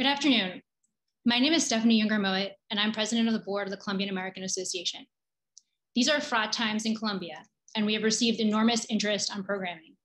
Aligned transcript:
Good 0.00 0.06
afternoon. 0.06 0.62
My 1.26 1.38
name 1.38 1.52
is 1.52 1.66
Stephanie 1.66 2.02
Junger-Moat, 2.02 2.52
and 2.70 2.80
I'm 2.80 2.90
president 2.90 3.28
of 3.28 3.34
the 3.34 3.40
board 3.40 3.66
of 3.66 3.70
the 3.70 3.76
Colombian 3.76 4.08
American 4.08 4.44
Association. 4.44 5.04
These 5.94 6.08
are 6.08 6.22
fraught 6.22 6.54
times 6.54 6.86
in 6.86 6.94
Colombia, 6.94 7.42
and 7.76 7.84
we 7.84 7.92
have 7.92 8.02
received 8.02 8.40
enormous 8.40 8.86
interest 8.88 9.30
on 9.30 9.44
programming. 9.44 9.96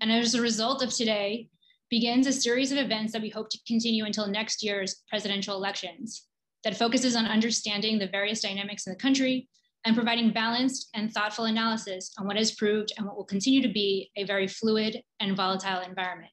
And 0.00 0.10
as 0.10 0.34
a 0.34 0.40
result 0.40 0.82
of 0.82 0.88
today, 0.88 1.50
begins 1.90 2.26
a 2.26 2.32
series 2.32 2.72
of 2.72 2.78
events 2.78 3.12
that 3.12 3.20
we 3.20 3.28
hope 3.28 3.50
to 3.50 3.58
continue 3.66 4.06
until 4.06 4.26
next 4.26 4.62
year's 4.62 5.02
presidential 5.10 5.54
elections 5.54 6.22
that 6.64 6.78
focuses 6.78 7.14
on 7.14 7.26
understanding 7.26 7.98
the 7.98 8.08
various 8.08 8.40
dynamics 8.40 8.86
in 8.86 8.94
the 8.94 8.98
country 8.98 9.50
and 9.84 9.94
providing 9.94 10.32
balanced 10.32 10.88
and 10.94 11.12
thoughtful 11.12 11.44
analysis 11.44 12.10
on 12.16 12.26
what 12.26 12.38
has 12.38 12.54
proved 12.54 12.90
and 12.96 13.06
what 13.06 13.18
will 13.18 13.24
continue 13.24 13.60
to 13.60 13.68
be 13.68 14.10
a 14.16 14.24
very 14.24 14.48
fluid 14.48 15.02
and 15.20 15.36
volatile 15.36 15.82
environment. 15.82 16.32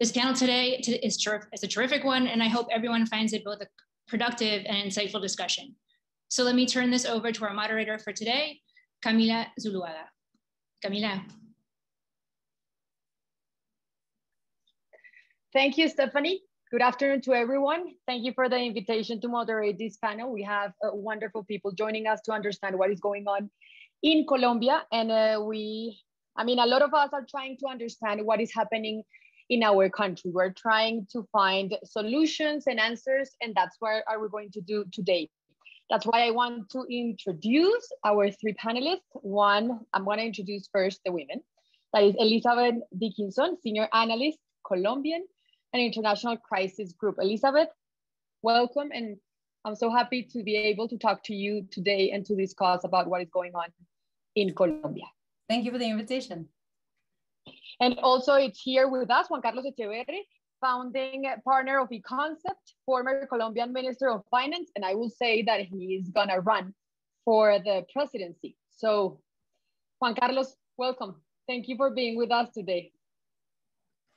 This 0.00 0.12
panel 0.12 0.32
today 0.32 0.82
is, 1.02 1.18
is 1.52 1.62
a 1.62 1.68
terrific 1.68 2.04
one, 2.04 2.26
and 2.26 2.42
I 2.42 2.48
hope 2.48 2.68
everyone 2.72 3.04
finds 3.04 3.34
it 3.34 3.44
both 3.44 3.60
a 3.60 3.66
productive 4.08 4.62
and 4.64 4.90
insightful 4.90 5.20
discussion. 5.20 5.76
So 6.28 6.42
let 6.42 6.54
me 6.54 6.64
turn 6.64 6.90
this 6.90 7.04
over 7.04 7.30
to 7.30 7.44
our 7.44 7.52
moderator 7.52 7.98
for 7.98 8.10
today, 8.10 8.60
Camila 9.04 9.48
Zuluaga. 9.60 10.08
Camila. 10.82 11.20
Thank 15.52 15.76
you, 15.76 15.86
Stephanie. 15.90 16.40
Good 16.70 16.80
afternoon 16.80 17.20
to 17.22 17.34
everyone. 17.34 17.84
Thank 18.06 18.24
you 18.24 18.32
for 18.32 18.48
the 18.48 18.56
invitation 18.56 19.20
to 19.20 19.28
moderate 19.28 19.76
this 19.76 19.98
panel. 19.98 20.32
We 20.32 20.44
have 20.44 20.72
uh, 20.82 20.94
wonderful 20.94 21.44
people 21.44 21.72
joining 21.72 22.06
us 22.06 22.22
to 22.22 22.32
understand 22.32 22.78
what 22.78 22.90
is 22.90 23.00
going 23.00 23.26
on 23.28 23.50
in 24.02 24.24
Colombia. 24.26 24.82
And 24.92 25.10
uh, 25.10 25.42
we, 25.46 26.00
I 26.36 26.44
mean, 26.44 26.58
a 26.58 26.64
lot 26.64 26.80
of 26.80 26.94
us 26.94 27.10
are 27.12 27.26
trying 27.30 27.58
to 27.58 27.66
understand 27.66 28.24
what 28.24 28.40
is 28.40 28.50
happening 28.54 29.02
in 29.50 29.64
our 29.64 29.90
country. 29.90 30.30
We're 30.30 30.52
trying 30.52 31.06
to 31.12 31.26
find 31.32 31.76
solutions 31.84 32.64
and 32.68 32.80
answers, 32.80 33.30
and 33.42 33.52
that's 33.54 33.76
what 33.80 34.04
are 34.08 34.22
we 34.22 34.28
going 34.28 34.52
to 34.52 34.60
do 34.60 34.84
today. 34.92 35.28
That's 35.90 36.06
why 36.06 36.26
I 36.26 36.30
want 36.30 36.70
to 36.70 36.86
introduce 36.88 37.90
our 38.04 38.30
three 38.30 38.54
panelists. 38.54 39.10
One, 39.12 39.80
I'm 39.92 40.04
going 40.04 40.18
to 40.18 40.24
introduce 40.24 40.68
first 40.72 41.00
the 41.04 41.10
women. 41.10 41.42
That 41.92 42.04
is 42.04 42.14
Elizabeth 42.16 42.80
Dickinson, 42.96 43.56
Senior 43.60 43.88
Analyst, 43.92 44.38
Colombian 44.64 45.26
and 45.72 45.82
International 45.82 46.36
Crisis 46.36 46.92
Group. 46.92 47.16
Elizabeth, 47.18 47.68
welcome. 48.42 48.90
And 48.94 49.16
I'm 49.64 49.74
so 49.74 49.90
happy 49.90 50.22
to 50.32 50.44
be 50.44 50.54
able 50.54 50.86
to 50.88 50.96
talk 50.96 51.24
to 51.24 51.34
you 51.34 51.66
today 51.72 52.12
and 52.12 52.24
to 52.26 52.36
discuss 52.36 52.84
about 52.84 53.08
what 53.08 53.22
is 53.22 53.28
going 53.32 53.56
on 53.56 53.66
in 54.36 54.54
Colombia. 54.54 55.06
Thank 55.48 55.64
you 55.64 55.72
for 55.72 55.78
the 55.78 55.90
invitation. 55.90 56.46
And 57.80 57.98
also 58.00 58.34
it's 58.34 58.60
here 58.60 58.88
with 58.88 59.10
us, 59.10 59.30
Juan 59.30 59.40
Carlos 59.40 59.64
Echeverri, 59.64 60.20
founding 60.60 61.24
partner 61.44 61.80
of 61.80 61.88
eConcept, 61.88 62.74
former 62.84 63.26
Colombian 63.26 63.72
Minister 63.72 64.10
of 64.10 64.22
Finance, 64.30 64.70
and 64.76 64.84
I 64.84 64.94
will 64.94 65.08
say 65.08 65.42
that 65.44 65.60
he 65.62 65.94
is 65.94 66.10
gonna 66.10 66.40
run 66.40 66.74
for 67.24 67.58
the 67.58 67.84
presidency. 67.92 68.56
So 68.70 69.20
Juan 69.98 70.14
Carlos, 70.14 70.54
welcome. 70.76 71.22
Thank 71.48 71.68
you 71.68 71.76
for 71.76 71.90
being 71.90 72.16
with 72.16 72.30
us 72.30 72.48
today. 72.52 72.92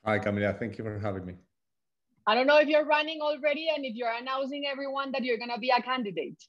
Hi, 0.04 0.18
Camila. 0.18 0.58
Thank 0.58 0.76
you 0.76 0.84
for 0.84 0.98
having 0.98 1.24
me. 1.24 1.34
I 2.26 2.34
don't 2.34 2.46
know 2.46 2.58
if 2.58 2.68
you're 2.68 2.84
running 2.86 3.20
already 3.20 3.68
and 3.74 3.84
if 3.84 3.94
you're 3.94 4.12
announcing 4.12 4.64
everyone 4.70 5.12
that 5.12 5.24
you're 5.24 5.38
going 5.38 5.50
to 5.50 5.58
be 5.58 5.70
a 5.70 5.82
candidate. 5.82 6.42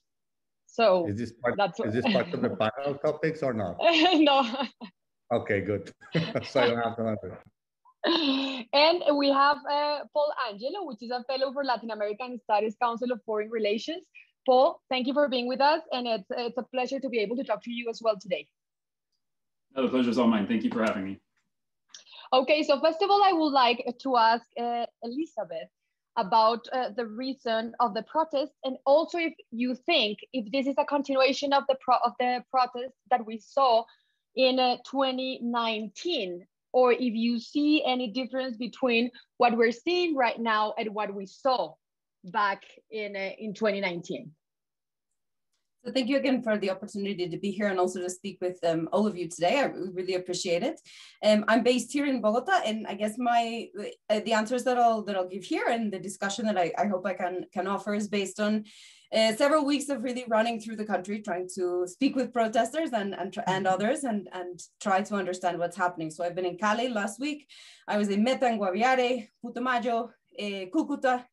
So 0.66 1.06
is 1.08 1.16
this 1.18 1.32
part, 1.32 1.54
that's 1.56 1.80
is 1.80 1.94
this 1.94 2.04
part 2.12 2.32
of 2.32 2.42
the 2.42 2.50
panel 2.60 2.94
topics 2.98 3.42
or 3.42 3.54
not? 3.54 3.76
no. 3.80 4.44
Okay, 5.32 5.60
good. 5.60 5.92
so 6.44 6.60
I 6.60 6.66
don't 6.68 6.82
have 6.82 6.96
to 6.96 7.02
answer. 7.02 7.38
And 8.72 9.02
we 9.16 9.30
have 9.30 9.58
uh, 9.68 10.00
Paul 10.12 10.32
Angelo, 10.48 10.84
which 10.84 11.02
is 11.02 11.10
a 11.10 11.24
fellow 11.24 11.52
for 11.52 11.64
Latin 11.64 11.90
American 11.90 12.38
Studies 12.44 12.76
Council 12.80 13.10
of 13.10 13.20
Foreign 13.24 13.50
Relations. 13.50 14.04
Paul, 14.46 14.80
thank 14.88 15.08
you 15.08 15.12
for 15.12 15.28
being 15.28 15.48
with 15.48 15.60
us, 15.60 15.82
and 15.90 16.06
it's, 16.06 16.26
it's 16.30 16.56
a 16.56 16.62
pleasure 16.62 17.00
to 17.00 17.08
be 17.08 17.18
able 17.18 17.36
to 17.36 17.42
talk 17.42 17.64
to 17.64 17.72
you 17.72 17.90
as 17.90 18.00
well 18.00 18.16
today. 18.20 18.46
No, 19.74 19.82
the 19.82 19.88
pleasure 19.88 20.10
is 20.10 20.18
all 20.18 20.28
mine. 20.28 20.46
Thank 20.46 20.62
you 20.62 20.70
for 20.70 20.84
having 20.84 21.04
me. 21.04 21.20
Okay, 22.32 22.62
so 22.62 22.80
first 22.80 23.02
of 23.02 23.10
all, 23.10 23.22
I 23.24 23.32
would 23.32 23.52
like 23.52 23.84
to 24.02 24.16
ask 24.16 24.46
uh, 24.58 24.86
Elizabeth 25.02 25.68
about 26.16 26.66
uh, 26.72 26.90
the 26.96 27.06
reason 27.06 27.74
of 27.80 27.92
the 27.94 28.02
protest, 28.02 28.52
and 28.64 28.76
also 28.86 29.18
if 29.18 29.34
you 29.50 29.74
think 29.74 30.18
if 30.32 30.50
this 30.52 30.66
is 30.66 30.74
a 30.78 30.84
continuation 30.84 31.52
of 31.52 31.64
the 31.68 31.76
pro 31.80 31.96
of 32.04 32.12
the 32.18 32.42
protest 32.50 32.94
that 33.10 33.26
we 33.26 33.38
saw 33.38 33.84
in 34.36 34.58
uh, 34.60 34.76
2019, 34.90 36.46
or 36.72 36.92
if 36.92 37.00
you 37.00 37.40
see 37.40 37.82
any 37.84 38.08
difference 38.10 38.56
between 38.56 39.10
what 39.38 39.56
we're 39.56 39.72
seeing 39.72 40.14
right 40.14 40.38
now 40.38 40.74
and 40.78 40.94
what 40.94 41.14
we 41.14 41.26
saw 41.26 41.74
back 42.24 42.62
in 42.90 43.16
uh, 43.16 43.30
in 43.38 43.54
2019. 43.54 44.30
So 45.86 45.92
thank 45.92 46.08
you 46.08 46.16
again 46.16 46.42
for 46.42 46.58
the 46.58 46.70
opportunity 46.70 47.28
to 47.28 47.38
be 47.38 47.52
here 47.52 47.68
and 47.68 47.78
also 47.78 48.00
to 48.00 48.10
speak 48.10 48.38
with 48.40 48.58
um, 48.64 48.88
all 48.92 49.06
of 49.06 49.16
you 49.16 49.28
today. 49.28 49.60
I 49.60 49.66
really 49.66 50.14
appreciate 50.14 50.64
it. 50.64 50.80
Um, 51.24 51.44
I'm 51.46 51.62
based 51.62 51.92
here 51.92 52.06
in 52.06 52.20
Bogota, 52.20 52.60
and 52.66 52.88
I 52.88 52.94
guess 52.94 53.14
my 53.18 53.68
uh, 54.10 54.18
the 54.24 54.32
answers 54.32 54.64
that 54.64 54.78
I'll 54.78 55.02
that 55.02 55.14
I'll 55.14 55.28
give 55.28 55.44
here 55.44 55.66
and 55.68 55.92
the 55.92 56.00
discussion 56.00 56.46
that 56.46 56.58
I, 56.58 56.72
I 56.76 56.86
hope 56.86 57.06
I 57.06 57.14
can 57.14 57.46
can 57.52 57.68
offer 57.68 57.94
is 57.94 58.08
based 58.08 58.40
on 58.40 58.64
uh, 59.12 59.34
several 59.34 59.64
weeks 59.64 59.88
of 59.88 60.02
really 60.02 60.24
running 60.28 60.60
through 60.60 60.76
the 60.76 60.84
country, 60.84 61.20
trying 61.20 61.48
to 61.54 61.86
speak 61.86 62.16
with 62.16 62.32
protesters 62.32 62.90
and 62.92 63.14
and, 63.14 63.36
and 63.46 63.66
mm-hmm. 63.66 63.74
others, 63.74 64.04
and 64.04 64.28
and 64.32 64.60
try 64.80 65.02
to 65.02 65.14
understand 65.14 65.58
what's 65.58 65.76
happening. 65.76 66.10
So 66.10 66.24
I've 66.24 66.34
been 66.34 66.46
in 66.46 66.58
Cali 66.58 66.88
last 66.88 67.20
week. 67.20 67.46
I 67.88 67.96
was 67.98 68.08
in 68.08 68.24
Meta 68.24 68.46
and 68.46 68.60
Guaviare, 68.60 69.28
Putumayo, 69.44 70.10
uh, 70.38 70.66
Cucuta, 70.72 71.24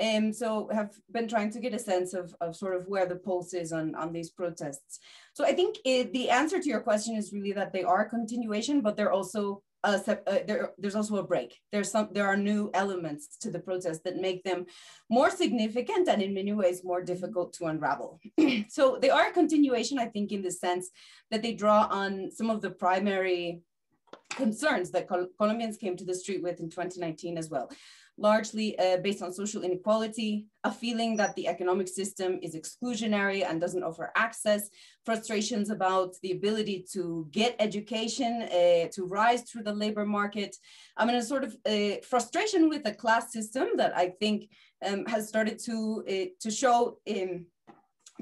um, 0.00 0.32
so 0.32 0.68
have 0.72 0.94
been 1.10 1.28
trying 1.28 1.50
to 1.50 1.60
get 1.60 1.74
a 1.74 1.78
sense 1.78 2.14
of, 2.14 2.34
of 2.40 2.56
sort 2.56 2.74
of 2.74 2.86
where 2.86 3.06
the 3.06 3.16
pulse 3.16 3.52
is 3.52 3.72
on, 3.72 3.94
on 3.94 4.12
these 4.12 4.30
protests. 4.30 4.98
So 5.34 5.44
I 5.44 5.52
think 5.52 5.76
it, 5.84 6.12
the 6.12 6.30
answer 6.30 6.58
to 6.60 6.68
your 6.68 6.80
question 6.80 7.16
is 7.16 7.32
really 7.32 7.52
that 7.52 7.72
they 7.72 7.82
are 7.82 8.02
a 8.02 8.08
continuation, 8.08 8.80
but 8.80 8.96
they're 8.96 9.12
also 9.12 9.62
uh, 9.82 9.98
there, 10.46 10.72
there's 10.78 10.94
also 10.94 11.16
a 11.16 11.22
break. 11.22 11.58
There's 11.72 11.90
some, 11.90 12.08
there 12.12 12.26
are 12.26 12.36
new 12.36 12.70
elements 12.74 13.36
to 13.38 13.50
the 13.50 13.58
protest 13.58 14.04
that 14.04 14.16
make 14.16 14.44
them 14.44 14.66
more 15.08 15.30
significant 15.30 16.08
and 16.08 16.20
in 16.20 16.34
many 16.34 16.52
ways 16.52 16.84
more 16.84 17.02
difficult 17.02 17.52
to 17.54 17.66
unravel. 17.66 18.20
so 18.68 18.98
they 19.00 19.10
are 19.10 19.28
a 19.28 19.32
continuation, 19.32 19.98
I 19.98 20.06
think, 20.06 20.32
in 20.32 20.42
the 20.42 20.50
sense 20.50 20.90
that 21.30 21.42
they 21.42 21.54
draw 21.54 21.88
on 21.90 22.30
some 22.30 22.50
of 22.50 22.60
the 22.60 22.70
primary 22.70 23.62
concerns 24.30 24.90
that 24.90 25.08
Col 25.08 25.26
Colombians 25.38 25.76
came 25.76 25.96
to 25.96 26.04
the 26.04 26.14
street 26.14 26.42
with 26.42 26.60
in 26.60 26.70
2019 26.70 27.36
as 27.36 27.50
well 27.50 27.70
largely 28.20 28.78
uh, 28.78 28.98
based 28.98 29.22
on 29.22 29.32
social 29.32 29.62
inequality, 29.62 30.46
a 30.64 30.70
feeling 30.70 31.16
that 31.16 31.34
the 31.34 31.48
economic 31.48 31.88
system 31.88 32.38
is 32.42 32.54
exclusionary 32.54 33.44
and 33.48 33.60
doesn't 33.60 33.82
offer 33.82 34.12
access, 34.14 34.68
frustrations 35.06 35.70
about 35.70 36.14
the 36.22 36.32
ability 36.32 36.84
to 36.92 37.26
get 37.30 37.56
education, 37.58 38.42
uh, 38.42 38.86
to 38.92 39.06
rise 39.06 39.42
through 39.42 39.62
the 39.62 39.72
labor 39.72 40.04
market. 40.04 40.54
I 40.96 41.06
mean, 41.06 41.16
a 41.16 41.22
sort 41.22 41.44
of 41.44 41.56
uh, 41.66 41.96
frustration 42.08 42.68
with 42.68 42.84
the 42.84 42.92
class 42.92 43.32
system 43.32 43.68
that 43.76 43.96
I 43.96 44.10
think 44.20 44.50
um, 44.86 45.06
has 45.06 45.28
started 45.28 45.58
to, 45.64 46.04
uh, 46.08 46.26
to 46.40 46.50
show 46.50 46.98
in 47.06 47.46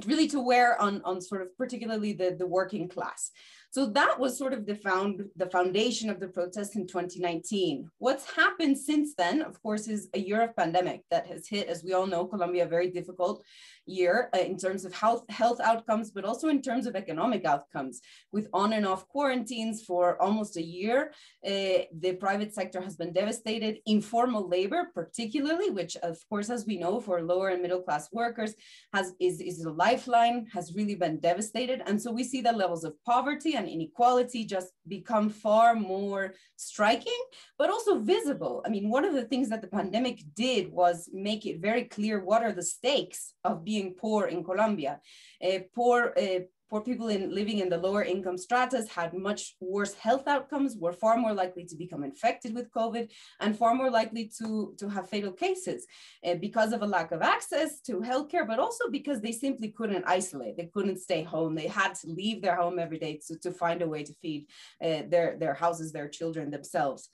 really 0.06 0.28
to 0.28 0.40
wear 0.40 0.80
on, 0.80 1.02
on 1.04 1.20
sort 1.20 1.42
of 1.42 1.56
particularly 1.56 2.12
the, 2.12 2.36
the 2.38 2.46
working 2.46 2.88
class. 2.88 3.32
So 3.70 3.86
that 3.86 4.18
was 4.18 4.38
sort 4.38 4.54
of 4.54 4.64
the 4.64 4.76
found 4.76 5.24
the 5.36 5.50
foundation 5.50 6.08
of 6.08 6.20
the 6.20 6.28
protest 6.28 6.74
in 6.76 6.86
2019. 6.86 7.90
What's 7.98 8.30
happened 8.34 8.78
since 8.78 9.14
then, 9.14 9.42
of 9.42 9.62
course, 9.62 9.88
is 9.88 10.08
a 10.14 10.18
year 10.18 10.42
of 10.42 10.56
pandemic 10.56 11.02
that 11.10 11.26
has 11.26 11.46
hit, 11.46 11.68
as 11.68 11.84
we 11.84 11.92
all 11.92 12.06
know, 12.06 12.24
Colombia 12.24 12.66
very 12.66 12.90
difficult 12.90 13.44
year 13.88 14.30
uh, 14.34 14.38
in 14.38 14.56
terms 14.56 14.84
of 14.84 14.92
health 14.94 15.24
health 15.28 15.60
outcomes, 15.60 16.10
but 16.10 16.24
also 16.24 16.48
in 16.48 16.60
terms 16.62 16.86
of 16.86 16.94
economic 16.94 17.44
outcomes. 17.44 18.00
With 18.32 18.48
on 18.52 18.72
and 18.72 18.86
off 18.86 19.08
quarantines 19.08 19.82
for 19.84 20.20
almost 20.22 20.56
a 20.56 20.62
year, 20.62 21.12
uh, 21.46 21.78
the 22.04 22.16
private 22.18 22.54
sector 22.54 22.80
has 22.80 22.96
been 22.96 23.12
devastated. 23.12 23.78
Informal 23.86 24.48
labor, 24.48 24.90
particularly, 24.94 25.70
which 25.70 25.96
of 25.96 26.16
course, 26.28 26.50
as 26.50 26.66
we 26.66 26.78
know, 26.78 27.00
for 27.00 27.22
lower 27.22 27.48
and 27.48 27.62
middle 27.62 27.82
class 27.82 28.08
workers, 28.12 28.54
has 28.92 29.14
is 29.20 29.40
is 29.40 29.64
a 29.64 29.70
lifeline, 29.70 30.46
has 30.52 30.74
really 30.74 30.94
been 30.94 31.18
devastated, 31.18 31.82
and 31.86 32.00
so 32.00 32.10
we 32.10 32.24
see 32.24 32.40
the 32.40 32.52
levels 32.52 32.84
of 32.84 32.94
poverty 33.04 33.54
and 33.54 33.68
inequality 33.68 34.44
just 34.44 34.72
become 34.88 35.30
far 35.30 35.74
more 35.74 36.34
striking, 36.56 37.20
but 37.58 37.70
also 37.70 37.98
visible. 37.98 38.62
I 38.66 38.68
mean, 38.68 38.90
one 38.90 39.04
of 39.04 39.14
the 39.14 39.24
things 39.24 39.48
that 39.50 39.62
the 39.62 39.68
pandemic 39.68 40.20
did 40.34 40.72
was 40.72 41.08
make 41.12 41.46
it 41.46 41.60
very 41.60 41.84
clear 41.84 42.24
what 42.24 42.42
are 42.42 42.52
the 42.52 42.62
stakes 42.62 43.34
of 43.44 43.64
being 43.64 43.94
poor 43.94 44.26
in 44.26 44.44
Colombia. 44.44 45.00
Uh, 45.44 45.60
poor 45.74 46.14
uh, 46.16 46.40
poor 46.68 46.80
people 46.80 47.08
in 47.08 47.34
living 47.34 47.58
in 47.58 47.68
the 47.68 47.78
lower 47.78 48.02
income 48.02 48.36
stratas 48.36 48.88
had 48.88 49.14
much 49.14 49.56
worse 49.60 49.94
health 49.94 50.28
outcomes, 50.28 50.76
were 50.76 50.92
far 50.92 51.16
more 51.16 51.32
likely 51.32 51.64
to 51.64 51.76
become 51.76 52.04
infected 52.04 52.54
with 52.54 52.70
COVID 52.70 53.08
and 53.40 53.56
far 53.56 53.74
more 53.74 53.90
likely 53.90 54.30
to, 54.38 54.74
to 54.78 54.88
have 54.88 55.08
fatal 55.08 55.32
cases 55.32 55.86
uh, 56.24 56.34
because 56.34 56.72
of 56.72 56.82
a 56.82 56.86
lack 56.86 57.12
of 57.12 57.22
access 57.22 57.80
to 57.80 58.00
healthcare, 58.00 58.46
but 58.46 58.58
also 58.58 58.90
because 58.90 59.20
they 59.20 59.32
simply 59.32 59.68
couldn't 59.68 60.04
isolate. 60.06 60.56
They 60.56 60.70
couldn't 60.72 61.00
stay 61.00 61.22
home. 61.22 61.54
They 61.54 61.68
had 61.68 61.94
to 61.96 62.08
leave 62.08 62.42
their 62.42 62.56
home 62.56 62.78
every 62.78 62.98
day 62.98 63.20
to, 63.26 63.38
to 63.38 63.50
find 63.50 63.82
a 63.82 63.88
way 63.88 64.02
to 64.02 64.12
feed 64.20 64.46
uh, 64.82 65.02
their, 65.08 65.36
their 65.38 65.54
houses, 65.54 65.92
their 65.92 66.08
children 66.08 66.50
themselves. 66.50 67.08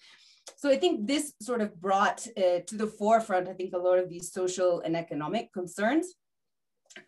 So 0.56 0.70
I 0.70 0.76
think 0.76 1.06
this 1.06 1.32
sort 1.40 1.60
of 1.60 1.80
brought 1.80 2.26
uh, 2.36 2.60
to 2.66 2.76
the 2.76 2.86
forefront, 2.86 3.48
I 3.48 3.54
think, 3.54 3.72
a 3.72 3.78
lot 3.78 3.98
of 3.98 4.08
these 4.08 4.32
social 4.32 4.80
and 4.80 4.96
economic 4.96 5.52
concerns. 5.52 6.14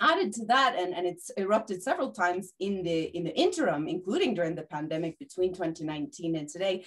Added 0.00 0.32
to 0.34 0.44
that, 0.46 0.74
and, 0.76 0.94
and 0.94 1.06
it's 1.06 1.30
erupted 1.36 1.82
several 1.82 2.10
times 2.10 2.52
in 2.58 2.82
the 2.82 3.04
in 3.16 3.24
the 3.24 3.34
interim, 3.34 3.86
including 3.86 4.34
during 4.34 4.54
the 4.54 4.62
pandemic 4.62 5.18
between 5.18 5.54
2019 5.54 6.36
and 6.36 6.48
today, 6.48 6.84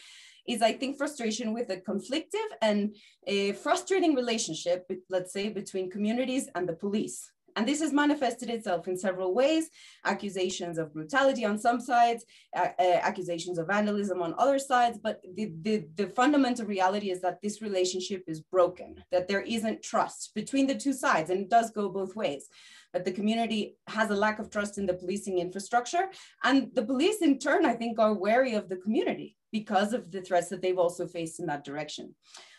is 0.47 0.61
I 0.61 0.73
think 0.73 0.97
frustration 0.97 1.53
with 1.53 1.69
a 1.69 1.77
conflictive 1.77 2.49
and 2.61 2.95
a 3.25 3.53
frustrating 3.53 4.15
relationship, 4.15 4.85
let's 5.09 5.31
say, 5.31 5.49
between 5.49 5.89
communities 5.89 6.49
and 6.55 6.67
the 6.67 6.73
police. 6.73 7.31
And 7.55 7.67
this 7.67 7.81
has 7.81 7.91
manifested 7.91 8.49
itself 8.49 8.87
in 8.87 8.97
several 8.97 9.33
ways 9.33 9.69
accusations 10.05 10.77
of 10.77 10.93
brutality 10.93 11.45
on 11.45 11.57
some 11.57 11.79
sides, 11.79 12.23
uh, 12.55 12.69
uh, 12.79 12.99
accusations 13.01 13.57
of 13.57 13.67
vandalism 13.67 14.21
on 14.21 14.33
other 14.37 14.59
sides. 14.59 14.97
But 14.97 15.21
the, 15.35 15.51
the, 15.61 15.85
the, 15.95 16.07
fundamental 16.07 16.65
reality 16.65 17.11
is 17.11 17.21
that 17.21 17.41
this 17.41 17.61
relationship 17.61 18.23
is 18.27 18.39
broken, 18.39 19.03
that 19.11 19.27
there 19.27 19.41
isn't 19.41 19.83
trust 19.83 20.31
between 20.35 20.67
the 20.67 20.75
two 20.75 20.93
sides, 20.93 21.29
and 21.29 21.39
it 21.41 21.49
does 21.49 21.71
go 21.71 21.89
both 21.89 22.15
ways. 22.15 22.47
That 22.93 23.05
the 23.05 23.11
community 23.11 23.77
has 23.87 24.09
a 24.09 24.15
lack 24.15 24.39
of 24.39 24.49
trust 24.49 24.77
in 24.77 24.85
the 24.85 24.93
policing 24.93 25.39
infrastructure. 25.39 26.09
And 26.43 26.69
the 26.73 26.83
police, 26.83 27.21
in 27.21 27.37
turn, 27.37 27.65
I 27.65 27.73
think, 27.73 27.99
are 27.99 28.13
wary 28.13 28.53
of 28.53 28.67
the 28.67 28.77
community 28.77 29.37
because 29.51 29.93
of 29.93 30.11
the 30.11 30.21
threats 30.21 30.49
that 30.49 30.61
they've 30.61 30.77
also 30.77 31.07
faced 31.07 31.39
in 31.39 31.45
that 31.47 31.63
direction. 31.63 32.15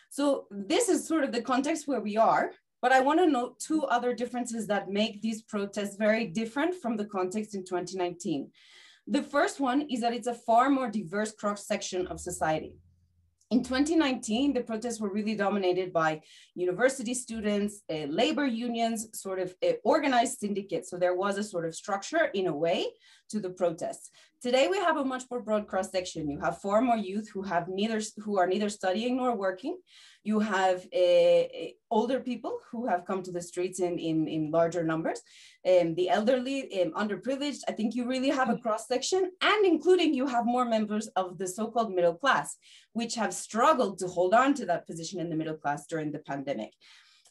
So, 0.09 0.47
this 0.49 0.89
is 0.89 1.07
sort 1.07 1.23
of 1.23 1.31
the 1.31 1.41
context 1.41 1.87
where 1.87 2.01
we 2.01 2.17
are. 2.17 2.51
But 2.81 2.91
I 2.91 2.99
want 2.99 3.19
to 3.19 3.27
note 3.27 3.59
two 3.59 3.83
other 3.83 4.13
differences 4.13 4.65
that 4.67 4.89
make 4.89 5.21
these 5.21 5.43
protests 5.43 5.97
very 5.97 6.25
different 6.25 6.73
from 6.73 6.97
the 6.97 7.05
context 7.05 7.53
in 7.53 7.63
2019. 7.63 8.49
The 9.07 9.21
first 9.21 9.59
one 9.59 9.81
is 9.81 10.01
that 10.01 10.13
it's 10.13 10.27
a 10.27 10.33
far 10.33 10.69
more 10.69 10.89
diverse 10.89 11.31
cross 11.31 11.67
section 11.67 12.07
of 12.07 12.19
society. 12.19 12.73
In 13.51 13.63
2019, 13.63 14.53
the 14.53 14.61
protests 14.61 15.01
were 15.01 15.11
really 15.11 15.35
dominated 15.35 15.91
by 15.91 16.21
university 16.55 17.13
students, 17.13 17.81
uh, 17.91 18.05
labor 18.07 18.45
unions, 18.45 19.09
sort 19.13 19.39
of 19.39 19.53
uh, 19.61 19.73
organized 19.83 20.39
syndicates. 20.39 20.89
So 20.89 20.97
there 20.97 21.15
was 21.15 21.37
a 21.37 21.43
sort 21.43 21.65
of 21.65 21.75
structure 21.75 22.31
in 22.33 22.47
a 22.47 22.55
way 22.55 22.87
to 23.31 23.39
the 23.39 23.49
protests. 23.49 24.09
Today, 24.41 24.67
we 24.67 24.77
have 24.77 24.97
a 24.97 25.05
much 25.05 25.23
more 25.29 25.41
broad 25.41 25.67
cross 25.67 25.91
section. 25.91 26.29
You 26.29 26.39
have 26.39 26.61
far 26.61 26.81
more 26.81 26.97
youth 26.97 27.29
who 27.33 27.43
have 27.43 27.67
neither 27.67 28.01
who 28.17 28.39
are 28.39 28.47
neither 28.47 28.69
studying 28.69 29.17
nor 29.17 29.35
working. 29.35 29.77
You 30.23 30.39
have 30.39 30.85
uh, 30.93 31.43
older 31.89 32.19
people 32.19 32.59
who 32.71 32.87
have 32.87 33.05
come 33.05 33.21
to 33.23 33.31
the 33.31 33.41
streets 33.41 33.79
in, 33.79 33.97
in, 33.97 34.27
in 34.27 34.51
larger 34.51 34.83
numbers, 34.83 35.19
um, 35.67 35.95
the 35.95 36.09
elderly, 36.09 36.59
um, 36.81 36.91
underprivileged. 36.93 37.61
I 37.67 37.71
think 37.71 37.95
you 37.95 38.07
really 38.07 38.29
have 38.29 38.49
a 38.49 38.57
cross 38.57 38.87
section, 38.87 39.31
and 39.41 39.65
including 39.65 40.13
you 40.13 40.27
have 40.27 40.45
more 40.45 40.65
members 40.65 41.07
of 41.15 41.37
the 41.37 41.47
so 41.47 41.71
called 41.71 41.93
middle 41.93 42.15
class, 42.15 42.57
which 42.93 43.15
have 43.15 43.33
struggled 43.33 43.97
to 43.99 44.07
hold 44.07 44.33
on 44.33 44.53
to 44.55 44.65
that 44.67 44.85
position 44.85 45.19
in 45.19 45.29
the 45.29 45.35
middle 45.35 45.57
class 45.57 45.87
during 45.87 46.11
the 46.11 46.19
pandemic. 46.19 46.73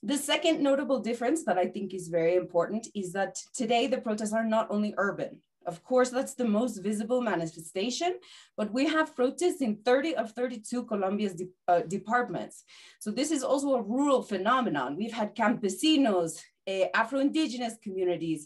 The 0.03 0.17
second 0.17 0.63
notable 0.63 1.01
difference 1.01 1.45
that 1.45 1.59
I 1.59 1.67
think 1.67 1.93
is 1.93 2.09
very 2.09 2.35
important 2.35 2.89
is 2.95 3.13
that 3.13 3.37
today 3.55 3.87
the 3.87 4.01
protests 4.01 4.33
are 4.33 4.47
not 4.47 4.69
only 4.71 4.95
urban, 4.97 5.43
of 5.71 5.85
course, 5.85 6.11
that's 6.11 6.35
the 6.35 6.51
most 6.59 6.75
visible 6.91 7.21
manifestation, 7.33 8.13
but 8.59 8.73
we 8.73 8.85
have 8.95 9.15
protests 9.15 9.61
in 9.67 9.73
30 9.85 10.17
of 10.17 10.33
32 10.33 10.85
Colombia's 10.85 11.35
de 11.41 11.47
uh, 11.69 11.83
departments. 11.97 12.65
So 12.99 13.09
this 13.13 13.31
is 13.31 13.43
also 13.51 13.69
a 13.77 13.83
rural 13.83 14.23
phenomenon. 14.33 14.97
We've 15.01 15.19
had 15.21 15.37
campesinos, 15.43 16.33
uh, 16.71 16.87
Afro-Indigenous 17.01 17.75
communities, 17.85 18.41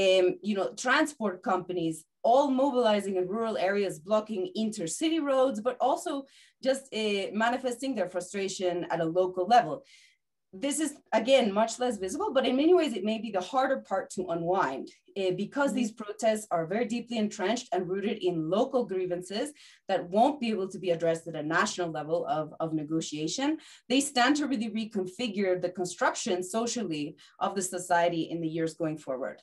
um, 0.00 0.26
you 0.48 0.54
know, 0.56 0.68
transport 0.84 1.42
companies, 1.42 1.96
all 2.22 2.48
mobilizing 2.64 3.16
in 3.16 3.34
rural 3.36 3.58
areas, 3.70 3.98
blocking 4.08 4.42
intercity 4.64 5.20
roads, 5.30 5.60
but 5.60 5.76
also 5.88 6.24
just 6.62 6.84
uh, 6.94 7.26
manifesting 7.44 7.94
their 7.94 8.08
frustration 8.08 8.74
at 8.92 9.00
a 9.00 9.12
local 9.20 9.44
level 9.46 9.84
this 10.52 10.80
is 10.80 10.94
again 11.12 11.52
much 11.52 11.78
less 11.78 11.96
visible, 11.96 12.32
but 12.32 12.46
in 12.46 12.56
many 12.56 12.74
ways 12.74 12.92
it 12.92 13.04
may 13.04 13.18
be 13.18 13.30
the 13.30 13.40
harder 13.40 13.78
part 13.88 14.10
to 14.10 14.26
unwind 14.28 14.90
uh, 15.16 15.30
because 15.36 15.70
mm-hmm. 15.70 15.76
these 15.76 15.92
protests 15.92 16.46
are 16.50 16.66
very 16.66 16.84
deeply 16.84 17.16
entrenched 17.16 17.68
and 17.72 17.88
rooted 17.88 18.18
in 18.18 18.50
local 18.50 18.84
grievances 18.84 19.52
that 19.88 20.08
won't 20.10 20.40
be 20.40 20.50
able 20.50 20.68
to 20.68 20.78
be 20.78 20.90
addressed 20.90 21.26
at 21.26 21.36
a 21.36 21.42
national 21.42 21.90
level 21.90 22.26
of, 22.26 22.52
of 22.60 22.74
negotiation. 22.74 23.56
They 23.88 24.00
stand 24.00 24.36
to 24.36 24.46
really 24.46 24.70
reconfigure 24.70 25.60
the 25.60 25.70
construction 25.70 26.42
socially 26.42 27.16
of 27.40 27.54
the 27.54 27.62
society 27.62 28.28
in 28.30 28.42
the 28.42 28.48
years 28.48 28.74
going 28.74 28.98
forward. 28.98 29.40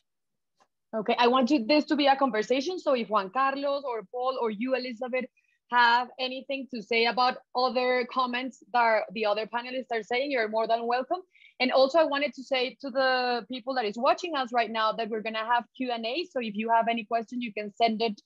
Okay, 0.95 1.15
I 1.19 1.27
want 1.27 1.51
you, 1.51 1.65
this 1.65 1.85
to 1.85 1.95
be 1.95 2.07
a 2.07 2.15
conversation. 2.15 2.79
So 2.79 2.93
if 2.93 3.09
Juan 3.09 3.29
Carlos 3.29 3.83
or 3.83 4.01
Paul 4.11 4.39
or 4.41 4.49
you, 4.49 4.75
Elizabeth, 4.75 5.25
have 5.71 6.07
anything 6.19 6.67
to 6.73 6.81
say 6.81 7.05
about 7.05 7.37
other 7.55 8.07
comments 8.11 8.63
that 8.73 9.03
the 9.13 9.25
other 9.25 9.45
panelists 9.45 9.91
are 9.91 10.03
saying, 10.03 10.31
you're 10.31 10.49
more 10.49 10.67
than 10.67 10.87
welcome. 10.87 11.19
And 11.59 11.71
also 11.71 11.99
I 11.99 12.05
wanted 12.05 12.33
to 12.35 12.43
say 12.43 12.77
to 12.81 12.89
the 12.89 13.45
people 13.51 13.75
that 13.75 13.85
is 13.85 13.97
watching 13.97 14.35
us 14.35 14.49
right 14.53 14.71
now 14.71 14.93
that 14.93 15.09
we're 15.09 15.21
gonna 15.21 15.45
have 15.45 15.65
Q&A. 15.75 16.25
So 16.31 16.39
if 16.39 16.55
you 16.55 16.69
have 16.69 16.87
any 16.87 17.03
question, 17.03 17.41
you 17.41 17.53
can 17.53 17.73
send 17.75 18.01
it 18.01 18.19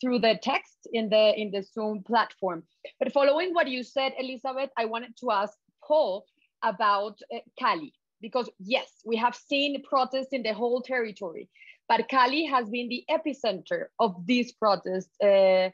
through 0.00 0.18
the 0.18 0.38
text 0.42 0.88
in 0.92 1.08
the, 1.08 1.38
in 1.38 1.50
the 1.50 1.62
Zoom 1.62 2.02
platform. 2.02 2.64
But 2.98 3.12
following 3.12 3.54
what 3.54 3.68
you 3.68 3.82
said, 3.82 4.12
Elizabeth, 4.18 4.70
I 4.76 4.86
wanted 4.86 5.16
to 5.20 5.30
ask 5.30 5.56
Paul 5.86 6.24
about 6.62 7.18
uh, 7.34 7.38
Cali, 7.58 7.92
because 8.20 8.50
yes, 8.58 8.88
we 9.04 9.16
have 9.16 9.34
seen 9.34 9.82
protests 9.82 10.32
in 10.32 10.42
the 10.42 10.52
whole 10.52 10.82
territory, 10.82 11.48
but 11.88 12.08
Cali 12.08 12.44
has 12.44 12.68
been 12.68 12.88
the 12.88 13.04
epicenter 13.10 13.86
of 13.98 14.26
these 14.26 14.52
protests 14.52 15.10
uh, 15.22 15.70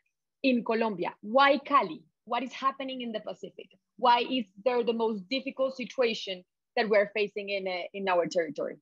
in 0.47 0.65
Colombia. 0.65 1.13
Why 1.21 1.59
Cali? 1.59 2.03
What 2.25 2.43
is 2.43 2.53
happening 2.53 3.03
in 3.03 3.13
the 3.13 3.21
Pacific? 3.21 3.69
Why 3.99 4.19
is 4.21 4.45
there 4.65 4.83
the 4.85 4.93
most 4.93 5.29
difficult 5.29 5.77
situation 5.77 6.45
that 6.77 6.89
we're 6.89 7.11
facing 7.15 7.49
in, 7.51 7.67
uh, 7.67 7.87
in 7.95 8.09
our 8.09 8.27
territory? 8.27 8.77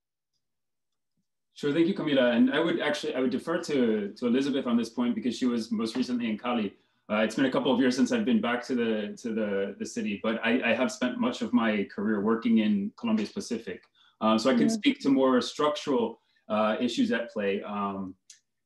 Sure, 1.55 1.73
thank 1.73 1.87
you, 1.87 1.95
Camila. 1.95 2.35
And 2.37 2.53
I 2.53 2.61
would 2.61 2.81
actually, 2.81 3.15
I 3.15 3.21
would 3.21 3.31
defer 3.31 3.59
to, 3.63 4.13
to 4.19 4.27
Elizabeth 4.27 4.67
on 4.67 4.77
this 4.77 4.91
point 4.91 5.15
because 5.15 5.37
she 5.39 5.47
was 5.47 5.71
most 5.71 5.97
recently 5.97 6.29
in 6.29 6.37
Cali. 6.37 6.75
Uh, 7.11 7.17
it's 7.17 7.35
been 7.35 7.45
a 7.47 7.51
couple 7.51 7.73
of 7.73 7.79
years 7.81 7.95
since 7.95 8.13
I've 8.13 8.25
been 8.25 8.41
back 8.41 8.65
to 8.69 8.75
the 8.75 9.17
to 9.23 9.29
the, 9.35 9.77
the 9.79 9.87
city, 9.87 10.21
but 10.23 10.41
I, 10.43 10.71
I 10.71 10.75
have 10.75 10.91
spent 10.91 11.19
much 11.19 11.43
of 11.43 11.53
my 11.53 11.87
career 11.95 12.23
working 12.23 12.59
in 12.59 12.91
Colombia's 12.97 13.31
Pacific. 13.31 13.83
Um, 14.23 14.39
so 14.39 14.51
I 14.51 14.55
can 14.55 14.63
mm 14.63 14.69
-hmm. 14.69 14.81
speak 14.81 14.97
to 15.01 15.11
more 15.11 15.41
structural 15.43 16.07
uh, 16.55 16.75
issues 16.87 17.11
at 17.13 17.33
play. 17.33 17.63
Um, 17.63 18.17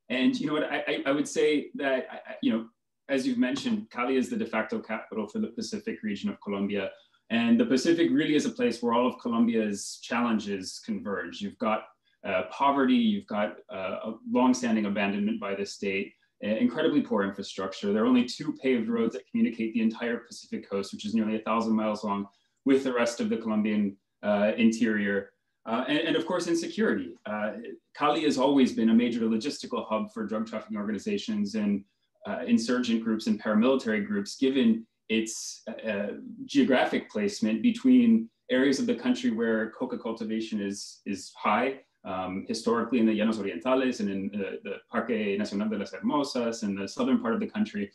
and 0.08 0.30
you 0.40 0.46
know 0.46 0.56
what, 0.58 0.66
I, 0.76 0.78
I, 0.92 0.94
I 1.10 1.12
would 1.16 1.28
say 1.28 1.70
that, 1.82 2.00
I, 2.14 2.18
you 2.42 2.50
know, 2.52 2.62
as 3.08 3.26
you've 3.26 3.38
mentioned, 3.38 3.88
Cali 3.90 4.16
is 4.16 4.28
the 4.28 4.37
de 4.37 4.46
facto 4.46 4.78
capital 4.78 5.26
for 5.26 5.38
the 5.38 5.49
Pacific 5.49 6.02
region 6.02 6.28
of 6.28 6.40
Colombia. 6.40 6.90
And 7.31 7.58
the 7.58 7.67
Pacific 7.67 8.10
really 8.10 8.34
is 8.34 8.46
a 8.46 8.50
place 8.50 8.82
where 8.82 8.94
all 8.94 9.06
of 9.06 9.19
Colombia's 9.19 9.98
challenges 10.03 10.81
converge. 10.84 11.41
You've 11.41 11.58
got 11.58 11.84
uh, 12.24 12.43
poverty, 12.50 12.94
you've 12.94 13.27
got 13.27 13.56
uh, 13.72 13.96
a 14.05 14.15
longstanding 14.31 14.86
abandonment 14.86 15.41
by 15.41 15.55
the 15.55 15.65
state, 15.65 16.12
uh, 16.44 16.48
incredibly 16.48 17.00
poor 17.00 17.22
infrastructure. 17.22 17.93
There 17.93 18.05
are 18.05 18.06
only 18.06 18.24
two 18.24 18.55
paved 18.62 18.88
roads 18.88 19.15
that 19.15 19.29
communicate 19.31 19.74
the 19.74 19.82
entire 19.82 20.19
Pacific 20.19 20.69
coast, 20.69 20.93
which 20.93 21.05
is 21.05 21.15
nearly 21.15 21.36
a 21.36 21.41
thousand 21.41 21.74
miles 21.74 22.05
long, 22.05 22.27
with 22.65 22.84
the 22.84 22.93
rest 22.93 23.20
of 23.20 23.29
the 23.29 23.36
Colombian 23.36 23.96
uh, 24.22 24.53
interior. 24.56 25.32
Uh, 25.67 25.84
and, 25.86 25.98
and, 25.98 26.17
of 26.17 26.24
course, 26.27 26.46
insecurity. 26.46 27.15
Uh, 27.27 27.53
Cali 27.94 28.22
has 28.22 28.38
always 28.38 28.72
been 28.72 28.88
a 28.88 28.94
major 28.94 29.20
logistical 29.20 29.86
hub 29.86 30.10
for 30.12 30.24
drug 30.24 30.46
trafficking 30.46 30.79
organizations 30.79 31.56
and 31.56 31.84
uh, 32.29 32.41
insurgent 32.47 33.03
groups 33.05 33.27
and 33.27 33.43
paramilitary 33.43 34.03
groups, 34.06 34.37
given 34.37 34.87
its 35.08 35.63
uh, 35.91 36.08
geographic 36.44 37.11
placement 37.11 37.63
between 37.63 38.29
areas 38.51 38.79
of 38.79 38.87
the 38.87 38.94
country 38.94 39.31
where 39.31 39.70
coca 39.70 39.99
cultivation 39.99 40.61
is, 40.61 41.01
is 41.06 41.32
high, 41.37 41.81
um, 42.05 42.44
historically 42.47 42.99
in 42.99 43.06
the 43.06 43.17
Llanos 43.19 43.39
Orientales 43.39 44.01
and 44.01 44.11
in 44.11 44.20
uh, 44.35 44.51
the 44.65 44.75
Parque 44.91 45.39
Nacional 45.39 45.69
de 45.69 45.79
las 45.79 45.93
Hermosas 45.93 46.63
and 46.63 46.77
the 46.79 46.87
southern 46.87 47.20
part 47.20 47.35
of 47.35 47.41
the 47.41 47.47
country, 47.56 47.91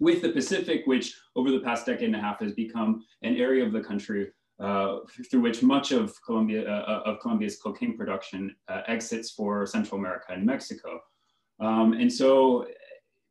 with 0.00 0.22
the 0.22 0.32
Pacific, 0.32 0.82
which 0.86 1.14
over 1.36 1.50
the 1.50 1.60
past 1.60 1.86
decade 1.86 2.08
and 2.12 2.16
a 2.16 2.20
half 2.20 2.40
has 2.40 2.52
become 2.52 3.04
an 3.22 3.36
area 3.36 3.64
of 3.64 3.72
the 3.72 3.80
country 3.80 4.28
uh, 4.58 4.98
through 5.30 5.40
which 5.40 5.62
much 5.62 5.92
of 5.92 6.14
Colombia 6.24 6.68
uh, 6.68 7.02
of 7.04 7.20
Colombia's 7.20 7.56
cocaine 7.56 7.96
production 7.96 8.54
uh, 8.68 8.82
exits 8.86 9.30
for 9.30 9.66
Central 9.66 9.98
America 9.98 10.28
and 10.30 10.44
Mexico. 10.44 11.00
Um, 11.60 11.92
and 11.92 12.12
so 12.12 12.66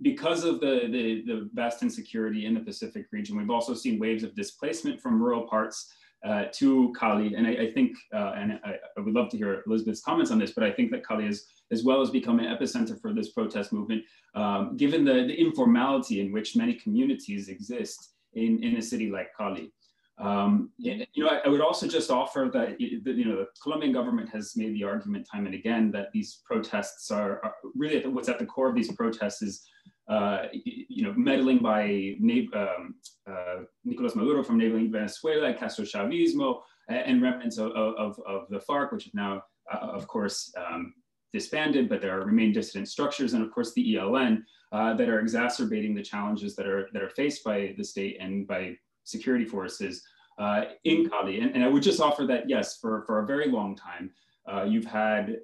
because 0.01 0.43
of 0.43 0.59
the, 0.59 0.87
the, 0.91 1.23
the, 1.25 1.49
vast 1.53 1.83
insecurity 1.83 2.45
in 2.45 2.53
the 2.53 2.59
Pacific 2.59 3.07
region, 3.11 3.37
we've 3.37 3.49
also 3.49 3.73
seen 3.73 3.99
waves 3.99 4.23
of 4.23 4.35
displacement 4.35 4.99
from 4.99 5.21
rural 5.21 5.47
parts 5.47 5.93
uh, 6.25 6.45
to 6.53 6.93
Cali. 6.97 7.35
And 7.35 7.47
I, 7.47 7.51
I 7.51 7.71
think, 7.71 7.95
uh, 8.13 8.33
and 8.35 8.59
I, 8.63 8.75
I, 8.97 9.01
would 9.01 9.13
love 9.13 9.29
to 9.29 9.37
hear 9.37 9.63
Elizabeth's 9.67 10.01
comments 10.01 10.31
on 10.31 10.39
this, 10.39 10.51
but 10.51 10.63
I 10.63 10.71
think 10.71 10.91
that 10.91 11.05
Cali 11.05 11.25
is, 11.25 11.47
as 11.71 11.83
well 11.83 12.01
as 12.01 12.09
become 12.09 12.39
an 12.39 12.45
epicenter 12.45 12.99
for 12.99 13.13
this 13.13 13.31
protest 13.31 13.73
movement, 13.73 14.03
um, 14.35 14.77
given 14.77 15.03
the, 15.03 15.13
the 15.13 15.39
informality 15.39 16.19
in 16.19 16.31
which 16.31 16.55
many 16.55 16.73
communities 16.75 17.49
exist 17.49 18.13
in, 18.33 18.63
in 18.63 18.77
a 18.77 18.81
city 18.81 19.09
like 19.09 19.29
Cali. 19.37 19.71
Um, 20.17 20.69
you 20.77 21.05
know, 21.17 21.29
I, 21.29 21.41
I, 21.45 21.47
would 21.47 21.61
also 21.61 21.87
just 21.87 22.11
offer 22.11 22.49
that 22.53 22.79
you 22.79 23.25
know 23.25 23.37
the 23.37 23.47
Colombian 23.63 23.91
government 23.91 24.29
has 24.29 24.55
made 24.55 24.75
the 24.75 24.83
argument 24.83 25.27
time 25.31 25.47
and 25.47 25.55
again 25.55 25.89
that 25.93 26.11
these 26.11 26.41
protests 26.45 27.09
are, 27.09 27.43
are 27.43 27.55
really 27.73 28.05
what's 28.05 28.29
at 28.29 28.37
the 28.37 28.45
core 28.45 28.69
of 28.69 28.75
these 28.75 28.91
protests 28.91 29.41
is 29.41 29.65
uh, 30.11 30.47
you 30.51 31.03
know, 31.05 31.13
meddling 31.15 31.59
by 31.59 32.15
um, 32.53 32.95
uh, 33.25 33.61
Nicolas 33.85 34.13
Maduro 34.13 34.43
from 34.43 34.57
neighboring 34.57 34.91
Venezuela, 34.91 35.53
Castro 35.53 35.85
Chavismo, 35.85 36.59
and 36.89 37.21
remnants 37.21 37.57
of, 37.57 37.71
of, 37.71 38.19
of, 38.27 38.49
the 38.49 38.59
FARC, 38.59 38.91
which 38.91 39.05
have 39.05 39.13
now, 39.13 39.41
uh, 39.73 39.77
of 39.77 40.07
course, 40.07 40.53
um, 40.57 40.93
disbanded, 41.31 41.87
but 41.87 42.01
there 42.01 42.19
remain 42.25 42.51
dissident 42.51 42.89
structures, 42.89 43.31
and 43.33 43.41
of 43.41 43.53
course 43.53 43.73
the 43.73 43.95
ELN 43.95 44.43
uh, 44.73 44.93
that 44.95 45.07
are 45.07 45.21
exacerbating 45.21 45.95
the 45.95 46.03
challenges 46.03 46.57
that 46.57 46.67
are 46.67 46.89
that 46.91 47.01
are 47.01 47.09
faced 47.11 47.41
by 47.45 47.73
the 47.77 47.83
state 47.83 48.17
and 48.19 48.45
by 48.45 48.75
security 49.05 49.45
forces 49.45 50.03
uh, 50.39 50.63
in 50.83 51.09
Cali. 51.09 51.39
And, 51.39 51.55
and, 51.55 51.63
I 51.63 51.69
would 51.69 51.83
just 51.83 52.01
offer 52.01 52.25
that 52.25 52.49
yes, 52.49 52.79
for 52.81 53.05
for 53.05 53.19
a 53.19 53.25
very 53.25 53.49
long 53.49 53.77
time, 53.77 54.11
you've 54.67 54.83
had 54.83 55.37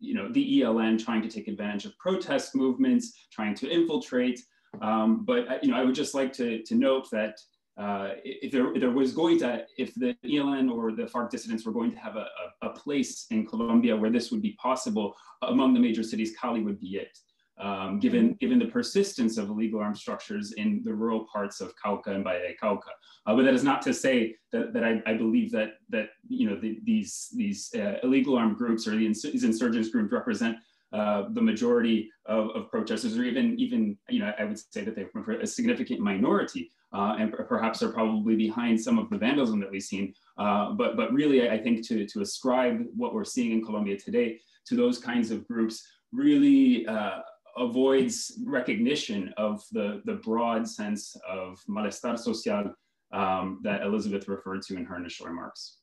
you 0.00 0.14
know 0.14 0.30
the 0.32 0.60
ELN 0.60 1.02
trying 1.02 1.22
to 1.22 1.28
take 1.28 1.48
advantage 1.48 1.84
of 1.84 1.96
protest 1.98 2.54
movements, 2.54 3.12
trying 3.32 3.54
to 3.56 3.68
infiltrate. 3.68 4.40
Um, 4.80 5.24
but 5.24 5.62
you 5.62 5.70
know, 5.70 5.76
I 5.76 5.84
would 5.84 5.94
just 5.94 6.14
like 6.14 6.32
to 6.34 6.62
to 6.62 6.74
note 6.74 7.10
that 7.12 7.38
uh, 7.80 8.10
if, 8.24 8.52
there, 8.52 8.78
there 8.78 8.90
was 8.90 9.12
going 9.12 9.38
to, 9.38 9.64
if 9.78 9.94
the 9.94 10.14
ELN 10.24 10.70
or 10.70 10.92
the 10.92 11.04
FARC 11.04 11.30
dissidents 11.30 11.64
were 11.64 11.72
going 11.72 11.90
to 11.90 11.96
have 11.96 12.16
a, 12.16 12.26
a, 12.62 12.68
a, 12.68 12.70
place 12.70 13.24
in 13.30 13.46
Colombia 13.46 13.96
where 13.96 14.10
this 14.10 14.30
would 14.30 14.42
be 14.42 14.52
possible 14.60 15.14
among 15.42 15.72
the 15.72 15.80
major 15.80 16.02
cities, 16.02 16.34
Cali 16.38 16.62
would 16.62 16.78
be 16.78 16.96
it. 16.96 17.18
Um, 17.60 18.00
given, 18.00 18.28
mm-hmm. 18.28 18.36
given 18.40 18.58
the 18.58 18.66
persistence 18.66 19.36
of 19.36 19.50
illegal 19.50 19.80
armed 19.80 19.98
structures 19.98 20.52
in 20.52 20.80
the 20.82 20.94
rural 20.94 21.26
parts 21.30 21.60
of 21.60 21.74
Cauca 21.76 22.10
and 22.14 22.24
Valle 22.24 22.54
Cauca. 22.62 22.88
Uh, 23.26 23.36
but 23.36 23.44
that 23.44 23.52
is 23.52 23.62
not 23.62 23.82
to 23.82 23.92
say 23.92 24.34
that, 24.50 24.72
that 24.72 24.82
I, 24.82 25.02
I 25.04 25.12
believe 25.12 25.52
that, 25.52 25.72
that 25.90 26.08
you 26.26 26.48
know, 26.48 26.58
the, 26.58 26.80
these, 26.84 27.28
these 27.36 27.70
uh, 27.74 27.96
illegal 28.02 28.38
armed 28.38 28.56
groups 28.56 28.88
or 28.88 28.92
the 28.92 29.04
ins 29.04 29.20
these 29.20 29.44
insurgents 29.44 29.90
groups 29.90 30.10
represent 30.10 30.56
uh, 30.92 31.24
the 31.32 31.42
majority 31.42 32.10
of, 32.26 32.48
of, 32.56 32.70
protesters, 32.70 33.16
or 33.16 33.24
even, 33.24 33.60
even, 33.60 33.96
you 34.08 34.20
know, 34.20 34.32
I 34.38 34.44
would 34.44 34.58
say 34.58 34.82
that 34.82 34.96
they're 34.96 35.40
a 35.40 35.46
significant 35.46 36.00
minority 36.00 36.72
uh, 36.92 37.16
and 37.18 37.32
perhaps 37.32 37.82
are 37.82 37.92
probably 37.92 38.34
behind 38.34 38.80
some 38.80 38.98
of 38.98 39.08
the 39.10 39.18
vandalism 39.18 39.60
that 39.60 39.70
we've 39.70 39.82
seen. 39.82 40.14
Uh, 40.36 40.72
but, 40.72 40.96
but 40.96 41.12
really, 41.12 41.48
I 41.48 41.58
think 41.58 41.86
to, 41.88 42.06
to 42.06 42.22
ascribe 42.22 42.84
what 42.96 43.14
we're 43.14 43.24
seeing 43.24 43.52
in 43.52 43.64
Colombia 43.64 43.96
today 43.98 44.40
to 44.66 44.74
those 44.74 44.98
kinds 44.98 45.30
of 45.30 45.46
groups 45.46 45.86
really 46.12 46.86
uh, 46.88 47.20
avoids 47.56 48.38
recognition 48.44 49.32
of 49.36 49.62
the, 49.72 50.02
the 50.04 50.14
broad 50.14 50.68
sense 50.68 51.16
of 51.28 51.58
malestar 51.68 52.18
social 52.18 52.72
um, 53.12 53.60
that 53.62 53.82
Elizabeth 53.82 54.28
referred 54.28 54.62
to 54.62 54.76
in 54.76 54.84
her 54.84 54.96
initial 54.96 55.26
remarks. 55.26 55.78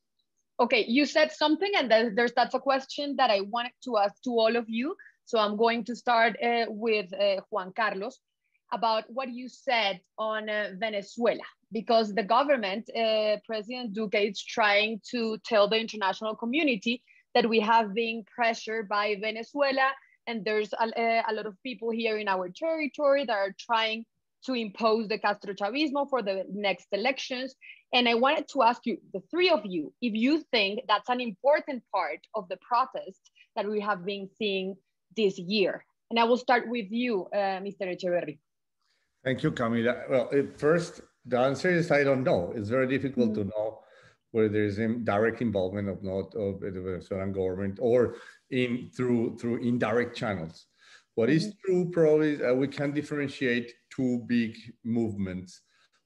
Okay, 0.60 0.86
you 0.88 1.06
said 1.06 1.32
something, 1.32 1.72
and 1.78 1.92
there's 1.92 2.34
that's 2.34 2.56
a 2.56 2.60
question 2.60 3.16
that 3.18 3.30
I 3.30 3.42
wanted 3.42 3.74
to 3.84 3.98
ask 3.98 4.22
to 4.24 4.32
all 4.32 4.56
of 4.56 4.66
you. 4.68 4.96
So 5.26 5.38
I'm 5.38 5.56
going 5.56 5.84
to 5.86 5.96
start 5.96 6.36
uh, 6.42 6.66
with 6.70 7.14
uh, 7.14 7.42
Juan 7.52 7.74
Carlos 7.76 8.18
about 8.74 9.04
what 9.08 9.30
you 9.30 9.48
said 9.50 10.00
on 10.18 10.50
uh, 10.50 10.72
Venezuela, 10.80 11.44
because 11.72 12.14
the 12.14 12.24
government, 12.24 12.90
uh, 12.96 13.38
President 13.46 13.94
Duque, 13.94 14.16
is 14.16 14.42
trying 14.42 15.00
to 15.12 15.38
tell 15.46 15.70
the 15.70 15.80
international 15.80 16.36
community 16.36 17.04
that 17.36 17.48
we 17.48 17.60
have 17.60 17.94
been 17.94 18.24
pressured 18.36 18.90
by 18.90 19.16
Venezuela, 19.22 19.92
and 20.28 20.44
there's 20.44 20.74
a, 20.74 21.24
a 21.28 21.34
lot 21.34 21.46
of 21.46 21.56
people 21.64 21.90
here 21.90 22.18
in 22.18 22.28
our 22.28 22.50
territory 22.50 23.26
that 23.26 23.34
are 23.34 23.56
trying 23.58 24.06
to 24.46 24.54
impose 24.54 25.08
the 25.08 25.18
Castro 25.18 25.54
Chavismo 25.54 26.08
for 26.10 26.22
the 26.22 26.44
next 26.52 26.88
elections. 26.92 27.56
And 27.94 28.08
I 28.08 28.14
wanted 28.14 28.48
to 28.50 28.64
ask 28.64 28.86
you, 28.86 28.98
the 29.14 29.22
three 29.32 29.50
of 29.50 29.62
you, 29.66 29.94
if 30.02 30.14
you 30.14 30.44
think 30.52 30.82
that's 30.88 31.10
an 31.10 31.22
important 31.22 31.84
part 31.94 32.20
of 32.36 32.48
the 32.50 32.58
protest 32.58 33.32
that 33.56 33.68
we 33.68 33.80
have 33.80 34.06
been 34.06 34.30
seeing 34.38 34.76
this 35.16 35.40
year. 35.40 35.84
And 36.10 36.20
I 36.20 36.26
will 36.26 36.38
start 36.38 36.70
with 36.70 36.88
you, 36.92 37.28
uh, 37.34 37.60
Mr. 37.66 37.84
Echeverri. 37.84 38.38
Thank 39.24 39.44
you, 39.44 39.52
Camila. 39.52 40.10
Well, 40.10 40.30
first, 40.58 41.02
the 41.26 41.40
answer 41.40 41.70
is 41.70 41.92
I 41.92 42.04
don't 42.04 42.24
know. 42.24 42.54
It's 42.56 42.70
very 42.70 42.88
difficult 42.88 43.30
mm 43.30 43.36
-hmm. 43.36 43.50
to 43.50 43.56
know 43.56 43.68
whether 44.32 44.50
there's 44.50 44.80
a 44.80 44.88
direct 45.14 45.42
involvement 45.42 45.88
of 45.90 46.04
not 46.04 46.36
of 46.36 46.60
the 46.62 46.82
Venezuelan 46.88 47.32
government 47.32 47.80
or 47.82 48.16
in 48.52 48.90
through 48.96 49.38
through 49.38 49.58
indirect 49.58 50.16
channels. 50.16 50.68
What 51.16 51.30
is 51.30 51.48
mm-hmm. 51.48 51.58
true 51.66 51.92
probably 51.92 52.44
uh, 52.44 52.54
we 52.54 52.68
can 52.68 52.92
differentiate 52.92 53.74
two 53.90 54.24
big 54.28 54.56
movements. 54.84 55.62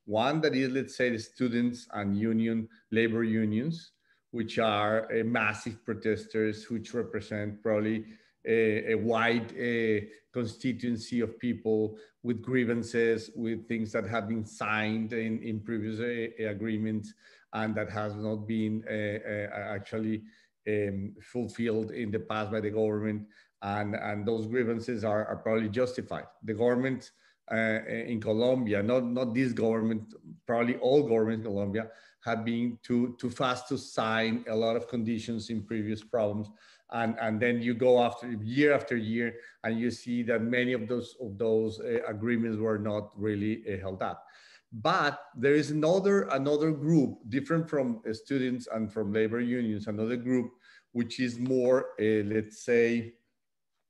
One 0.06 0.42
that 0.42 0.56
is, 0.56 0.72
let's 0.72 0.96
say, 0.96 1.10
the 1.10 1.20
students 1.20 1.88
and 1.94 2.18
union 2.18 2.68
labor 2.92 3.24
unions, 3.24 3.92
which 4.32 4.58
are 4.58 5.08
uh, 5.12 5.24
massive 5.24 5.84
protesters, 5.86 6.70
which 6.70 6.94
represent 6.94 7.62
probably 7.62 8.06
a, 8.46 8.94
a 8.94 8.96
wide 8.96 9.54
a 9.58 10.08
constituency 10.34 11.20
of 11.20 11.38
people 11.40 11.98
with 12.24 12.42
grievances, 12.42 13.30
with 13.36 13.68
things 13.68 13.92
that 13.92 14.08
have 14.08 14.28
been 14.28 14.46
signed 14.46 15.14
in, 15.14 15.42
in 15.44 15.60
previous 15.60 16.00
uh, 16.00 16.50
agreements 16.50 17.14
and 17.54 17.76
that 17.76 17.90
has 17.90 18.16
not 18.16 18.48
been 18.48 18.84
uh, 18.90 19.30
uh, 19.30 19.74
actually 19.76 20.24
um, 20.68 21.14
fulfilled 21.22 21.92
in 21.92 22.12
the 22.12 22.20
past 22.20 22.52
by 22.52 22.60
the 22.60 22.70
government. 22.70 23.28
And, 23.62 23.96
and 23.96 24.26
those 24.26 24.48
grievances 24.48 25.04
are, 25.04 25.26
are 25.26 25.38
probably 25.38 25.70
justified. 25.70 26.26
The 26.44 26.54
government 26.54 27.12
uh, 27.52 27.80
in 27.86 28.20
Colombia, 28.20 28.82
not, 28.82 29.06
not 29.06 29.34
this 29.34 29.54
government, 29.54 30.14
probably 30.48 30.78
all 30.78 31.04
governments 31.04 31.46
in 31.46 31.52
Colombia, 31.52 31.88
have 32.24 32.46
been 32.46 32.78
too, 32.84 33.16
too 33.20 33.30
fast 33.30 33.68
to 33.68 33.78
sign 33.78 34.46
a 34.48 34.56
lot 34.56 34.76
of 34.76 34.88
conditions 34.88 35.50
in 35.50 35.62
previous 35.64 36.04
problems 36.04 36.50
and, 36.92 37.16
and 37.22 37.40
then 37.40 37.62
you 37.62 37.74
go 37.74 38.02
after 38.02 38.32
year 38.44 38.74
after 38.74 38.98
year 38.98 39.36
and 39.64 39.80
you 39.80 39.90
see 39.92 40.24
that 40.24 40.42
many 40.42 40.74
of 40.74 40.88
those 40.88 41.16
of 41.22 41.38
those 41.38 41.80
uh, 41.80 42.00
agreements 42.08 42.58
were 42.58 42.78
not 42.78 43.12
really 43.16 43.64
uh, 43.68 43.80
held 43.80 44.02
up 44.02 44.26
but 44.72 45.26
there 45.36 45.54
is 45.54 45.72
another 45.72 46.24
another 46.32 46.72
group 46.72 47.20
different 47.30 47.70
from 47.70 48.02
uh, 48.08 48.14
students 48.14 48.68
and 48.74 48.92
from 48.92 49.12
labor 49.12 49.42
unions 49.42 49.88
another 49.88 50.16
group 50.16 50.52
which 50.94 51.20
is 51.20 51.38
more 51.38 51.90
uh, 52.00 52.24
let's 52.26 52.64
say 52.64 53.14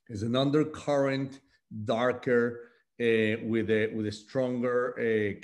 is 0.09 0.23
an 0.23 0.35
undercurrent 0.35 1.39
darker 1.85 2.71
uh, 2.99 3.37
with 3.43 3.69
a 3.69 3.91
with 3.95 4.07
a 4.07 4.11
stronger 4.11 4.93
uh, 4.97 5.39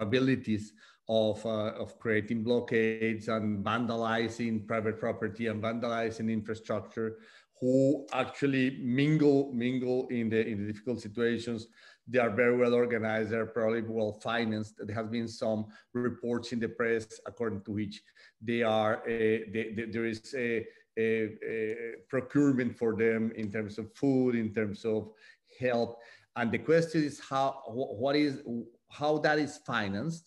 capabilities 0.00 0.72
of, 1.08 1.44
uh, 1.44 1.72
of 1.78 1.98
creating 1.98 2.42
blockades 2.42 3.28
and 3.28 3.64
vandalizing 3.64 4.66
private 4.66 4.98
property 4.98 5.48
and 5.48 5.62
vandalizing 5.62 6.32
infrastructure 6.32 7.18
who 7.60 8.06
actually 8.12 8.78
mingle 8.82 9.52
mingle 9.52 10.08
in 10.08 10.28
the 10.28 10.46
in 10.46 10.58
the 10.58 10.72
difficult 10.72 11.00
situations 11.00 11.68
they 12.06 12.18
are 12.18 12.30
very 12.30 12.56
well 12.56 12.74
organized. 12.74 13.30
They're 13.30 13.46
probably 13.46 13.82
well 13.82 14.12
financed. 14.12 14.74
There 14.78 14.94
has 14.94 15.06
been 15.06 15.28
some 15.28 15.66
reports 15.92 16.52
in 16.52 16.60
the 16.60 16.68
press 16.68 17.20
according 17.26 17.62
to 17.62 17.72
which 17.72 18.02
they 18.42 18.62
are 18.62 19.02
a, 19.08 19.50
they, 19.50 19.72
they, 19.74 19.84
there 19.86 20.04
is 20.04 20.34
a, 20.36 20.66
a, 20.98 21.30
a 21.48 21.76
procurement 22.08 22.76
for 22.76 22.94
them 22.94 23.32
in 23.36 23.50
terms 23.50 23.78
of 23.78 23.92
food 23.94 24.34
in 24.34 24.52
terms 24.52 24.84
of 24.84 25.10
help. 25.58 25.98
And 26.36 26.50
the 26.52 26.58
question 26.58 27.04
is 27.04 27.20
how 27.20 27.62
what 27.68 28.16
is 28.16 28.42
how 28.90 29.18
that 29.18 29.38
is 29.38 29.58
financed. 29.66 30.24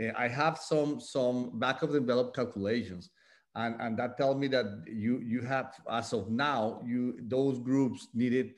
Uh, 0.00 0.12
I 0.16 0.28
have 0.28 0.58
some 0.58 1.00
some 1.00 1.58
back 1.58 1.82
of 1.82 1.92
the 1.92 1.98
envelope 1.98 2.36
calculations, 2.36 3.10
and 3.54 3.74
and 3.80 3.98
that 3.98 4.16
tell 4.16 4.34
me 4.34 4.48
that 4.48 4.66
you 4.86 5.18
you 5.20 5.40
have 5.40 5.74
as 5.90 6.12
of 6.12 6.30
now 6.30 6.82
you 6.84 7.18
those 7.22 7.58
groups 7.58 8.08
needed 8.14 8.52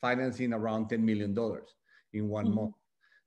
financing 0.00 0.52
around 0.52 0.88
ten 0.88 1.04
million 1.04 1.34
dollars 1.34 1.74
in 2.14 2.28
one 2.28 2.46
mm-hmm. 2.46 2.56
month 2.56 2.74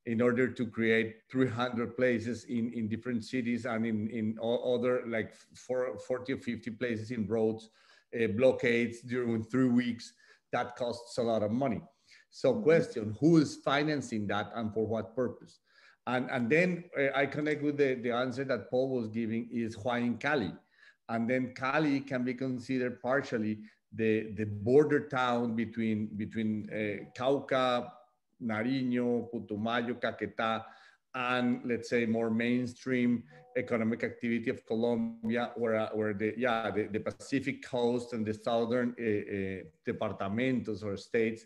in 0.08 0.22
order 0.22 0.48
to 0.48 0.65
create 0.65 1.17
300 1.29 1.98
places 1.98 2.46
in, 2.46 2.72
in 2.72 2.88
different 2.88 3.25
cities 3.25 3.65
and 3.65 3.86
in, 3.86 4.10
in 4.10 4.38
other 4.41 5.03
like 5.06 5.34
four, 5.53 6.00
40 6.00 6.34
or 6.34 6.38
50 6.38 6.72
places 6.72 7.12
in 7.12 7.27
roads, 7.27 7.70
uh, 8.15 8.27
blockades 8.27 9.01
during 9.01 9.44
three 9.44 9.67
weeks. 9.67 10.13
That 10.53 10.77
costs 10.77 11.17
a 11.17 11.24
lot 11.24 11.44
of 11.44 11.51
money. 11.51 11.82
So 12.29 12.53
mm-hmm. 12.53 12.63
question, 12.63 13.17
who 13.20 13.38
is 13.38 13.58
financing 13.58 14.27
that 14.27 14.50
and 14.56 14.74
for 14.74 14.88
what 14.88 15.13
purpose? 15.13 15.60
And, 16.08 16.29
and 16.32 16.50
then 16.50 16.86
uh, 16.98 17.08
I 17.13 17.25
connect 17.25 17.62
with 17.62 17.75
the, 17.75 17.96
the 17.96 18.12
answer 18.12 18.46
that 18.46 18.72
Paul 18.72 18.89
was 18.89 19.10
giving 19.10 19.50
is 19.51 19.77
why 19.77 20.00
Huayin 20.00 20.22
Cali. 20.22 20.53
And 21.10 21.29
then 21.29 21.53
Cali 21.53 22.00
can 22.00 22.24
be 22.24 22.34
considered 22.34 23.01
partially 23.01 23.60
the, 23.94 24.32
the 24.38 24.46
border 24.46 25.10
town 25.10 25.53
between, 25.53 26.08
between 26.15 26.70
uh, 26.72 27.12
Cauca, 27.20 27.89
Nariño, 28.41 29.29
Putumayo, 29.32 30.00
Caquetá, 30.00 30.63
and 31.15 31.62
let's 31.65 31.89
say 31.89 32.06
more 32.06 32.29
mainstream 32.29 33.24
economic 33.58 34.03
activity 34.03 34.50
of 34.50 34.65
Colombia, 34.65 35.51
where, 35.56 35.89
where 35.94 36.13
the, 36.13 36.34
yeah, 36.38 36.70
the, 36.70 36.88
the 36.91 37.00
Pacific 37.00 37.65
coast 37.65 38.13
and 38.13 38.25
the 38.25 38.34
southern 38.34 38.96
uh, 39.00 39.03
uh, 39.03 39.91
departamentos 39.91 40.84
or 40.84 40.96
states 40.96 41.46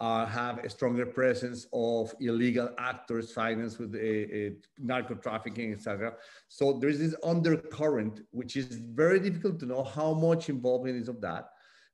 uh, 0.00 0.26
have 0.26 0.58
a 0.64 0.68
stronger 0.68 1.06
presence 1.06 1.66
of 1.72 2.12
illegal 2.20 2.70
actors 2.78 3.30
financed 3.30 3.78
with 3.78 3.94
a 3.94 4.56
narco 4.78 5.14
trafficking, 5.14 5.72
etc. 5.72 6.14
So 6.48 6.78
there's 6.80 6.98
this 6.98 7.14
undercurrent, 7.22 8.22
which 8.32 8.56
is 8.56 8.66
very 8.74 9.20
difficult 9.20 9.60
to 9.60 9.66
know 9.66 9.84
how 9.84 10.12
much 10.12 10.48
involvement 10.48 10.96
is 10.96 11.08
of 11.08 11.20
that, 11.20 11.50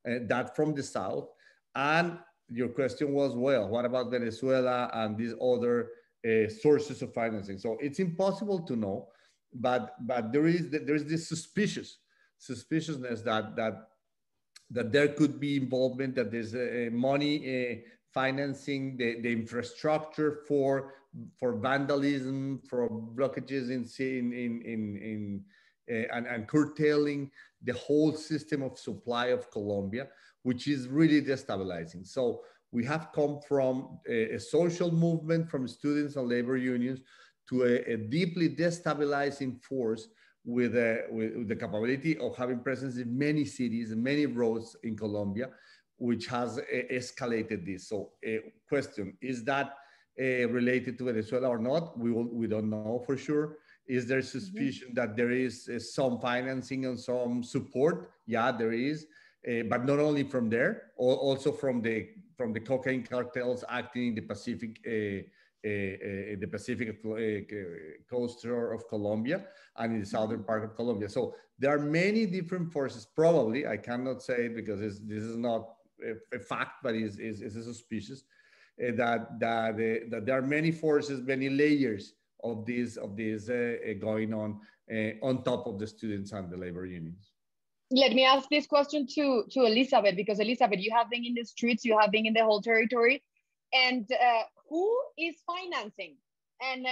uh, 0.09 0.21
that 0.29 0.57
from 0.57 0.75
the 0.75 0.83
south. 0.83 1.29
And 1.75 2.19
your 2.51 2.69
question 2.69 3.13
was, 3.13 3.35
well, 3.35 3.69
what 3.69 3.85
about 3.85 4.11
Venezuela 4.11 4.91
and 4.93 5.17
these 5.17 5.35
other 5.41 5.91
uh, 6.27 6.49
sources 6.49 7.03
of 7.03 7.15
financing? 7.15 7.59
So 7.59 7.79
it's 7.81 7.99
impossible 7.99 8.61
to 8.67 8.77
know, 8.77 9.09
but 9.55 9.95
but 10.07 10.33
there 10.33 10.47
is 10.47 10.71
there 10.71 10.95
is 10.95 11.05
this 11.05 11.29
suspicious 11.29 11.99
suspiciousness 12.39 13.23
that 13.23 13.57
that 13.57 13.89
that 14.71 14.93
there 14.93 15.09
could 15.09 15.41
be 15.41 15.57
involvement, 15.57 16.15
that 16.15 16.31
there's 16.31 16.55
uh, 16.55 16.89
money 16.93 17.35
uh, 17.39 17.75
financing 18.13 18.97
the, 18.97 19.21
the 19.21 19.33
infrastructure 19.33 20.41
for 20.47 20.95
for 21.39 21.55
vandalism, 21.55 22.61
for 22.69 22.89
blockages 22.89 23.71
in 23.71 23.85
in 23.99 24.33
in 24.33 24.63
in, 24.63 24.97
in 24.97 25.45
uh, 25.91 26.17
and, 26.17 26.27
and 26.27 26.49
curtailing 26.49 27.31
the 27.63 27.75
whole 27.75 28.13
system 28.13 28.63
of 28.63 28.79
supply 28.79 29.27
of 29.27 29.51
Colombia, 29.51 30.09
which 30.43 30.69
is 30.69 30.89
really 30.89 31.23
destabilizing. 31.23 32.07
So 32.07 32.43
we 32.73 32.85
have 32.85 33.09
come 33.15 33.41
from 33.47 33.99
a, 34.09 34.35
a 34.35 34.41
social 34.41 34.91
movement 34.91 35.51
from 35.51 35.67
students 35.67 36.17
and 36.17 36.29
labor 36.29 36.57
unions 36.57 37.01
to 37.49 37.65
a, 37.65 37.93
a 37.93 37.97
deeply 37.97 38.49
destabilizing 38.49 39.63
force 39.63 40.09
with, 40.45 40.77
a, 40.77 41.05
with, 41.11 41.49
the 41.49 41.57
capability 41.57 42.17
of 42.19 42.37
having 42.37 42.61
presence 42.61 42.97
in 42.97 43.17
many 43.17 43.45
cities 43.45 43.91
and 43.91 44.03
many 44.03 44.27
roads 44.27 44.77
in 44.85 44.97
Colombia, 44.97 45.51
which 45.99 46.27
has 46.27 46.59
uh, 46.59 46.63
escalated 46.91 47.67
this. 47.67 47.89
So, 47.89 48.13
a 48.25 48.41
question 48.69 49.17
is 49.21 49.45
that 49.45 49.75
uh, 50.19 50.49
related 50.49 50.97
to 50.99 51.05
Venezuela 51.05 51.49
or 51.49 51.59
not? 51.59 51.99
We 51.99 52.13
will, 52.13 52.29
we 52.33 52.47
don't 52.47 52.71
know 52.71 53.03
for 53.05 53.17
sure. 53.17 53.59
Is 53.87 54.07
there 54.07 54.21
mm-hmm. 54.21 54.39
suspicion 54.39 54.89
mm 54.89 54.93
-hmm. 54.93 54.97
that 54.97 55.17
there 55.17 55.33
is 55.33 55.69
uh, 55.69 55.79
some 55.79 56.19
financing 56.21 56.87
and 56.87 56.99
some 56.99 57.43
support? 57.43 57.97
Yeah, 58.27 58.57
there 58.57 58.75
is, 58.91 59.07
uh, 59.49 59.63
but 59.69 59.85
not 59.85 59.99
only 59.99 60.25
from 60.25 60.51
there, 60.51 60.91
also 60.97 61.53
from 61.53 61.83
the 61.83 62.09
from 62.37 62.53
the 62.53 62.61
cocaine 62.61 63.03
cartels 63.03 63.65
acting 63.69 64.09
in 64.09 64.15
the 64.15 64.23
Pacific. 64.23 64.81
Uh, 64.87 65.23
uh, 65.63 66.41
the 66.41 66.49
Pacific 66.51 67.03
coast 68.09 68.47
of 68.47 68.89
Colombia 68.89 69.45
and 69.77 69.93
in 69.93 70.01
the 70.01 70.07
southern 70.07 70.43
part 70.43 70.65
of 70.65 70.75
Colombia. 70.75 71.07
So 71.07 71.35
there 71.59 71.71
are 71.71 71.79
many 71.79 72.25
different 72.25 72.73
forces. 72.73 73.07
Probably, 73.15 73.67
I 73.67 73.77
cannot 73.77 74.23
say 74.23 74.49
because 74.49 74.81
this 74.81 75.23
is 75.23 75.37
not 75.37 75.69
a, 76.03 76.39
fact, 76.39 76.83
but 76.83 76.95
is 76.95 77.19
is 77.19 77.43
is 77.43 77.63
suspicious 77.65 78.25
uh, 78.83 78.93
that 78.97 79.39
that 79.41 79.75
uh, 79.75 80.09
that 80.11 80.23
there 80.25 80.39
are 80.39 80.43
many 80.43 80.73
forces, 80.73 81.21
many 81.21 81.49
layers 81.51 82.15
of 82.43 82.65
this 82.65 82.97
of 82.97 83.17
this 83.17 83.49
uh, 83.51 83.77
uh, 83.89 83.95
going 84.01 84.33
on 84.33 84.61
uh, 84.93 85.11
on 85.23 85.43
top 85.45 85.67
of 85.67 85.79
the 85.79 85.87
students 85.87 86.33
and 86.33 86.51
the 86.51 86.57
labor 86.57 86.87
unions. 86.87 87.30
Let 87.93 88.13
me 88.13 88.25
ask 88.25 88.49
this 88.49 88.67
question 88.67 89.07
to 89.15 89.45
to 89.51 89.65
Elizabeth 89.65 90.15
because 90.15 90.39
Elizabeth, 90.39 90.81
you 90.81 90.93
have 90.95 91.11
been 91.11 91.25
in 91.25 91.35
the 91.35 91.45
streets, 91.45 91.85
you 91.85 91.99
have 91.99 92.13
been 92.13 92.27
in 92.27 92.35
the 92.35 92.45
whole 92.45 92.63
territory, 92.63 93.23
and 93.73 94.09
who 94.69 95.01
is 95.19 95.35
financing 95.47 96.17
and 96.63 96.87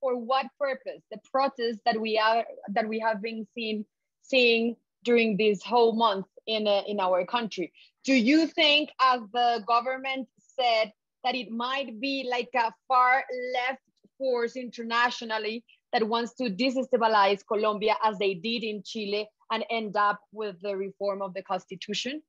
for 0.00 0.16
what 0.16 0.46
purpose 0.58 1.02
the 1.10 1.18
protests 1.30 1.80
that 1.84 2.00
we 2.00 2.18
are 2.18 2.44
that 2.68 2.88
we 2.88 2.98
have 2.98 3.20
been 3.20 3.46
seeing 3.54 3.84
seeing 4.22 4.76
during 5.04 5.36
this 5.36 5.62
whole 5.62 5.92
month 5.92 6.26
in 6.46 6.66
uh, 6.66 6.82
in 6.86 7.00
our 7.00 7.24
country. 7.26 7.72
Do 8.04 8.14
you 8.14 8.46
think, 8.46 8.90
as 9.02 9.20
the 9.32 9.62
government 9.66 10.28
said, 10.58 10.92
that 11.22 11.34
it 11.34 11.50
might 11.50 12.00
be 12.00 12.26
like 12.30 12.48
a 12.54 12.72
far 12.88 13.24
left 13.54 13.82
force 14.16 14.56
internationally 14.56 15.64
that 15.92 16.06
wants 16.06 16.34
to 16.34 16.44
destabilize 16.48 17.40
Colombia 17.46 17.96
as 18.02 18.18
they 18.18 18.34
did 18.34 18.62
in 18.62 18.82
Chile 18.82 19.28
and 19.50 19.64
end 19.70 19.96
up 19.96 20.20
with 20.32 20.60
the 20.62 20.76
reform 20.76 21.22
of 21.22 21.34
the 21.34 21.42
constitution? 21.42 22.22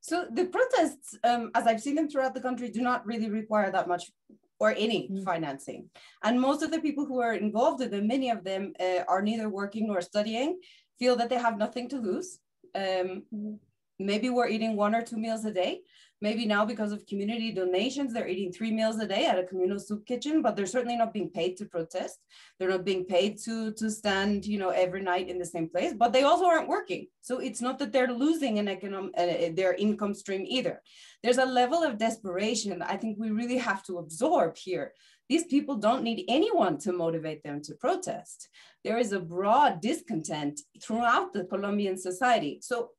So 0.00 0.26
the 0.30 0.46
protests, 0.46 1.16
um, 1.24 1.50
as 1.54 1.66
I've 1.66 1.80
seen 1.80 1.94
them 1.94 2.08
throughout 2.10 2.34
the 2.34 2.40
country, 2.40 2.68
do 2.68 2.82
not 2.82 3.06
really 3.06 3.30
require 3.30 3.70
that 3.70 3.88
much 3.88 4.10
or 4.60 4.70
any 4.70 5.08
mm 5.08 5.16
-hmm. 5.16 5.24
financing. 5.30 5.90
And 6.22 6.40
most 6.40 6.62
of 6.62 6.70
the 6.70 6.80
people 6.86 7.04
who 7.10 7.18
are 7.26 7.36
involved 7.46 7.80
in 7.84 7.90
them, 7.90 8.06
many 8.06 8.28
of 8.36 8.40
them 8.44 8.62
uh, 8.86 9.02
are 9.12 9.22
neither 9.22 9.48
working 9.60 9.84
nor 9.86 10.00
studying, 10.02 10.50
feel 10.98 11.16
that 11.16 11.28
they 11.30 11.40
have 11.46 11.56
nothing 11.64 11.88
to 11.88 11.98
lose. 12.08 12.28
Um, 12.82 13.08
mm 13.10 13.24
-hmm. 13.30 13.58
Maybe 14.10 14.28
we're 14.30 14.52
eating 14.54 14.80
one 14.84 14.96
or 14.98 15.02
two 15.08 15.18
meals 15.24 15.44
a 15.44 15.52
day. 15.62 15.72
Maybe 16.20 16.46
now 16.46 16.64
because 16.64 16.92
of 16.92 17.06
community 17.06 17.52
donations, 17.52 18.12
they're 18.12 18.28
eating 18.28 18.52
three 18.52 18.70
meals 18.70 18.98
a 18.98 19.06
day 19.06 19.26
at 19.26 19.38
a 19.38 19.44
communal 19.44 19.78
soup 19.78 20.06
kitchen, 20.06 20.42
but 20.42 20.56
they're 20.56 20.64
certainly 20.64 20.96
not 20.96 21.12
being 21.12 21.28
paid 21.28 21.56
to 21.58 21.66
protest. 21.66 22.18
They're 22.58 22.70
not 22.70 22.84
being 22.84 23.04
paid 23.04 23.38
to, 23.44 23.72
to 23.74 23.90
stand, 23.90 24.46
you 24.46 24.58
know, 24.58 24.70
every 24.70 25.02
night 25.02 25.28
in 25.28 25.38
the 25.38 25.44
same 25.44 25.68
place, 25.68 25.92
but 25.92 26.12
they 26.12 26.22
also 26.22 26.46
aren't 26.46 26.68
working. 26.68 27.08
So 27.20 27.40
it's 27.40 27.60
not 27.60 27.78
that 27.80 27.92
they're 27.92 28.12
losing 28.12 28.58
an 28.58 28.68
economic, 28.68 29.12
uh, 29.18 29.50
their 29.54 29.74
income 29.74 30.14
stream 30.14 30.44
either. 30.46 30.80
There's 31.22 31.38
a 31.38 31.44
level 31.44 31.82
of 31.82 31.98
desperation 31.98 32.80
I 32.82 32.96
think 32.96 33.18
we 33.18 33.30
really 33.30 33.58
have 33.58 33.82
to 33.84 33.98
absorb 33.98 34.56
here. 34.56 34.92
These 35.28 35.44
people 35.44 35.76
don't 35.76 36.02
need 36.02 36.24
anyone 36.28 36.78
to 36.80 36.92
motivate 36.92 37.42
them 37.42 37.62
to 37.62 37.74
protest. 37.74 38.48
There 38.84 38.98
is 38.98 39.12
a 39.12 39.20
broad 39.20 39.80
discontent 39.80 40.60
throughout 40.82 41.32
the 41.32 41.44
Colombian 41.44 41.96
society. 41.96 42.58
So 42.60 42.90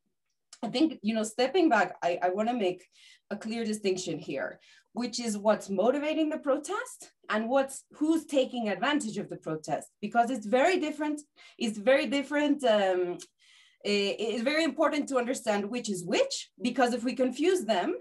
I 0.63 0.67
think, 0.69 0.99
you 1.01 1.13
know, 1.13 1.23
stepping 1.23 1.69
back, 1.69 1.95
I, 2.03 2.19
I 2.21 2.29
want 2.29 2.49
to 2.49 2.55
make 2.55 2.83
a 3.29 3.35
clear 3.35 3.65
distinction 3.65 4.19
here, 4.19 4.59
which 4.93 5.19
is 5.19 5.37
what's 5.37 5.69
motivating 5.69 6.29
the 6.29 6.37
protest 6.37 7.11
and 7.29 7.49
what's 7.49 7.83
who's 7.93 8.25
taking 8.25 8.69
advantage 8.69 9.17
of 9.17 9.29
the 9.29 9.37
protest, 9.37 9.89
because 10.01 10.29
it's 10.29 10.45
very 10.45 10.79
different. 10.79 11.21
It's 11.57 11.77
very 11.77 12.07
different. 12.07 12.63
Um, 12.63 13.17
it's 13.87 14.41
very 14.41 14.63
important 14.63 15.07
to 15.09 15.17
understand 15.17 15.69
which 15.69 15.89
is 15.91 16.03
which, 16.03 16.49
because 16.59 16.93
if 16.93 17.03
we 17.03 17.13
confuse 17.13 17.65
them, 17.65 17.95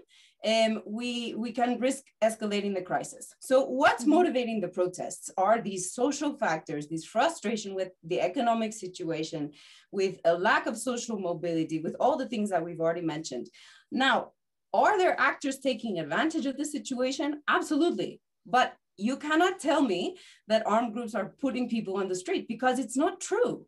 um, 0.45 0.81
we, 0.85 1.33
we 1.35 1.51
can 1.51 1.79
risk 1.79 2.03
escalating 2.23 2.75
the 2.75 2.81
crisis. 2.81 3.33
So 3.39 3.65
what's 3.65 4.03
mm-hmm. 4.03 4.11
motivating 4.11 4.61
the 4.61 4.67
protests 4.67 5.31
are 5.37 5.59
these 5.59 5.93
social 5.93 6.37
factors, 6.37 6.87
this 6.87 7.05
frustration 7.05 7.73
with 7.73 7.89
the 8.03 8.21
economic 8.21 8.73
situation, 8.73 9.51
with 9.91 10.19
a 10.25 10.33
lack 10.33 10.67
of 10.67 10.77
social 10.77 11.19
mobility, 11.19 11.79
with 11.79 11.95
all 11.99 12.17
the 12.17 12.27
things 12.27 12.49
that 12.51 12.63
we've 12.63 12.79
already 12.79 13.01
mentioned. 13.01 13.49
Now, 13.91 14.31
are 14.73 14.97
there 14.97 15.19
actors 15.19 15.59
taking 15.59 15.99
advantage 15.99 16.45
of 16.45 16.57
the 16.57 16.65
situation? 16.65 17.41
Absolutely. 17.47 18.21
But 18.45 18.75
you 18.97 19.17
cannot 19.17 19.59
tell 19.59 19.81
me 19.81 20.17
that 20.47 20.67
armed 20.67 20.93
groups 20.93 21.15
are 21.15 21.33
putting 21.41 21.69
people 21.69 21.97
on 21.97 22.07
the 22.07 22.15
street 22.15 22.47
because 22.47 22.79
it's 22.79 22.97
not 22.97 23.19
true. 23.19 23.65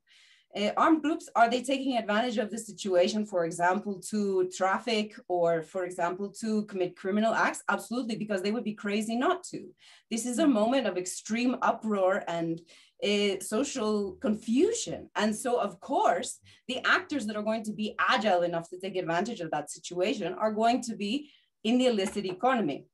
Uh, 0.56 0.72
armed 0.78 1.02
groups, 1.02 1.30
are 1.36 1.50
they 1.50 1.62
taking 1.62 1.98
advantage 1.98 2.38
of 2.38 2.50
the 2.50 2.58
situation, 2.58 3.26
for 3.26 3.46
example, 3.46 4.00
to 4.00 4.50
traffic 4.56 5.14
or, 5.28 5.62
for 5.62 5.84
example, 5.84 6.30
to 6.30 6.64
commit 6.66 6.96
criminal 6.96 7.34
acts? 7.34 7.64
Absolutely, 7.70 8.16
because 8.16 8.42
they 8.42 8.52
would 8.52 8.64
be 8.64 8.74
crazy 8.74 9.16
not 9.16 9.44
to. 9.44 9.68
This 10.10 10.26
is 10.26 10.40
a 10.40 10.46
mm. 10.46 10.54
moment 10.54 10.88
of 10.88 10.98
extreme 10.98 11.58
uproar 11.62 12.24
and 12.28 12.62
uh, 13.04 13.40
social 13.42 14.14
confusion. 14.14 15.10
And 15.16 15.36
so, 15.36 15.60
of 15.60 15.80
course, 15.80 16.40
the 16.68 16.80
actors 16.86 17.28
that 17.28 17.36
are 17.36 17.44
going 17.44 17.64
to 17.64 17.74
be 17.74 17.96
agile 18.00 18.44
enough 18.44 18.70
to 18.70 18.80
take 18.80 18.96
advantage 18.96 19.42
of 19.42 19.52
that 19.52 19.70
situation 19.70 20.34
are 20.34 20.52
going 20.52 20.82
to 20.84 20.96
be 20.96 21.30
in 21.64 21.78
the 21.78 21.88
illicit 21.88 22.26
economy. 22.26 22.86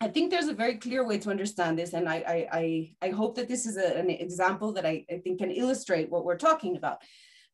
I 0.00 0.08
think 0.08 0.30
there's 0.30 0.46
a 0.46 0.54
very 0.54 0.76
clear 0.76 1.04
way 1.04 1.18
to 1.18 1.30
understand 1.30 1.78
this, 1.78 1.92
and 1.92 2.08
I, 2.08 2.48
I, 2.52 3.06
I, 3.06 3.10
hope 3.10 3.34
that 3.34 3.48
this 3.48 3.66
is 3.66 3.76
a, 3.76 3.98
an 3.98 4.10
example 4.10 4.72
that 4.74 4.86
I, 4.86 5.04
I 5.10 5.18
think 5.18 5.40
can 5.40 5.50
illustrate 5.50 6.08
what 6.08 6.24
we're 6.24 6.36
talking 6.36 6.76
about, 6.76 7.02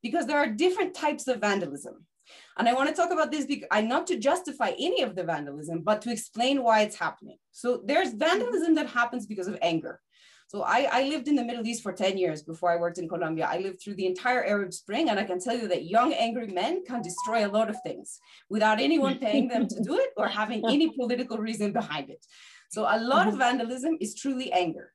because 0.02 0.26
there 0.26 0.38
are 0.38 0.48
different 0.48 0.94
types 0.94 1.26
of 1.26 1.40
vandalism. 1.40 2.04
And 2.58 2.68
I 2.68 2.74
want 2.74 2.90
to 2.90 2.94
talk 2.94 3.10
about 3.10 3.30
this 3.30 3.46
because 3.46 3.68
I 3.70 3.80
not 3.80 4.06
to 4.08 4.18
justify 4.18 4.72
any 4.78 5.02
of 5.02 5.14
the 5.14 5.24
vandalism, 5.24 5.80
but 5.80 6.02
to 6.02 6.12
explain 6.12 6.62
why 6.62 6.82
it's 6.82 6.96
happening. 6.96 7.38
So 7.52 7.82
there's 7.84 8.12
vandalism 8.12 8.74
that 8.74 8.88
happens 8.88 9.26
because 9.26 9.48
of 9.48 9.58
anger. 9.62 10.00
So 10.46 10.62
I, 10.62 10.88
I 10.92 11.02
lived 11.04 11.26
in 11.26 11.36
the 11.36 11.44
Middle 11.44 11.66
East 11.66 11.82
for 11.82 11.92
10 11.92 12.18
years 12.18 12.42
before 12.42 12.70
I 12.70 12.76
worked 12.76 12.98
in 12.98 13.08
Colombia. 13.08 13.48
I 13.50 13.58
lived 13.58 13.80
through 13.80 13.94
the 13.94 14.06
entire 14.06 14.44
Arab 14.44 14.72
Spring, 14.72 15.08
and 15.08 15.18
I 15.18 15.24
can 15.24 15.40
tell 15.40 15.56
you 15.56 15.66
that 15.68 15.84
young, 15.84 16.12
angry 16.12 16.48
men 16.48 16.84
can 16.84 17.02
destroy 17.02 17.46
a 17.46 17.50
lot 17.50 17.70
of 17.70 17.76
things 17.82 18.20
without 18.48 18.80
anyone 18.80 19.18
paying 19.18 19.48
them 19.48 19.66
to 19.66 19.82
do 19.82 19.98
it 19.98 20.10
or 20.16 20.28
having 20.28 20.62
any 20.68 20.90
political 20.90 21.38
reason 21.38 21.72
behind 21.72 22.10
it. 22.10 22.24
So 22.70 22.82
a 22.82 22.98
lot 22.98 23.26
of 23.26 23.34
mm-hmm. 23.34 23.42
vandalism 23.42 23.96
is 24.00 24.14
truly 24.14 24.52
anger. 24.52 24.92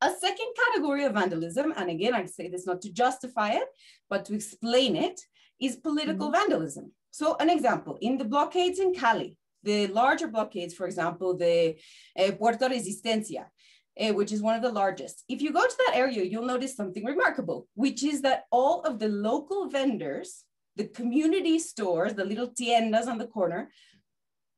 A 0.00 0.10
second 0.10 0.48
category 0.64 1.04
of 1.04 1.12
vandalism, 1.12 1.72
and 1.76 1.88
again, 1.88 2.12
I 2.12 2.26
say 2.26 2.48
this 2.48 2.66
not 2.66 2.82
to 2.82 2.92
justify 2.92 3.50
it, 3.52 3.68
but 4.10 4.24
to 4.24 4.34
explain 4.34 4.96
it, 4.96 5.20
is 5.60 5.76
political 5.76 6.28
mm 6.28 6.32
-hmm. 6.32 6.38
vandalism. 6.38 6.86
So 7.10 7.26
an 7.44 7.50
example, 7.56 7.94
in 8.00 8.18
the 8.18 8.24
blockades 8.24 8.78
in 8.78 8.92
Cali, 9.00 9.38
the 9.62 9.86
larger 9.88 10.28
blockades, 10.28 10.74
for 10.74 10.86
example, 10.86 11.36
the 11.36 11.76
uh, 12.20 12.32
Puerto 12.38 12.68
Resistencia, 12.68 13.44
uh, 14.00 14.12
which 14.12 14.32
is 14.32 14.42
one 14.42 14.56
of 14.56 14.62
the 14.62 14.72
largest. 14.72 15.24
If 15.28 15.42
you 15.42 15.52
go 15.52 15.62
to 15.62 15.78
that 15.86 15.96
area, 15.96 16.24
you'll 16.24 16.46
notice 16.46 16.76
something 16.76 17.04
remarkable, 17.04 17.68
which 17.74 18.02
is 18.02 18.22
that 18.22 18.44
all 18.50 18.82
of 18.82 18.98
the 18.98 19.08
local 19.08 19.68
vendors, 19.68 20.44
the 20.76 20.86
community 20.88 21.58
stores, 21.58 22.14
the 22.14 22.24
little 22.24 22.48
tiendas 22.48 23.06
on 23.06 23.18
the 23.18 23.26
corner, 23.26 23.70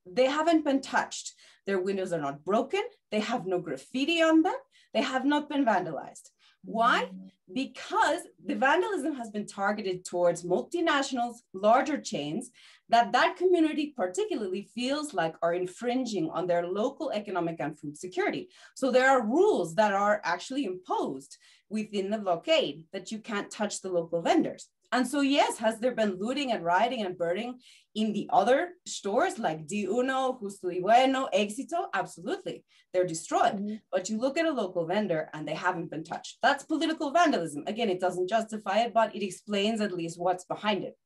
they 0.06 0.26
haven't 0.26 0.64
been 0.64 0.80
touched. 0.80 1.32
Their 1.66 1.80
windows 1.80 2.12
are 2.12 2.20
not 2.20 2.44
broken. 2.44 2.82
They 3.10 3.20
have 3.20 3.46
no 3.46 3.58
graffiti 3.58 4.22
on 4.22 4.42
them. 4.42 4.56
They 4.92 5.02
have 5.02 5.24
not 5.24 5.48
been 5.48 5.64
vandalized. 5.64 6.28
Why? 6.64 7.10
Because 7.52 8.22
the 8.44 8.54
vandalism 8.54 9.14
has 9.14 9.30
been 9.30 9.46
targeted 9.46 10.04
towards 10.04 10.44
multinationals, 10.44 11.36
larger 11.52 12.00
chains, 12.00 12.50
that 12.88 13.12
that 13.12 13.36
community 13.36 13.92
particularly 13.96 14.68
feels 14.74 15.14
like 15.14 15.34
are 15.42 15.54
infringing 15.54 16.30
on 16.30 16.46
their 16.46 16.66
local 16.66 17.10
economic 17.10 17.56
and 17.60 17.78
food 17.78 17.96
security. 17.96 18.48
So 18.74 18.90
there 18.90 19.10
are 19.10 19.26
rules 19.26 19.74
that 19.74 19.92
are 19.92 20.20
actually 20.24 20.64
imposed 20.64 21.36
within 21.68 22.10
the 22.10 22.18
blockade 22.18 22.84
that 22.92 23.12
you 23.12 23.18
can't 23.18 23.50
touch 23.50 23.80
the 23.80 23.90
local 23.90 24.22
vendors. 24.22 24.68
And 24.94 25.08
so, 25.08 25.22
yes, 25.22 25.58
has 25.58 25.80
there 25.80 25.90
been 25.90 26.20
looting 26.20 26.52
and 26.52 26.64
rioting 26.64 27.04
and 27.04 27.18
burning 27.18 27.58
in 27.96 28.12
the 28.12 28.30
other 28.32 28.74
stores 28.86 29.40
like 29.40 29.66
Di 29.66 29.86
Uno, 29.86 30.38
Justo 30.40 30.68
y 30.68 30.78
Bueno, 30.80 31.28
Éxito? 31.34 31.86
Absolutely. 31.92 32.62
They're 32.92 33.04
destroyed. 33.04 33.54
Mm-hmm. 33.54 33.74
But 33.90 34.08
you 34.08 34.18
look 34.20 34.38
at 34.38 34.46
a 34.46 34.52
local 34.52 34.86
vendor 34.86 35.30
and 35.34 35.48
they 35.48 35.54
haven't 35.54 35.90
been 35.90 36.04
touched. 36.04 36.38
That's 36.42 36.62
political 36.62 37.10
vandalism. 37.10 37.64
Again, 37.66 37.90
it 37.90 37.98
doesn't 37.98 38.28
justify 38.28 38.82
it, 38.82 38.94
but 38.94 39.12
it 39.16 39.24
explains 39.24 39.80
at 39.80 39.90
least 39.90 40.16
what's 40.16 40.44
behind 40.44 40.84
it. 40.84 40.96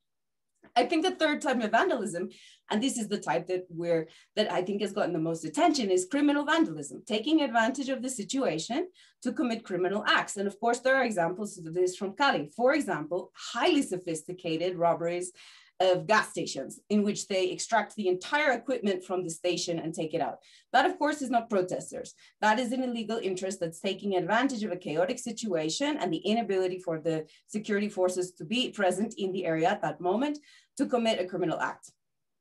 I 0.78 0.86
think 0.86 1.04
the 1.04 1.16
third 1.16 1.42
type 1.42 1.60
of 1.60 1.72
vandalism, 1.72 2.28
and 2.70 2.80
this 2.80 2.98
is 2.98 3.08
the 3.08 3.18
type 3.18 3.48
that 3.48 3.64
we're 3.68 4.08
that 4.36 4.52
I 4.52 4.62
think 4.62 4.80
has 4.80 4.92
gotten 4.92 5.12
the 5.12 5.28
most 5.30 5.44
attention, 5.44 5.90
is 5.90 6.06
criminal 6.14 6.44
vandalism, 6.44 7.02
taking 7.04 7.42
advantage 7.42 7.88
of 7.88 8.00
the 8.00 8.08
situation 8.20 8.88
to 9.22 9.32
commit 9.32 9.64
criminal 9.64 10.04
acts. 10.06 10.36
And 10.36 10.46
of 10.46 10.58
course, 10.60 10.78
there 10.78 10.94
are 10.94 11.04
examples 11.04 11.58
of 11.58 11.74
this 11.74 11.96
from 11.96 12.14
Cali. 12.14 12.48
For 12.56 12.74
example, 12.74 13.32
highly 13.52 13.82
sophisticated 13.82 14.76
robberies 14.76 15.32
of 15.80 16.06
gas 16.06 16.30
stations 16.30 16.80
in 16.90 17.02
which 17.02 17.28
they 17.28 17.50
extract 17.50 17.94
the 17.94 18.08
entire 18.08 18.52
equipment 18.52 19.04
from 19.04 19.22
the 19.22 19.30
station 19.30 19.78
and 19.78 19.94
take 19.94 20.12
it 20.12 20.20
out. 20.20 20.38
That, 20.72 20.86
of 20.86 20.98
course, 20.98 21.22
is 21.22 21.30
not 21.30 21.48
protesters. 21.48 22.14
That 22.40 22.58
is 22.58 22.72
an 22.72 22.82
illegal 22.82 23.18
interest 23.22 23.60
that's 23.60 23.80
taking 23.80 24.16
advantage 24.16 24.64
of 24.64 24.72
a 24.72 24.76
chaotic 24.76 25.18
situation 25.18 25.96
and 25.98 26.12
the 26.12 26.18
inability 26.18 26.80
for 26.80 26.98
the 26.98 27.26
security 27.46 27.88
forces 27.88 28.32
to 28.32 28.44
be 28.44 28.70
present 28.70 29.14
in 29.18 29.32
the 29.32 29.46
area 29.46 29.68
at 29.68 29.82
that 29.82 30.00
moment 30.00 30.38
to 30.76 30.86
commit 30.86 31.20
a 31.20 31.26
criminal 31.26 31.60
act. 31.60 31.92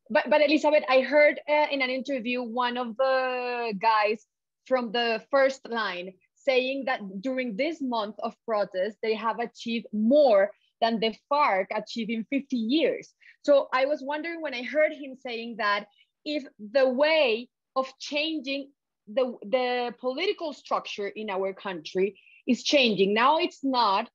But, 0.10 0.30
but 0.30 0.42
Elizabeth, 0.42 0.84
I 0.90 1.02
heard 1.02 1.40
uh, 1.50 1.68
in 1.72 1.82
an 1.82 1.90
interview 1.90 2.42
one 2.42 2.78
of 2.78 2.96
the 2.98 3.74
guys 3.80 4.26
from 4.66 4.92
the 4.92 5.22
first 5.30 5.68
line 5.70 6.14
saying 6.36 6.86
that 6.86 7.02
during 7.22 7.56
this 7.56 7.82
month 7.82 8.16
of 8.20 8.34
protest, 8.46 8.98
they 9.04 9.16
have 9.16 9.40
achieved 9.40 9.88
more 9.92 10.52
than 10.82 11.00
the 11.00 11.14
FARC 11.30 11.68
achieved 11.76 12.12
in 12.12 12.26
50 12.30 12.56
years. 12.56 13.14
So 13.48 13.70
I 13.72 13.86
was 13.86 14.02
wondering 14.04 14.42
when 14.42 14.54
I 14.54 14.64
heard 14.64 14.92
him 14.92 15.16
saying 15.16 15.56
that 15.60 15.86
if 16.26 16.44
the 16.60 16.90
way 16.90 17.48
of 17.78 17.86
changing 17.98 18.72
the, 19.08 19.38
the 19.42 19.94
political 20.02 20.52
structure 20.52 21.08
in 21.08 21.30
our 21.30 21.54
country 21.54 22.20
is 22.46 22.62
changing, 22.62 23.14
now 23.14 23.38
it's 23.38 23.64
not 23.64 24.10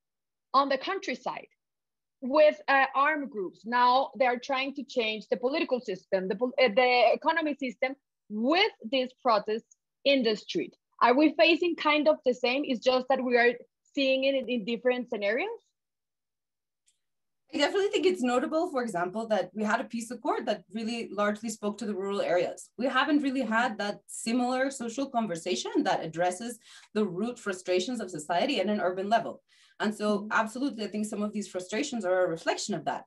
on 0.53 0.69
the 0.69 0.77
countryside 0.77 1.47
with 2.21 2.61
uh, 2.69 2.85
armed 2.95 3.31
groups. 3.31 3.61
Now 3.65 4.11
they're 4.19 4.39
trying 4.39 4.75
to 4.75 4.85
change 4.85 5.25
the 5.31 5.39
political 5.39 5.81
system, 5.81 6.29
the, 6.29 6.37
uh, 6.37 6.69
the 6.77 7.13
economy 7.15 7.57
system 7.59 7.97
with 8.29 8.73
these 8.91 9.13
protests 9.23 9.77
in 10.05 10.25
the 10.25 10.37
street. 10.37 10.77
Are 11.01 11.17
we 11.17 11.35
facing 11.39 11.77
kind 11.77 12.07
of 12.07 12.17
the 12.27 12.35
same? 12.35 12.65
It's 12.67 12.85
just 12.85 13.07
that 13.09 13.25
we 13.25 13.39
are 13.39 13.53
seeing 13.95 14.25
it 14.25 14.47
in 14.47 14.67
different 14.67 15.09
scenarios? 15.09 15.49
I 17.55 17.59
definitely 17.59 17.89
think 17.89 18.07
it's 18.07 18.23
notable, 18.23 18.71
for 18.71 18.83
example, 18.83 19.27
that 19.29 19.51
we 19.53 19.63
had 19.63 19.81
a 19.81 19.85
peace 19.85 20.11
accord 20.11 20.47
that 20.47 20.65
really 20.73 21.11
largely 21.13 21.51
spoke 21.51 21.77
to 21.79 21.87
the 21.87 21.95
rural 21.95 22.23
areas. 22.23 22.71
We 22.79 22.87
haven't 22.87 23.23
really 23.23 23.43
had 23.43 23.77
that 23.77 23.99
similar 24.07 24.71
social 24.71 25.07
conversation 25.11 25.73
that 25.83 26.03
addresses 26.03 26.59
the 26.95 27.05
root 27.05 27.39
frustrations 27.39 28.01
of 28.01 28.11
society 28.11 28.61
at 28.61 28.69
an 28.69 28.81
urban 28.81 29.11
level. 29.11 29.43
And 29.81 29.95
so, 29.95 30.21
mm-hmm. 30.21 30.29
absolutely, 30.33 30.85
I 30.85 30.89
think 30.89 31.07
some 31.07 31.23
of 31.23 31.33
these 31.33 31.49
frustrations 31.49 32.07
are 32.07 32.25
a 32.25 32.29
reflection 32.29 32.75
of 32.75 32.87
that. 32.87 33.05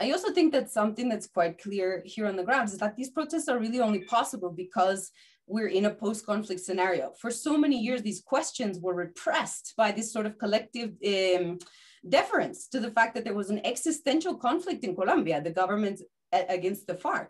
I 0.00 0.10
also 0.10 0.32
think 0.32 0.52
that 0.52 0.70
something 0.70 1.08
that's 1.08 1.26
quite 1.26 1.58
clear 1.58 2.02
here 2.04 2.26
on 2.26 2.36
the 2.36 2.44
ground 2.44 2.68
is 2.68 2.76
that 2.78 2.94
these 2.94 3.08
protests 3.08 3.48
are 3.48 3.58
really 3.58 3.80
only 3.80 4.00
possible 4.00 4.50
because 4.50 5.10
we're 5.46 5.68
in 5.68 5.86
a 5.86 5.94
post-conflict 5.94 6.60
scenario. 6.60 7.12
For 7.18 7.30
so 7.30 7.56
many 7.56 7.78
years, 7.78 8.02
these 8.02 8.20
questions 8.20 8.78
were 8.78 8.94
repressed 8.94 9.72
by 9.78 9.92
this 9.92 10.12
sort 10.12 10.26
of 10.26 10.36
collective 10.36 10.90
um, 11.06 11.58
deference 12.06 12.68
to 12.68 12.80
the 12.80 12.90
fact 12.90 13.14
that 13.14 13.24
there 13.24 13.34
was 13.34 13.50
an 13.50 13.64
existential 13.64 14.36
conflict 14.36 14.84
in 14.84 14.94
Colombia, 14.94 15.40
the 15.40 15.50
government 15.50 16.00
against 16.32 16.86
the 16.86 16.94
FARC. 16.94 17.28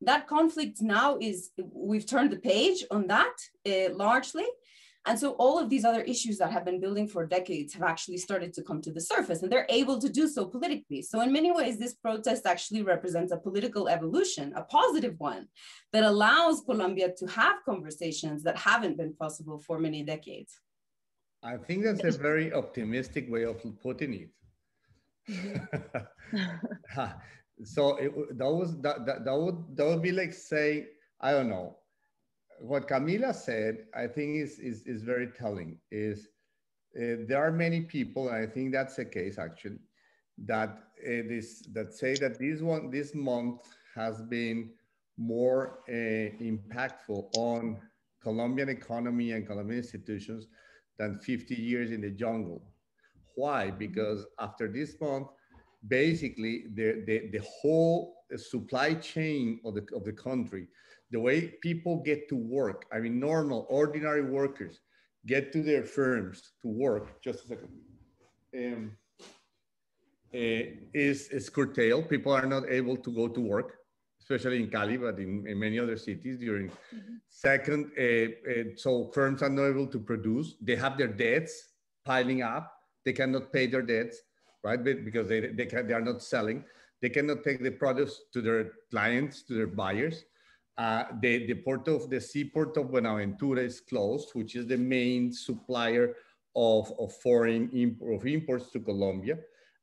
That 0.00 0.26
conflict 0.28 0.80
now 0.80 1.18
is, 1.20 1.50
we've 1.58 2.06
turned 2.06 2.30
the 2.30 2.38
page 2.38 2.84
on 2.90 3.08
that 3.08 3.34
uh, 3.66 3.92
largely. 3.94 4.46
And 5.06 5.18
so 5.18 5.30
all 5.32 5.58
of 5.58 5.70
these 5.70 5.84
other 5.84 6.02
issues 6.02 6.36
that 6.38 6.52
have 6.52 6.64
been 6.64 6.80
building 6.80 7.08
for 7.08 7.24
decades 7.24 7.72
have 7.72 7.82
actually 7.82 8.18
started 8.18 8.52
to 8.54 8.62
come 8.62 8.82
to 8.82 8.92
the 8.92 9.00
surface 9.00 9.42
and 9.42 9.50
they're 9.50 9.66
able 9.70 9.98
to 10.00 10.08
do 10.08 10.28
so 10.28 10.44
politically. 10.44 11.02
So 11.02 11.20
in 11.22 11.32
many 11.32 11.50
ways, 11.50 11.78
this 11.78 11.94
protest 11.94 12.44
actually 12.46 12.82
represents 12.82 13.32
a 13.32 13.38
political 13.38 13.88
evolution, 13.88 14.52
a 14.54 14.64
positive 14.64 15.14
one 15.18 15.46
that 15.92 16.04
allows 16.04 16.60
Colombia 16.60 17.12
to 17.16 17.26
have 17.26 17.64
conversations 17.64 18.42
that 18.42 18.58
haven't 18.58 18.98
been 18.98 19.14
possible 19.14 19.58
for 19.58 19.78
many 19.78 20.02
decades. 20.02 20.60
I 21.42 21.56
think 21.56 21.84
that's 21.84 22.04
a 22.04 22.18
very 22.18 22.52
optimistic 22.52 23.30
way 23.30 23.44
of 23.44 23.62
putting 23.80 24.14
it. 24.14 24.30
Mm-hmm. 25.30 27.04
so 27.64 27.96
it, 27.96 28.38
that 28.38 28.50
was 28.50 28.80
that, 28.80 29.06
that, 29.06 29.24
that 29.24 29.36
would 29.36 29.76
that 29.76 29.86
would 29.86 30.02
be 30.02 30.12
like 30.12 30.32
say 30.32 30.88
I 31.20 31.32
don't 31.32 31.48
know 31.48 31.76
what 32.60 32.88
Camila 32.88 33.34
said. 33.34 33.86
I 33.94 34.06
think 34.06 34.36
is 34.36 34.58
is 34.58 34.82
is 34.86 35.02
very 35.02 35.28
telling. 35.28 35.78
Is 35.90 36.28
uh, 36.96 37.22
there 37.28 37.38
are 37.38 37.52
many 37.52 37.82
people, 37.82 38.28
and 38.28 38.36
I 38.36 38.46
think 38.46 38.72
that's 38.72 38.96
the 38.96 39.04
case 39.04 39.38
actually, 39.38 39.78
that 40.46 40.78
it 40.96 41.30
is 41.30 41.62
that 41.72 41.92
say 41.92 42.16
that 42.16 42.38
this 42.38 42.60
one 42.60 42.90
this 42.90 43.14
month 43.14 43.60
has 43.94 44.22
been 44.22 44.70
more 45.16 45.80
uh, 45.88 45.92
impactful 45.92 47.28
on 47.32 47.76
Colombian 48.22 48.68
economy 48.68 49.32
and 49.32 49.46
Colombian 49.46 49.78
institutions 49.78 50.46
than 50.98 51.18
50 51.18 51.54
years 51.54 51.90
in 51.90 52.00
the 52.00 52.10
jungle. 52.10 52.62
Why? 53.34 53.70
Because 53.70 54.26
after 54.38 54.68
this 54.68 55.00
month, 55.00 55.28
basically 55.86 56.64
the, 56.74 57.04
the, 57.06 57.28
the 57.32 57.44
whole 57.60 58.24
supply 58.36 58.94
chain 58.94 59.60
of 59.64 59.74
the, 59.74 59.86
of 59.94 60.04
the 60.04 60.12
country, 60.12 60.66
the 61.10 61.20
way 61.20 61.54
people 61.62 62.02
get 62.04 62.28
to 62.28 62.36
work, 62.36 62.84
I 62.92 62.98
mean, 62.98 63.18
normal, 63.18 63.66
ordinary 63.70 64.22
workers 64.22 64.80
get 65.26 65.52
to 65.52 65.62
their 65.62 65.84
firms 65.84 66.52
to 66.62 66.68
work, 66.68 67.22
just 67.22 67.44
a 67.44 67.48
second, 67.48 67.68
um, 68.56 68.92
uh, 70.34 70.64
is, 70.92 71.28
is 71.28 71.48
curtailed. 71.48 72.08
People 72.08 72.32
are 72.32 72.46
not 72.46 72.68
able 72.68 72.96
to 72.96 73.10
go 73.10 73.28
to 73.28 73.40
work 73.40 73.77
especially 74.28 74.62
in 74.62 74.68
Cali, 74.68 74.98
but 74.98 75.18
in, 75.18 75.46
in 75.46 75.58
many 75.58 75.78
other 75.78 75.96
cities 75.96 76.38
during 76.38 76.68
mm-hmm. 76.68 77.14
second, 77.30 77.90
uh, 77.98 78.02
uh, 78.50 78.64
so 78.76 79.10
firms 79.14 79.42
are 79.42 79.48
not 79.48 79.68
able 79.68 79.86
to 79.86 79.98
produce. 79.98 80.54
They 80.60 80.76
have 80.76 80.98
their 80.98 81.08
debts 81.08 81.68
piling 82.04 82.42
up. 82.42 82.70
They 83.06 83.14
cannot 83.14 83.52
pay 83.52 83.66
their 83.68 83.82
debts, 83.82 84.18
right? 84.62 84.82
Because 84.82 85.28
they, 85.28 85.40
they, 85.40 85.64
can, 85.64 85.86
they 85.86 85.94
are 85.94 86.02
not 86.02 86.22
selling. 86.22 86.62
They 87.00 87.08
cannot 87.08 87.42
take 87.42 87.62
the 87.62 87.70
products 87.70 88.20
to 88.34 88.42
their 88.42 88.72
clients, 88.90 89.42
to 89.44 89.54
their 89.54 89.66
buyers. 89.66 90.24
Uh, 90.76 91.04
the, 91.22 91.46
the 91.46 91.54
port 91.54 91.88
of 91.88 92.10
the 92.10 92.20
seaport 92.20 92.76
of 92.76 92.90
Buenaventura 92.90 93.62
is 93.62 93.80
closed, 93.80 94.30
which 94.34 94.56
is 94.56 94.66
the 94.66 94.76
main 94.76 95.32
supplier 95.32 96.14
of, 96.54 96.92
of 96.98 97.14
foreign 97.14 97.70
imp 97.70 98.02
of 98.02 98.26
imports 98.26 98.70
to 98.72 98.80
Colombia 98.80 99.38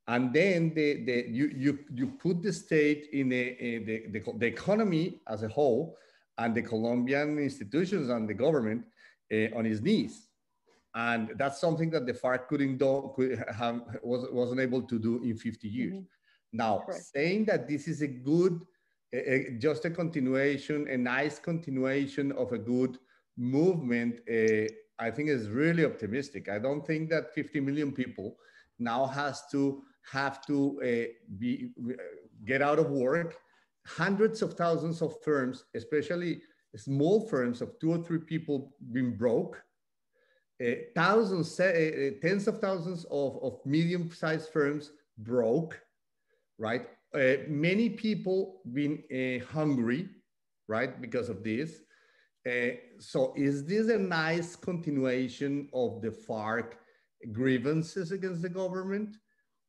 and 0.07 0.31
then 0.33 0.73
the, 0.75 1.03
the, 1.03 1.25
you, 1.27 1.51
you, 1.55 1.79
you 1.93 2.07
put 2.07 2.43
the 2.43 2.53
state 2.53 3.07
in, 3.11 3.31
a, 3.31 3.35
a, 3.35 3.77
the, 3.79 4.03
the, 4.11 4.33
the, 4.37 4.45
economy 4.45 5.19
as 5.27 5.41
a 5.41 5.47
whole 5.47 5.97
and 6.37 6.53
the 6.53 6.61
Colombian 6.61 7.39
institutions 7.39 8.09
and 8.09 8.29
the 8.29 8.33
government 8.33 8.85
uh, 9.33 9.57
on 9.57 9.65
its 9.65 9.81
knees. 9.81 10.27
And 10.93 11.31
that's 11.37 11.59
something 11.59 11.89
that 11.89 12.05
the 12.05 12.13
FARC 12.13 12.47
couldn't 12.47 12.77
do, 12.77 13.11
could 13.15 13.43
have, 13.57 13.81
was, 14.03 14.27
wasn't 14.31 14.61
able 14.61 14.83
to 14.83 14.99
do 14.99 15.23
in 15.23 15.37
50 15.37 15.67
years. 15.67 15.93
Mm 15.93 15.99
-hmm. 15.99 16.15
Now, 16.51 16.83
Correct. 16.85 17.05
saying 17.13 17.45
that 17.45 17.67
this 17.67 17.87
is 17.87 18.01
a 18.01 18.07
good, 18.07 18.65
a, 19.13 19.57
just 19.57 19.85
a 19.85 19.89
continuation, 19.89 20.87
a 20.87 20.97
nice 20.97 21.39
continuation 21.41 22.31
of 22.31 22.51
a 22.51 22.57
good 22.57 22.97
movement, 23.35 24.21
uh, 24.29 24.67
I 24.97 25.11
think 25.11 25.29
is 25.29 25.49
really 25.49 25.85
optimistic. 25.85 26.47
I 26.47 26.59
don't 26.59 26.85
think 26.85 27.09
that 27.09 27.33
50 27.33 27.59
million 27.59 27.91
people 27.91 28.37
now 28.77 29.05
has 29.05 29.47
to 29.51 29.83
have 30.11 30.45
to 30.45 30.79
uh, 30.83 31.11
be 31.37 31.69
get 32.45 32.61
out 32.61 32.79
of 32.79 32.89
work. 32.89 33.37
Hundreds 33.85 34.41
of 34.41 34.53
thousands 34.53 35.01
of 35.01 35.15
firms, 35.23 35.65
especially 35.75 36.41
small 36.75 37.27
firms 37.27 37.61
of 37.61 37.79
two 37.79 37.91
or 37.91 38.03
three 38.03 38.19
people, 38.19 38.75
being 38.91 39.15
broke. 39.15 39.61
Uh, 40.63 40.71
thousands, 40.95 41.59
uh, 41.59 42.11
tens 42.21 42.47
of 42.47 42.59
thousands 42.59 43.05
of, 43.11 43.37
of 43.43 43.59
medium-sized 43.65 44.49
firms 44.51 44.91
broke, 45.17 45.79
right? 46.57 46.87
Uh, 47.13 47.37
many 47.47 47.89
people 47.89 48.61
been 48.73 49.03
uh, 49.11 49.45
hungry, 49.53 50.09
right, 50.67 51.01
because 51.01 51.29
of 51.29 51.43
this. 51.43 51.81
Uh, 52.47 52.75
so 52.99 53.33
is 53.35 53.65
this 53.65 53.89
a 53.89 53.97
nice 53.97 54.55
continuation 54.55 55.67
of 55.73 56.01
the 56.01 56.11
FARC 56.11 56.73
grievances 57.31 58.11
against 58.11 58.41
the 58.41 58.49
government? 58.49 59.17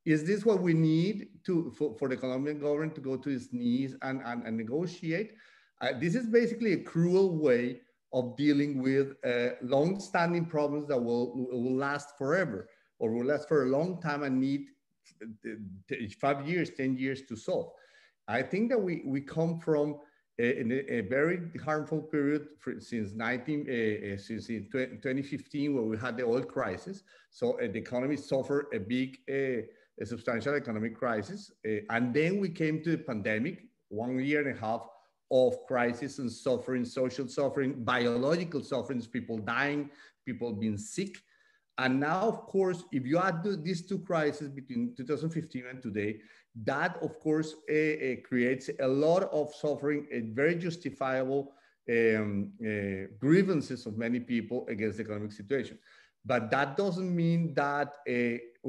Is 0.07 0.23
this 0.23 0.45
what 0.45 0.61
we 0.61 0.73
need 0.73 1.27
to 1.43 1.69
for, 1.77 1.93
for 1.99 2.07
the 2.07 2.15
Colombian 2.15 2.59
government 2.61 2.95
to 2.95 3.01
go 3.01 3.17
to 3.17 3.29
its 3.29 3.51
knees 3.51 3.93
and, 4.03 4.21
and, 4.23 4.47
and 4.47 4.55
negotiate? 4.55 5.33
Uh, 5.81 5.89
this 5.99 6.15
is 6.15 6.27
basically 6.27 6.71
a 6.71 6.81
cruel 6.81 7.37
way 7.37 7.81
of 8.13 8.37
dealing 8.37 8.81
with 8.81 9.15
uh, 9.25 9.49
long-standing 9.61 10.45
problems 10.45 10.87
that 10.87 10.97
will, 10.97 11.35
will 11.51 11.75
last 11.75 12.17
forever 12.17 12.69
or 12.99 13.11
will 13.11 13.25
last 13.25 13.49
for 13.49 13.63
a 13.63 13.69
long 13.69 14.01
time 14.01 14.23
and 14.23 14.39
need 14.39 14.67
five 16.21 16.47
years, 16.47 16.69
10 16.69 16.97
years 16.97 17.23
to 17.23 17.35
solve. 17.35 17.73
I 18.29 18.43
think 18.43 18.69
that 18.69 18.81
we, 18.81 19.01
we 19.05 19.19
come 19.19 19.59
from 19.59 19.97
a, 20.39 20.61
a, 20.61 20.99
a 20.99 21.01
very 21.01 21.41
harmful 21.65 22.01
period 22.01 22.47
for, 22.59 22.79
since 22.79 23.11
19, 23.11 23.67
uh, 23.67 24.13
uh 24.13 24.17
since 24.17 24.47
2015, 24.47 25.75
where 25.75 25.83
we 25.83 25.97
had 25.97 26.15
the 26.15 26.23
oil 26.23 26.43
crisis. 26.43 27.03
So 27.29 27.59
uh, 27.59 27.67
the 27.73 27.79
economy 27.79 28.15
suffered 28.15 28.67
a 28.73 28.79
big, 28.79 29.17
uh, 29.29 29.67
a 29.99 30.05
substantial 30.05 30.55
economic 30.55 30.95
crisis. 30.95 31.51
Uh, 31.65 31.79
and 31.89 32.13
then 32.13 32.39
we 32.39 32.49
came 32.49 32.83
to 32.83 32.91
the 32.91 32.97
pandemic, 32.97 33.63
one 33.89 34.19
year 34.19 34.47
and 34.47 34.57
a 34.57 34.59
half 34.59 34.87
of 35.31 35.65
crisis 35.67 36.19
and 36.19 36.31
suffering, 36.31 36.85
social 36.85 37.27
suffering, 37.27 37.83
biological 37.83 38.63
sufferings, 38.63 39.07
people 39.07 39.37
dying, 39.37 39.89
people 40.25 40.53
being 40.53 40.77
sick. 40.77 41.17
And 41.77 41.99
now, 41.99 42.21
of 42.21 42.45
course, 42.47 42.83
if 42.91 43.05
you 43.05 43.19
add 43.19 43.43
these 43.63 43.85
two 43.85 43.99
crises 43.99 44.49
between 44.49 44.95
2015 44.95 45.65
and 45.69 45.81
today, 45.81 46.19
that 46.63 46.97
of 47.03 47.19
course 47.19 47.53
uh, 47.69 47.73
uh, 47.73 48.15
creates 48.27 48.69
a 48.79 48.87
lot 48.87 49.23
of 49.31 49.53
suffering, 49.53 50.07
a 50.11 50.21
very 50.21 50.55
justifiable 50.55 51.53
um, 51.89 52.51
uh, 52.61 53.13
grievances 53.19 53.85
of 53.85 53.97
many 53.97 54.19
people 54.19 54.65
against 54.69 54.97
the 54.97 55.03
economic 55.03 55.31
situation. 55.31 55.77
But 56.25 56.49
that 56.51 56.75
doesn't 56.75 57.15
mean 57.15 57.53
that 57.53 57.93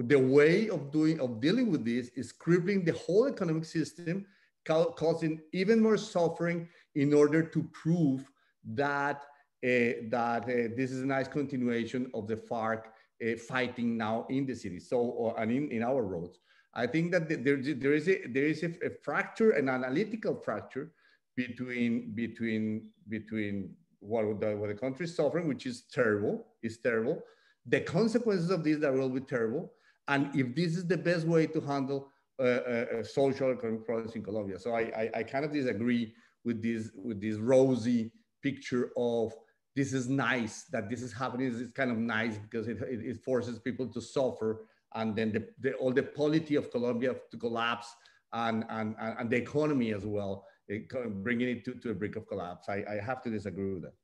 the 0.07 0.19
way 0.19 0.69
of 0.69 0.93
doing 0.93 1.21
of 1.21 1.41
dealing 1.41 1.71
with 1.71 1.85
this 1.85 2.09
is 2.15 2.33
crippling 2.33 2.85
the 2.85 2.93
whole 2.93 3.27
economic 3.27 3.65
system, 3.65 4.27
causing 4.65 5.41
even 5.53 5.81
more 5.81 5.97
suffering 5.97 6.69
in 6.95 7.13
order 7.13 7.43
to 7.43 7.63
prove 7.73 8.31
that 8.65 9.23
uh, 9.65 10.07
that 10.09 10.45
uh, 10.45 10.69
this 10.77 10.93
is 10.93 11.03
a 11.03 11.07
nice 11.07 11.27
continuation 11.27 12.11
of 12.15 12.29
the 12.29 12.37
FARC 12.37 12.85
uh, 12.87 13.37
fighting 13.49 13.97
now 13.97 14.27
in 14.31 14.47
the 14.47 14.55
city, 14.55 14.79
so 14.79 15.35
and 15.37 15.51
in, 15.51 15.71
in 15.71 15.83
our 15.83 16.03
roads. 16.03 16.39
I 16.75 16.87
think 16.87 17.11
that 17.13 17.29
there, 17.29 17.57
there 17.57 17.95
is 17.95 18.09
a 18.09 18.27
there 18.29 18.47
is 18.47 18.63
a, 18.63 18.71
a 18.87 18.91
fracture, 19.03 19.51
an 19.53 19.69
analytical 19.69 20.37
fracture 20.37 20.93
between 21.35 22.13
between 22.15 22.91
between 23.09 23.75
what 24.01 24.41
the, 24.41 24.57
what 24.57 24.69
the 24.69 24.75
country 24.75 25.07
is 25.07 25.17
suffering, 25.17 25.49
which 25.49 25.67
is 25.67 25.83
terrible, 25.93 26.47
is 26.63 26.79
terrible, 26.79 27.21
the 27.67 27.81
consequences 27.81 28.51
of 28.51 28.63
this 28.63 28.79
that 28.79 28.93
will 28.93 29.09
be 29.09 29.21
terrible, 29.21 29.73
and 30.09 30.35
if 30.35 30.55
this 30.55 30.77
is 30.77 30.87
the 30.87 30.97
best 30.97 31.27
way 31.27 31.47
to 31.47 31.61
handle 31.61 32.11
uh, 32.41 32.43
uh, 32.43 33.03
social 33.03 33.51
economic 33.51 33.85
problems 33.85 34.15
in 34.15 34.23
Colombia. 34.23 34.59
So 34.59 34.73
I, 34.73 34.81
I, 34.81 35.11
I 35.17 35.23
kind 35.25 35.45
of 35.45 35.53
disagree 35.53 36.15
with 36.45 36.63
this 36.63 36.91
with 36.95 37.21
this 37.21 37.37
rosy 37.37 38.13
picture 38.43 38.91
of 38.97 39.35
this 39.75 39.93
is 39.93 40.09
nice 40.09 40.65
that 40.73 40.89
this 40.89 41.03
is 41.03 41.13
happening. 41.13 41.55
It's 41.55 41.73
kind 41.73 41.91
of 41.91 41.99
nice 41.99 42.39
because 42.39 42.69
it, 42.69 42.79
it, 42.83 43.01
it 43.05 43.25
forces 43.25 43.59
people 43.59 43.87
to 43.89 44.01
suffer 44.01 44.67
and 44.95 45.15
then 45.15 45.33
the, 45.33 45.49
the, 45.61 45.75
all 45.75 45.93
the 45.93 46.03
polity 46.03 46.57
of 46.57 46.71
Colombia 46.71 47.15
to 47.31 47.37
collapse 47.37 47.95
and, 48.33 48.65
and, 48.71 48.95
and 48.99 49.31
the 49.31 49.37
economy 49.37 49.93
as 49.93 50.07
well, 50.07 50.47
it, 50.67 50.89
bringing 51.23 51.49
it 51.49 51.65
to, 51.65 51.75
to 51.75 51.91
a 51.91 51.95
brink 51.95 52.17
of 52.17 52.27
collapse. 52.27 52.69
I, 52.69 52.85
I 52.91 53.01
have 53.05 53.23
to 53.23 53.31
disagree 53.31 53.75
with 53.75 53.83
that. 53.83 53.95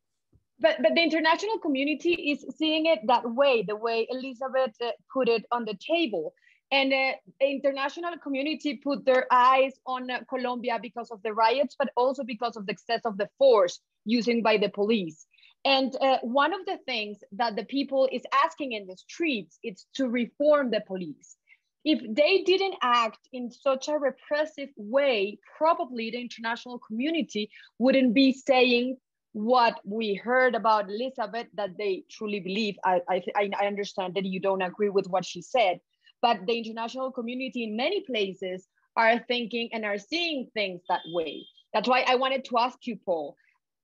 But, 0.61 0.77
but 0.83 0.95
the 0.95 1.03
international 1.03 1.59
community 1.59 2.13
is 2.33 2.45
seeing 2.57 2.87
it 2.87 3.01
that 3.07 3.29
way, 3.29 3.65
the 3.67 3.77
way 3.77 4.07
Elizabeth 4.09 4.75
uh, 4.83 4.91
put 5.13 5.29
it 5.29 5.45
on 5.51 5.65
the 5.65 5.75
table. 5.75 6.33
And 6.71 6.93
uh, 6.93 7.13
the 7.41 7.47
international 7.47 8.17
community 8.23 8.77
put 8.77 9.05
their 9.05 9.27
eyes 9.31 9.73
on 9.87 10.11
uh, 10.11 10.21
Colombia 10.29 10.79
because 10.81 11.11
of 11.11 11.23
the 11.23 11.33
riots, 11.33 11.77
but 11.79 11.91
also 11.97 12.25
because 12.25 12.57
of 12.57 12.67
the 12.67 12.73
excess 12.73 13.03
of 13.05 13.19
the 13.19 13.29
force 13.39 13.81
using 14.05 14.43
by 14.43 14.57
the 14.57 14.69
police. 14.69 15.27
And 15.65 15.95
uh, 16.01 16.19
one 16.23 16.53
of 16.53 16.67
the 16.67 16.79
things 16.85 17.19
that 17.33 17.57
the 17.57 17.65
people 17.65 18.09
is 18.13 18.23
asking 18.45 18.73
in 18.73 18.87
the 18.87 18.97
streets 18.97 19.59
is 19.63 19.87
to 19.95 20.09
reform 20.09 20.71
the 20.71 20.83
police. 20.87 21.37
If 21.85 22.01
they 22.15 22.43
didn't 22.43 22.77
act 22.83 23.19
in 23.33 23.51
such 23.51 23.89
a 23.89 23.99
repressive 23.99 24.71
way, 24.77 25.39
probably 25.59 26.11
the 26.11 26.21
international 26.21 26.79
community 26.79 27.51
wouldn't 27.79 28.15
be 28.15 28.33
saying 28.33 28.97
what 29.35 29.81
we 29.85 30.15
heard 30.15 30.55
about 30.55 30.89
Elizabeth 30.89 31.49
that 31.55 31.77
they 31.77 32.05
truly 32.09 32.39
believe. 32.39 32.77
I, 32.85 33.01
I, 33.09 33.23
I 33.37 33.67
understand 33.67 34.15
that 34.15 34.25
you 34.25 34.41
don't 34.41 34.63
agree 34.63 34.91
with 34.91 35.09
what 35.09 35.27
she 35.27 35.43
said, 35.43 35.81
but 36.23 36.47
the 36.47 36.57
international 36.57 37.11
community 37.11 37.65
in 37.65 37.77
many 37.77 38.01
places 38.03 38.69
are 38.97 39.19
thinking 39.27 39.71
and 39.73 39.85
are 39.85 39.99
seeing 39.99 40.49
things 40.55 40.83
that 40.89 41.01
way. 41.13 41.45
That's 41.73 41.89
why 41.89 42.05
I 42.07 42.15
wanted 42.15 42.45
to 42.47 42.59
ask 42.59 42.87
you, 42.87 42.97
Paul, 43.05 43.37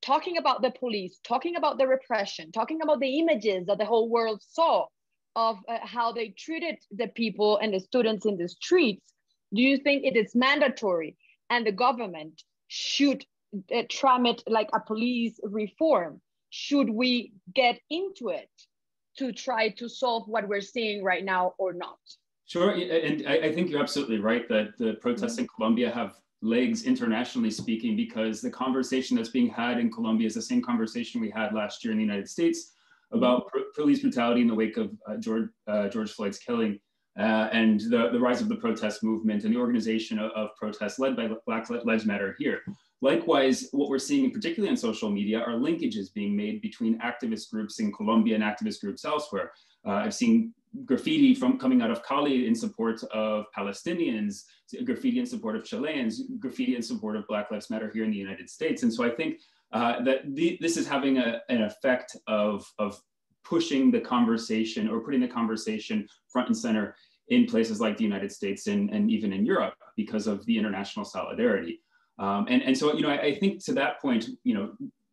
talking 0.02 0.38
about 0.38 0.62
the 0.62 0.70
police, 0.70 1.18
talking 1.24 1.56
about 1.56 1.78
the 1.78 1.88
repression, 1.88 2.52
talking 2.52 2.80
about 2.80 3.00
the 3.00 3.18
images 3.18 3.66
that 3.66 3.78
the 3.78 3.84
whole 3.84 4.08
world 4.08 4.40
saw 4.46 4.86
of 5.34 5.58
uh, 5.68 5.78
how 5.82 6.12
they 6.12 6.28
treated 6.28 6.76
the 6.92 7.08
people 7.08 7.58
and 7.58 7.74
the 7.74 7.80
students 7.80 8.24
in 8.24 8.36
the 8.36 8.48
streets, 8.48 9.02
do 9.52 9.62
you 9.62 9.78
think 9.78 10.04
it 10.04 10.16
is 10.16 10.36
mandatory 10.36 11.16
and 11.50 11.66
the 11.66 11.72
government 11.72 12.44
should 12.68 13.24
uh, 13.54 13.82
tram 13.88 14.26
it 14.26 14.42
like 14.46 14.68
a 14.72 14.80
police 14.80 15.38
reform? 15.42 16.20
Should 16.50 16.90
we 16.90 17.32
get 17.54 17.78
into 17.90 18.28
it 18.28 18.50
to 19.18 19.32
try 19.32 19.68
to 19.70 19.88
solve 19.88 20.24
what 20.26 20.48
we're 20.48 20.60
seeing 20.60 21.02
right 21.04 21.24
now 21.24 21.54
or 21.58 21.72
not? 21.72 21.98
Sure, 22.46 22.70
and 22.70 23.28
I 23.28 23.52
think 23.52 23.70
you're 23.70 23.80
absolutely 23.80 24.18
right 24.18 24.48
that 24.48 24.76
the 24.76 24.94
protests 24.94 25.38
in 25.38 25.46
Colombia 25.46 25.88
have 25.90 26.14
legs 26.42 26.84
internationally 26.84 27.50
speaking 27.50 27.94
because 27.96 28.40
the 28.40 28.50
conversation 28.50 29.16
that's 29.16 29.28
being 29.28 29.48
had 29.48 29.78
in 29.78 29.90
Colombia 29.90 30.26
is 30.26 30.34
the 30.34 30.42
same 30.42 30.62
conversation 30.62 31.20
we 31.20 31.30
had 31.30 31.52
last 31.52 31.84
year 31.84 31.92
in 31.92 31.98
the 31.98 32.04
United 32.04 32.28
States 32.28 32.72
about 33.12 33.50
police 33.74 34.00
brutality 34.00 34.40
in 34.40 34.48
the 34.48 34.54
wake 34.54 34.76
of 34.76 34.90
uh, 35.06 35.16
George, 35.16 35.48
uh, 35.66 35.88
George 35.88 36.10
Floyd's 36.10 36.38
killing 36.38 36.78
uh, 37.18 37.48
and 37.52 37.80
the, 37.80 38.08
the 38.12 38.18
rise 38.18 38.40
of 38.40 38.48
the 38.48 38.56
protest 38.56 39.02
movement 39.02 39.44
and 39.44 39.54
the 39.54 39.58
organization 39.58 40.18
of, 40.18 40.30
of 40.32 40.48
protests 40.56 40.98
led 40.98 41.16
by 41.16 41.28
Black 41.46 41.68
Lives 41.84 42.06
Matter 42.06 42.36
here. 42.38 42.62
Likewise, 43.02 43.68
what 43.72 43.88
we're 43.88 43.98
seeing, 43.98 44.30
particularly 44.30 44.70
on 44.70 44.76
social 44.76 45.10
media, 45.10 45.40
are 45.40 45.54
linkages 45.54 46.12
being 46.12 46.36
made 46.36 46.60
between 46.60 46.98
activist 46.98 47.50
groups 47.50 47.80
in 47.80 47.92
Colombia 47.92 48.34
and 48.34 48.44
activist 48.44 48.80
groups 48.80 49.04
elsewhere. 49.04 49.52
Uh, 49.86 49.92
I've 49.92 50.14
seen 50.14 50.52
graffiti 50.84 51.34
from 51.34 51.58
coming 51.58 51.82
out 51.82 51.90
of 51.90 52.04
Cali 52.04 52.46
in 52.46 52.54
support 52.54 53.02
of 53.04 53.46
Palestinians, 53.56 54.44
graffiti 54.84 55.18
in 55.18 55.26
support 55.26 55.56
of 55.56 55.64
Chileans, 55.64 56.22
graffiti 56.38 56.76
in 56.76 56.82
support 56.82 57.16
of 57.16 57.26
Black 57.26 57.50
Lives 57.50 57.70
Matter 57.70 57.90
here 57.92 58.04
in 58.04 58.10
the 58.10 58.16
United 58.16 58.48
States. 58.50 58.82
And 58.82 58.92
so 58.92 59.02
I 59.02 59.10
think 59.10 59.40
uh, 59.72 60.02
that 60.02 60.34
the, 60.34 60.58
this 60.60 60.76
is 60.76 60.86
having 60.86 61.18
a, 61.18 61.40
an 61.48 61.62
effect 61.62 62.16
of, 62.26 62.70
of 62.78 63.00
pushing 63.44 63.90
the 63.90 64.00
conversation 64.00 64.88
or 64.88 65.00
putting 65.00 65.20
the 65.20 65.28
conversation 65.28 66.06
front 66.28 66.48
and 66.48 66.56
center 66.56 66.94
in 67.28 67.46
places 67.46 67.80
like 67.80 67.96
the 67.96 68.04
United 68.04 68.30
States 68.30 68.66
and, 68.66 68.90
and 68.90 69.10
even 69.10 69.32
in 69.32 69.46
Europe 69.46 69.74
because 69.96 70.26
of 70.26 70.44
the 70.46 70.58
international 70.58 71.04
solidarity. 71.04 71.80
Um, 72.20 72.46
and, 72.48 72.62
and 72.62 72.76
so, 72.76 72.94
you 72.94 73.02
know, 73.02 73.08
I, 73.08 73.20
I 73.30 73.34
think 73.34 73.64
to 73.64 73.72
that 73.72 74.00
point, 74.00 74.28
you 74.44 74.54
know, 74.54 74.66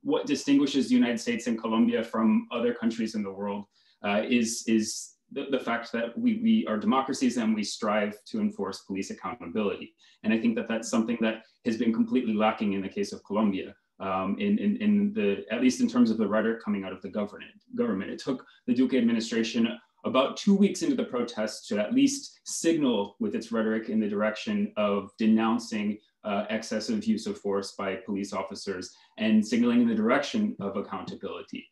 what 0.04 0.26
distinguishes 0.26 0.90
the 0.90 0.96
United 0.96 1.20
States 1.20 1.48
and 1.48 1.60
Colombia 1.60 2.04
from 2.04 2.48
other 2.52 2.74
countries 2.74 3.16
in 3.16 3.24
the 3.24 3.32
world 3.32 3.64
uh, 4.06 4.22
is, 4.28 4.64
is 4.68 5.14
the, 5.32 5.46
the 5.50 5.60
fact 5.60 5.92
that 5.94 6.18
we, 6.18 6.40
we 6.44 6.68
are 6.68 6.78
democracies 6.78 7.38
and 7.38 7.56
we 7.56 7.64
strive 7.64 8.14
to 8.26 8.40
enforce 8.42 8.82
police 8.82 9.10
accountability. 9.10 9.96
And 10.24 10.34
I 10.34 10.40
think 10.40 10.56
that 10.56 10.68
that's 10.68 10.90
something 10.90 11.18
that 11.22 11.44
has 11.66 11.78
been 11.78 11.94
completely 11.94 12.34
lacking 12.34 12.74
in 12.74 12.82
the 12.82 12.90
case 12.90 13.14
of 13.14 13.24
Colombia. 13.24 13.74
Um, 14.00 14.38
in, 14.38 14.60
in, 14.60 14.78
in 14.78 15.14
the, 15.14 15.44
at 15.50 15.60
least 15.60 15.82
in 15.82 15.90
terms 15.90 16.12
of 16.12 16.20
the 16.20 16.28
rhetoric 16.28 16.64
coming 16.64 16.84
out 16.84 16.94
of 16.94 17.02
the 17.02 17.10
government. 17.10 17.50
government. 17.76 18.12
It 18.12 18.20
took 18.20 18.46
the 18.68 18.74
Duque 18.76 18.94
administration 18.94 19.68
about 20.06 20.38
two 20.38 20.56
weeks 20.56 20.84
into 20.84 20.96
the 20.96 21.04
protests 21.04 21.68
to 21.70 21.80
at 21.80 21.96
least 21.96 22.40
signal 22.46 23.16
with 23.20 23.34
its 23.34 23.52
rhetoric 23.52 23.90
in 23.90 24.00
the 24.00 24.08
direction 24.08 24.72
of 24.78 25.10
denouncing 25.18 25.98
uh, 26.28 26.46
excessive 26.50 27.06
use 27.06 27.26
of 27.26 27.40
force 27.40 27.72
by 27.72 27.96
police 27.96 28.34
officers 28.34 28.92
and 29.18 29.46
signaling 29.46 29.82
in 29.82 29.88
the 29.88 29.96
direction 29.96 30.56
of 30.60 30.76
accountability. 30.76 31.66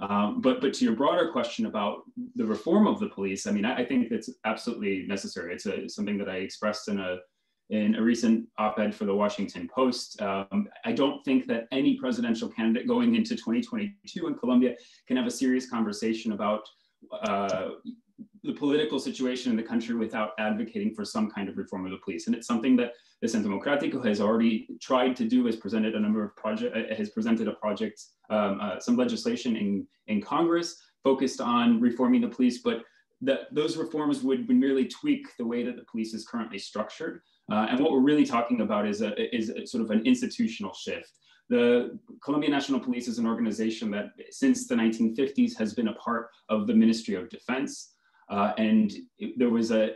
Um, 0.00 0.40
but 0.40 0.60
but 0.60 0.72
to 0.74 0.84
your 0.84 0.96
broader 0.96 1.30
question 1.30 1.66
about 1.66 2.02
the 2.34 2.46
reform 2.46 2.86
of 2.86 2.98
the 2.98 3.08
police, 3.08 3.46
I 3.46 3.52
mean, 3.52 3.64
I, 3.64 3.76
I 3.76 3.84
think 3.84 4.10
it's 4.10 4.30
absolutely 4.44 5.04
necessary. 5.06 5.54
It's 5.54 5.66
a, 5.66 5.88
something 5.88 6.18
that 6.18 6.28
I 6.28 6.36
expressed 6.36 6.88
in 6.88 6.98
a 6.98 7.18
in 7.68 7.94
a 7.94 8.02
recent 8.02 8.48
op-ed 8.58 8.92
for 8.92 9.04
the 9.04 9.14
Washington 9.14 9.68
Post. 9.72 10.20
Um, 10.20 10.68
I 10.84 10.90
don't 10.90 11.24
think 11.24 11.46
that 11.46 11.68
any 11.70 11.96
presidential 11.96 12.48
candidate 12.48 12.88
going 12.88 13.14
into 13.14 13.36
2022 13.36 14.26
in 14.26 14.34
Colombia 14.34 14.74
can 15.06 15.16
have 15.16 15.26
a 15.26 15.30
serious 15.30 15.70
conversation 15.70 16.32
about 16.32 16.62
uh, 17.22 17.68
the 18.42 18.52
political 18.52 18.98
situation 18.98 19.50
in 19.50 19.56
the 19.56 19.62
country 19.62 19.94
without 19.94 20.30
advocating 20.38 20.94
for 20.94 21.04
some 21.04 21.30
kind 21.30 21.48
of 21.48 21.56
reform 21.58 21.84
of 21.84 21.90
the 21.90 21.98
police. 21.98 22.26
And 22.26 22.34
it's 22.34 22.46
something 22.46 22.76
that 22.76 22.92
the 23.20 23.28
Centro 23.28 23.50
Democrático 23.50 24.04
has 24.04 24.20
already 24.20 24.68
tried 24.80 25.14
to 25.16 25.24
do, 25.24 25.44
has 25.46 25.56
presented 25.56 25.94
a 25.94 26.00
number 26.00 26.24
of 26.24 26.34
projects, 26.36 26.74
uh, 26.74 26.94
has 26.94 27.10
presented 27.10 27.48
a 27.48 27.52
project, 27.52 28.02
um, 28.30 28.58
uh, 28.60 28.80
some 28.80 28.96
legislation 28.96 29.56
in, 29.56 29.86
in 30.06 30.22
Congress 30.22 30.80
focused 31.04 31.40
on 31.40 31.80
reforming 31.80 32.20
the 32.20 32.28
police, 32.28 32.62
but 32.62 32.82
that 33.22 33.54
those 33.54 33.76
reforms 33.76 34.22
would, 34.22 34.48
merely 34.48 34.86
tweak 34.86 35.26
the 35.36 35.44
way 35.44 35.62
that 35.62 35.76
the 35.76 35.84
police 35.90 36.14
is 36.14 36.26
currently 36.26 36.58
structured. 36.58 37.20
Uh, 37.52 37.66
and 37.68 37.80
what 37.80 37.92
we're 37.92 38.00
really 38.00 38.24
talking 38.24 38.62
about 38.62 38.86
is 38.86 39.02
a, 39.02 39.36
is 39.36 39.50
a 39.50 39.66
sort 39.66 39.82
of 39.82 39.90
an 39.90 40.04
institutional 40.06 40.72
shift. 40.72 41.18
The 41.50 41.98
Colombian 42.22 42.52
National 42.52 42.78
Police 42.78 43.08
is 43.08 43.18
an 43.18 43.26
organization 43.26 43.90
that 43.90 44.12
since 44.30 44.68
the 44.68 44.76
1950s 44.76 45.58
has 45.58 45.74
been 45.74 45.88
a 45.88 45.94
part 45.94 46.30
of 46.48 46.66
the 46.66 46.74
Ministry 46.74 47.16
of 47.16 47.28
Defense. 47.28 47.94
Uh, 48.30 48.52
and 48.58 48.92
it, 49.18 49.38
there 49.38 49.50
was 49.50 49.72
a, 49.72 49.90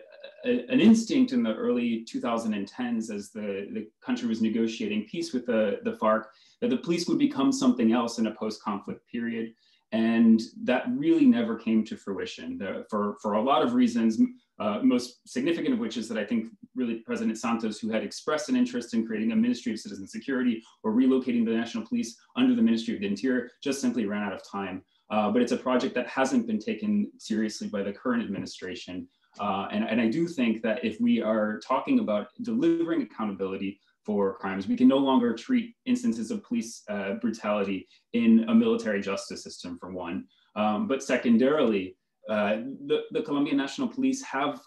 a, 0.45 0.67
an 0.69 0.81
instinct 0.81 1.33
in 1.33 1.43
the 1.43 1.55
early 1.55 2.05
2010s 2.13 3.11
as 3.15 3.31
the, 3.31 3.69
the 3.73 3.87
country 4.05 4.29
was 4.29 4.43
negotiating 4.43 5.07
peace 5.11 5.33
with 5.33 5.47
the, 5.47 5.79
the 5.85 5.93
FARC 5.93 6.25
that 6.61 6.71
the 6.71 6.77
police 6.77 7.07
would 7.09 7.19
become 7.19 7.53
something 7.53 7.93
else 7.93 8.19
in 8.19 8.27
a 8.27 8.35
post-conflict 8.35 9.01
period. 9.11 9.55
And 9.93 10.43
that 10.65 10.87
really 10.89 11.25
never 11.25 11.57
came 11.57 11.85
to 11.85 11.97
fruition 11.97 12.59
the, 12.59 12.85
for, 12.91 13.17
for 13.23 13.35
a 13.35 13.43
lot 13.43 13.63
of 13.63 13.75
reasons, 13.75 14.21
uh, 14.59 14.81
most 14.83 15.21
significant 15.29 15.75
of 15.75 15.81
which 15.81 15.97
is 15.97 16.09
that 16.09 16.19
I 16.19 16.25
think 16.25 16.47
really 16.75 16.97
President 16.97 17.39
Santos, 17.39 17.79
who 17.79 17.91
had 17.91 18.03
expressed 18.03 18.49
an 18.49 18.57
interest 18.57 18.95
in 18.95 19.07
creating 19.07 19.31
a 19.31 19.37
Ministry 19.37 19.73
of 19.73 19.79
Citizen 19.79 20.09
Security 20.09 20.63
or 20.83 20.93
relocating 20.93 21.45
the 21.45 21.53
National 21.53 21.87
Police 21.87 22.17
under 22.35 22.57
the 22.57 22.63
Ministry 22.63 22.95
of 22.95 23.01
the 23.01 23.07
Interior, 23.07 23.51
just 23.63 23.81
simply 23.81 24.07
ran 24.07 24.23
out 24.23 24.33
of 24.33 24.43
time. 24.49 24.83
Uh, 25.11 25.31
but 25.31 25.43
it's 25.43 25.53
a 25.53 25.57
project 25.57 25.95
that 25.95 26.07
hasn't 26.09 26.47
been 26.47 26.59
taken 26.59 27.11
seriously 27.19 27.69
by 27.69 27.83
the 27.83 27.93
current 27.93 28.23
administration. 28.23 29.07
Uh, 29.39 29.69
and, 29.71 29.85
and 29.85 30.01
I 30.01 30.09
do 30.09 30.27
think 30.29 30.63
that 30.63 30.85
if 30.85 31.01
we 31.01 31.21
are 31.21 31.61
talking 31.61 31.99
about 31.99 32.29
delivering 32.43 33.03
accountability 33.03 33.81
for 34.05 34.35
crimes, 34.35 34.69
we 34.69 34.77
can 34.77 34.89
no 34.89 34.99
longer 34.99 35.35
treat 35.35 35.75
instances 35.87 36.31
of 36.31 36.45
police 36.45 36.83
uh, 36.89 37.15
brutality 37.15 37.89
in 38.13 38.45
a 38.49 38.55
military 38.55 39.01
justice 39.01 39.43
system, 39.43 39.79
for 39.79 39.91
one. 39.93 40.25
Um, 40.57 40.87
but 40.87 41.03
secondarily, 41.03 41.97
uh, 42.29 42.57
the, 42.87 43.03
the 43.11 43.23
Colombian 43.23 43.57
National 43.57 43.89
Police 43.89 44.23
have 44.23 44.61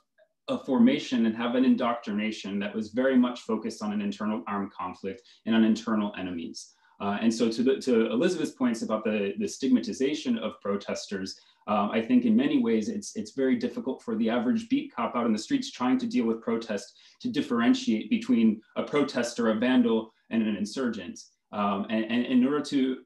a 0.49 0.57
formation 0.57 1.25
and 1.25 1.35
have 1.35 1.55
an 1.55 1.65
indoctrination 1.65 2.59
that 2.59 2.73
was 2.73 2.89
very 2.89 3.17
much 3.17 3.41
focused 3.41 3.83
on 3.83 3.91
an 3.91 4.01
internal 4.01 4.43
armed 4.47 4.71
conflict 4.71 5.21
and 5.45 5.55
on 5.55 5.63
internal 5.63 6.13
enemies. 6.17 6.73
Uh, 6.99 7.17
and 7.21 7.33
so 7.33 7.49
to, 7.49 7.63
the, 7.63 7.75
to 7.77 8.11
Elizabeth's 8.11 8.51
points 8.51 8.81
about 8.81 9.03
the, 9.03 9.33
the 9.37 9.47
stigmatization 9.47 10.37
of 10.39 10.59
protesters, 10.61 11.39
um, 11.67 11.91
I 11.91 12.01
think 12.01 12.25
in 12.25 12.35
many 12.35 12.59
ways 12.59 12.89
it's, 12.89 13.15
it's 13.15 13.31
very 13.31 13.55
difficult 13.55 14.01
for 14.01 14.15
the 14.15 14.29
average 14.29 14.69
beat 14.69 14.93
cop 14.95 15.15
out 15.15 15.25
in 15.25 15.33
the 15.33 15.39
streets 15.39 15.69
trying 15.69 15.97
to 15.99 16.07
deal 16.07 16.25
with 16.25 16.41
protest 16.41 16.97
to 17.21 17.29
differentiate 17.29 18.09
between 18.09 18.61
a 18.77 18.83
protester, 18.83 19.49
a 19.49 19.55
vandal, 19.55 20.13
and 20.29 20.41
an 20.41 20.55
insurgent. 20.55 21.19
Um, 21.51 21.85
and, 21.89 22.05
and 22.05 22.25
in 22.25 22.45
order 22.45 22.61
to 22.61 22.97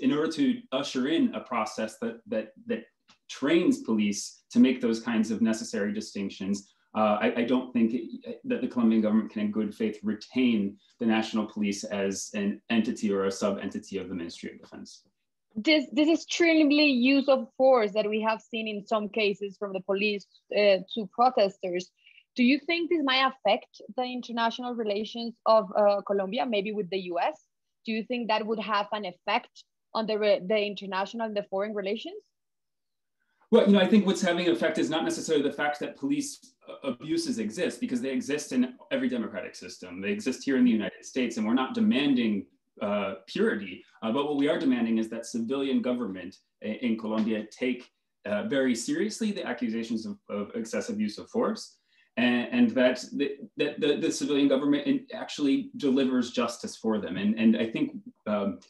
in 0.00 0.12
order 0.12 0.30
to 0.32 0.60
usher 0.70 1.08
in 1.08 1.34
a 1.34 1.40
process 1.40 1.98
that 1.98 2.20
that 2.26 2.52
that 2.66 2.84
trains 3.28 3.78
police 3.78 4.42
to 4.50 4.60
make 4.60 4.80
those 4.80 5.00
kinds 5.00 5.30
of 5.30 5.40
necessary 5.40 5.92
distinctions, 5.92 6.72
uh, 6.94 7.18
I, 7.20 7.32
I, 7.38 7.44
don't 7.44 7.72
think 7.72 7.94
it, 7.94 8.40
that 8.44 8.60
the 8.60 8.68
Colombian 8.68 9.00
government 9.00 9.30
can 9.30 9.42
in 9.42 9.50
good 9.50 9.74
faith 9.74 9.98
retain 10.02 10.76
the 11.00 11.06
national 11.06 11.46
police 11.46 11.84
as 11.84 12.30
an 12.34 12.60
entity 12.68 13.10
or 13.10 13.24
a 13.24 13.30
sub-entity 13.30 13.96
of 13.96 14.10
the 14.10 14.14
Ministry 14.14 14.52
of 14.52 14.60
Defense. 14.60 15.02
This, 15.56 15.86
this 15.92 16.08
extremely 16.08 16.86
use 16.86 17.28
of 17.28 17.48
force 17.56 17.92
that 17.92 18.08
we 18.08 18.20
have 18.22 18.42
seen 18.42 18.68
in 18.68 18.86
some 18.86 19.08
cases 19.08 19.56
from 19.58 19.72
the 19.72 19.80
police 19.80 20.26
uh, 20.54 20.78
to 20.94 21.08
protesters, 21.14 21.90
do 22.36 22.44
you 22.44 22.58
think 22.58 22.90
this 22.90 23.02
might 23.02 23.26
affect 23.26 23.80
the 23.96 24.04
international 24.04 24.74
relations 24.74 25.34
of 25.46 25.70
uh, 25.76 26.00
Colombia, 26.06 26.46
maybe 26.46 26.72
with 26.72 26.88
the 26.90 27.00
US? 27.12 27.38
Do 27.84 27.92
you 27.92 28.04
think 28.04 28.28
that 28.28 28.46
would 28.46 28.60
have 28.60 28.86
an 28.92 29.04
effect 29.04 29.64
on 29.94 30.06
the, 30.06 30.40
the 30.46 30.58
international 30.58 31.26
and 31.26 31.36
the 31.36 31.44
foreign 31.50 31.74
relations? 31.74 32.22
Well, 33.50 33.66
you 33.66 33.72
know, 33.74 33.80
I 33.80 33.86
think 33.86 34.06
what's 34.06 34.22
having 34.22 34.46
an 34.46 34.52
effect 34.52 34.78
is 34.78 34.88
not 34.88 35.04
necessarily 35.04 35.42
the 35.42 35.54
fact 35.54 35.78
that 35.80 35.96
police 35.96 36.51
abuses 36.84 37.38
exist 37.38 37.80
because 37.80 38.00
they 38.00 38.10
exist 38.10 38.52
in 38.52 38.74
every 38.90 39.08
democratic 39.08 39.54
system. 39.54 40.00
They 40.00 40.10
exist 40.10 40.44
here 40.44 40.56
in 40.56 40.64
the 40.64 40.70
United 40.70 41.04
States, 41.04 41.36
and 41.36 41.46
we're 41.46 41.54
not 41.54 41.74
demanding 41.74 42.46
uh, 42.80 43.14
purity. 43.26 43.84
Uh, 44.02 44.12
but 44.12 44.24
what 44.24 44.36
we 44.36 44.48
are 44.48 44.58
demanding 44.58 44.98
is 44.98 45.08
that 45.10 45.26
civilian 45.26 45.82
government 45.82 46.36
in 46.62 46.96
Colombia 46.98 47.44
take 47.50 47.88
uh, 48.24 48.44
very 48.44 48.74
seriously 48.74 49.32
the 49.32 49.44
accusations 49.44 50.06
of, 50.06 50.16
of, 50.30 50.50
excessive 50.54 51.00
use 51.00 51.18
of 51.18 51.28
force, 51.28 51.78
and, 52.16 52.48
and 52.52 52.70
that, 52.70 53.04
the, 53.12 53.36
that 53.56 53.80
the, 53.80 53.96
the, 53.96 54.12
civilian 54.12 54.46
government 54.46 55.02
actually 55.12 55.70
delivers 55.76 56.30
justice 56.30 56.76
for 56.76 56.98
them. 56.98 57.16
And, 57.16 57.38
and 57.38 57.56
I 57.56 57.66
think 57.66 57.96
um, 58.26 58.60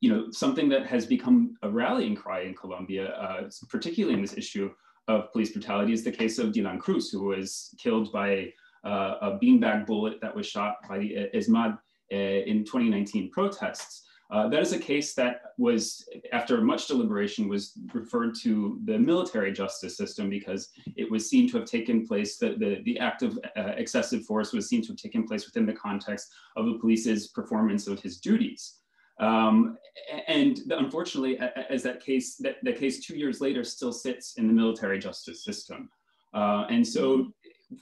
you 0.00 0.10
know, 0.10 0.30
something 0.32 0.68
that 0.68 0.86
has 0.86 1.06
become 1.06 1.56
a 1.62 1.70
rallying 1.70 2.16
cry 2.16 2.40
in 2.40 2.54
Colombia, 2.54 3.10
uh, 3.10 3.48
particularly 3.68 4.14
in 4.14 4.22
this 4.22 4.36
issue 4.36 4.70
of 5.08 5.32
police 5.32 5.52
brutality, 5.52 5.92
is 5.92 6.04
the 6.04 6.12
case 6.12 6.38
of 6.38 6.52
Dylan 6.52 6.78
Cruz, 6.78 7.10
who 7.10 7.24
was 7.24 7.74
killed 7.78 8.12
by 8.12 8.52
uh, 8.84 9.14
a 9.20 9.38
beanbag 9.42 9.86
bullet 9.86 10.20
that 10.20 10.34
was 10.34 10.46
shot 10.46 10.76
by 10.88 10.98
the 10.98 11.28
ESMAD 11.34 11.78
uh, 12.12 12.16
in 12.16 12.64
2019 12.64 13.30
protests. 13.30 14.04
Uh, 14.32 14.48
that 14.48 14.62
is 14.62 14.72
a 14.72 14.78
case 14.78 15.12
that 15.12 15.42
was, 15.58 16.08
after 16.32 16.62
much 16.62 16.86
deliberation, 16.86 17.48
was 17.48 17.74
referred 17.92 18.34
to 18.34 18.80
the 18.86 18.98
military 18.98 19.52
justice 19.52 19.94
system 19.94 20.30
because 20.30 20.70
it 20.96 21.10
was 21.10 21.28
seen 21.28 21.46
to 21.50 21.58
have 21.58 21.66
taken 21.66 22.06
place, 22.06 22.38
the, 22.38 22.56
the, 22.58 22.80
the 22.84 22.98
act 22.98 23.22
of 23.22 23.38
uh, 23.58 23.72
excessive 23.76 24.24
force 24.24 24.54
was 24.54 24.70
seen 24.70 24.80
to 24.80 24.88
have 24.88 24.96
taken 24.96 25.24
place 25.24 25.44
within 25.44 25.66
the 25.66 25.72
context 25.74 26.32
of 26.56 26.64
the 26.64 26.78
police's 26.78 27.28
performance 27.28 27.86
of 27.86 28.00
his 28.00 28.18
duties. 28.20 28.78
Um, 29.22 29.78
and 30.26 30.58
unfortunately, 30.70 31.38
as 31.70 31.82
that 31.84 32.04
case, 32.04 32.36
that, 32.36 32.56
that 32.62 32.78
case 32.78 33.04
two 33.04 33.16
years 33.16 33.40
later 33.40 33.62
still 33.62 33.92
sits 33.92 34.34
in 34.34 34.46
the 34.46 34.52
military 34.52 34.98
justice 34.98 35.44
system. 35.44 35.88
Uh, 36.34 36.66
and 36.70 36.86
so 36.86 37.32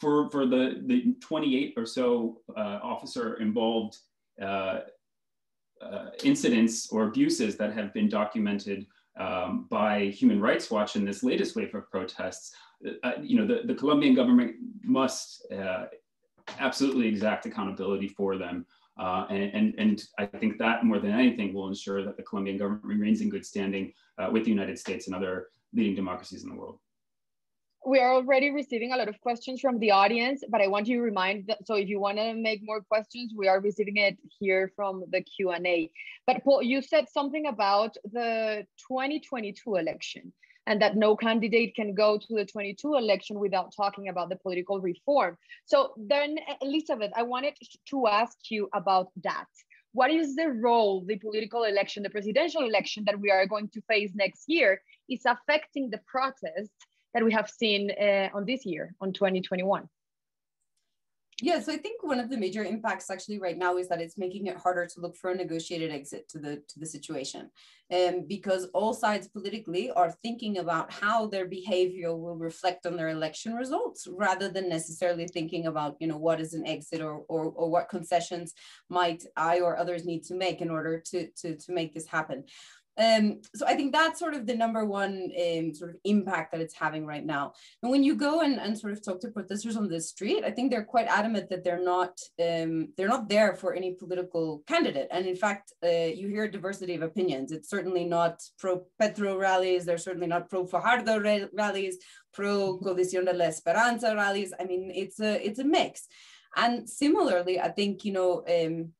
for, 0.01 0.29
for 0.31 0.47
the, 0.47 0.83
the 0.87 1.15
28 1.21 1.75
or 1.77 1.87
so 1.87 2.41
uh, 2.57 2.81
officer 2.83 3.35
involved 3.35 3.99
uh, 4.41 4.81
uh, 5.81 6.11
incidents 6.25 6.91
or 6.93 7.05
abuses 7.05 7.57
that 7.57 7.73
have 7.73 7.95
been 7.95 8.09
documented 8.09 8.87
um, 9.19 9.67
by 9.71 10.07
Human 10.07 10.41
Rights 10.41 10.71
Watch 10.71 10.97
in 10.97 11.05
this 11.05 11.23
latest 11.23 11.57
wave 11.57 11.75
of 11.75 11.91
protests, 11.91 12.55
uh, 13.03 13.13
you 13.23 13.37
know, 13.37 13.47
the, 13.47 13.67
the 13.67 13.75
Colombian 13.75 14.15
government 14.15 14.57
must 14.83 15.47
uh, 15.53 15.87
absolutely 16.59 17.07
exact 17.07 17.47
accountability 17.47 18.09
for 18.09 18.37
them. 18.37 18.67
Uh, 18.99 19.27
and, 19.31 19.55
and, 19.55 19.75
and, 19.79 20.03
I 20.19 20.27
think 20.27 20.59
that 20.59 20.85
more 20.85 20.99
than 20.99 21.13
anything 21.13 21.55
will 21.55 21.69
ensure 21.69 22.05
that 22.05 22.17
the 22.17 22.23
Colombian 22.23 22.59
government 22.59 22.85
remains 22.85 23.21
in 23.21 23.31
good 23.31 23.47
standing 23.47 23.93
uh, 24.19 24.29
with 24.31 24.45
the 24.45 24.51
United 24.51 24.79
States 24.79 25.07
and 25.07 25.17
other 25.17 25.49
leading 25.73 25.95
democracies 25.95 26.43
in 26.43 26.51
the 26.51 26.57
world. 26.57 26.79
We 27.87 27.99
are 27.99 28.13
already 28.13 28.51
receiving 28.51 28.93
a 28.93 28.97
lot 28.97 29.09
of 29.09 29.19
questions 29.23 29.61
from 29.63 29.79
the 29.79 29.91
audience, 29.91 30.45
but 30.51 30.61
I 30.61 30.67
want 30.67 30.87
you 30.87 30.99
to 30.99 31.03
remind 31.03 31.47
that, 31.47 31.67
so 31.67 31.77
if 31.77 31.89
you 31.89 31.99
want 31.99 32.19
to 32.19 32.35
make 32.35 32.61
more 32.63 32.83
questions, 32.83 33.33
we 33.35 33.49
are 33.49 33.61
receiving 33.61 33.97
it 33.97 34.19
here 34.39 34.71
from 34.77 35.05
the 35.11 35.23
Q&A. 35.23 35.91
But 36.27 36.45
Paul, 36.45 36.63
you 36.63 36.83
said 36.83 37.09
something 37.09 37.47
about 37.47 37.97
the 38.13 38.67
2022 38.87 39.77
election 39.77 40.31
and 40.67 40.81
that 40.83 40.97
no 40.97 41.17
candidate 41.17 41.75
can 41.75 41.95
go 41.95 42.19
to 42.19 42.35
the 42.35 42.45
22 42.45 42.95
election 42.95 43.39
without 43.39 43.73
talking 43.75 44.09
about 44.09 44.29
the 44.29 44.37
political 44.37 44.81
reform. 44.81 45.37
So 45.65 45.95
then, 45.97 46.37
Elizabeth, 46.61 47.11
I 47.17 47.23
wanted 47.23 47.55
to 47.91 48.07
ask 48.07 48.37
you 48.51 48.69
about 48.75 49.09
that. 49.25 49.47
What 49.93 50.11
is 50.11 50.37
the 50.37 50.49
role 50.49 51.05
the 51.05 51.17
political 51.17 51.65
election, 51.65 52.03
the 52.03 52.11
presidential 52.11 52.63
election 52.63 53.05
that 53.07 53.19
we 53.19 53.31
are 53.31 53.47
going 53.47 53.69
to 53.71 53.81
face 53.83 54.13
next 54.15 54.45
year 54.47 54.81
is 55.09 55.23
affecting 55.27 55.91
the 55.91 56.01
protest 56.07 56.71
that 57.13 57.25
we 57.25 57.33
have 57.33 57.51
seen 57.51 57.91
uh, 57.91 58.29
on 58.33 58.45
this 58.45 58.65
year, 58.65 58.95
on 59.01 59.13
2021? 59.13 59.89
Yeah, 61.43 61.61
so 61.61 61.73
I 61.73 61.79
think 61.79 62.03
one 62.03 62.21
of 62.21 62.29
the 62.29 62.37
major 62.37 62.65
impacts 62.65 63.11
actually 63.11 63.39
right 63.39 63.57
now 63.57 63.79
is 63.79 63.89
that 63.89 64.01
it's 64.01 64.19
making 64.19 64.47
it 64.47 64.59
harder 64.59 64.87
to 64.87 65.01
look 65.01 65.17
for 65.17 65.31
a 65.31 65.35
negotiated 65.35 65.91
exit 65.91 66.29
to 66.31 66.39
the 66.39 66.63
to 66.69 66.79
the 66.79 66.87
situation, 66.87 67.51
um, 67.93 68.27
because 68.29 68.67
all 68.75 68.93
sides 68.93 69.29
politically 69.29 69.91
are 69.93 70.11
thinking 70.23 70.59
about 70.59 70.93
how 70.93 71.27
their 71.27 71.47
behavior 71.47 72.15
will 72.15 72.37
reflect 72.37 72.85
on 72.85 72.97
their 72.97 73.09
election 73.09 73.55
results, 73.55 74.07
rather 74.11 74.49
than 74.51 74.69
necessarily 74.69 75.27
thinking 75.27 75.67
about 75.67 75.97
you 75.99 76.09
know 76.09 76.19
what 76.19 76.41
is 76.41 76.53
an 76.53 76.67
exit 76.67 77.01
or 77.01 77.25
or, 77.29 77.47
or 77.47 77.71
what 77.71 77.89
concessions 77.89 78.53
might 78.91 79.25
I 79.37 79.61
or 79.61 79.79
others 79.79 80.05
need 80.05 80.25
to 80.25 80.35
make 80.35 80.61
in 80.61 80.71
order 80.71 81.01
to 81.11 81.29
to 81.39 81.57
to 81.57 81.73
make 81.73 81.95
this 81.95 82.07
happen. 82.07 82.45
Um, 82.99 83.41
so 83.55 83.67
I 83.67 83.75
think 83.75 83.93
that's 83.93 84.19
sort 84.19 84.35
of 84.35 84.47
the 84.47 84.55
number 84.55 84.85
one 84.85 85.31
um, 85.41 85.75
sort 85.75 85.91
of 85.91 85.97
impact 86.05 86.53
that 86.53 86.61
it's 86.61 86.75
having 86.75 87.07
right 87.07 87.25
now. 87.25 87.55
And 87.83 87.91
when 87.91 88.03
you 88.03 88.15
go 88.15 88.41
and, 88.41 88.61
and 88.61 88.77
sort 88.79 88.93
of 88.93 89.03
talk 89.03 89.21
to 89.21 89.29
protesters 89.29 89.77
on 89.77 89.89
the 89.89 90.01
street, 90.01 90.45
I 90.45 90.51
think 90.51 90.71
they're 90.71 90.85
quite 90.85 91.07
adamant 91.07 91.49
that 91.51 91.65
they're 91.65 91.83
not 91.83 92.21
um, 92.39 92.93
they're 92.97 93.09
not 93.09 93.29
there 93.29 93.55
for 93.55 93.75
any 93.75 93.95
political 93.95 94.63
candidate. 94.67 95.09
And 95.11 95.27
in 95.27 95.37
fact, 95.37 95.73
uh, 95.85 95.89
you 95.89 96.29
hear 96.29 96.49
diversity 96.49 96.95
of 96.95 97.03
opinions. 97.03 97.53
It's 97.53 97.71
certainly 97.71 98.05
not 98.05 98.43
pro 98.59 98.85
Petro 98.99 99.39
rallies. 99.39 99.85
They're 99.85 99.99
certainly 99.99 100.27
not 100.27 100.51
pro 100.51 100.67
Fajardo 100.67 101.21
rallies, 101.55 101.97
pro 102.33 102.79
Coalición 102.79 103.25
de 103.25 103.33
la 103.33 103.47
Esperanza 103.47 104.15
rallies. 104.15 104.53
I 104.59 104.65
mean, 104.65 104.91
it's 104.95 105.21
a 105.21 105.45
it's 105.47 105.59
a 105.59 105.65
mix. 105.65 106.07
And 106.57 106.91
similarly, 106.91 107.61
I 107.61 107.69
think 107.69 108.05
you 108.05 108.13
know 108.13 108.45
um, 108.49 108.93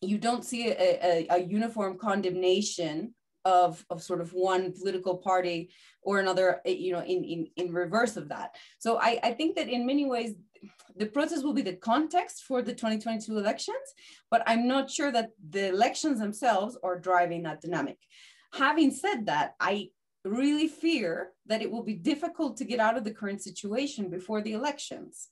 you 0.00 0.18
don't 0.18 0.44
see 0.44 0.68
a, 0.68 0.74
a, 0.74 1.26
a 1.30 1.38
uniform 1.38 1.98
condemnation 1.98 3.14
of, 3.48 3.84
of 3.88 4.02
sort 4.02 4.20
of 4.20 4.32
one 4.34 4.72
political 4.72 5.16
party 5.16 5.70
or 6.02 6.20
another, 6.20 6.60
eh, 6.66 6.76
you 6.84 6.92
know, 6.92 7.00
in, 7.00 7.24
in, 7.24 7.48
in 7.56 7.72
reverse 7.72 8.16
of 8.16 8.28
that. 8.28 8.56
So 8.78 8.98
I, 8.98 9.18
I 9.22 9.32
think 9.32 9.56
that 9.56 9.68
in 9.68 9.86
many 9.86 10.04
ways, 10.04 10.34
the 10.96 11.06
process 11.06 11.42
will 11.42 11.54
be 11.54 11.62
the 11.62 11.80
context 11.92 12.44
for 12.48 12.60
the 12.62 12.74
2022 12.74 13.38
elections, 13.38 13.86
but 14.30 14.42
I'm 14.46 14.66
not 14.68 14.90
sure 14.90 15.10
that 15.12 15.30
the 15.48 15.68
elections 15.68 16.18
themselves 16.18 16.76
are 16.82 16.98
driving 16.98 17.44
that 17.44 17.62
dynamic. 17.62 17.98
Having 18.52 18.90
said 18.90 19.26
that, 19.26 19.54
I 19.60 19.90
really 20.24 20.68
fear 20.68 21.30
that 21.46 21.62
it 21.62 21.70
will 21.70 21.84
be 21.84 21.94
difficult 21.94 22.56
to 22.58 22.64
get 22.64 22.80
out 22.80 22.96
of 22.98 23.04
the 23.04 23.14
current 23.14 23.40
situation 23.42 24.10
before 24.10 24.42
the 24.42 24.52
elections 24.52 25.28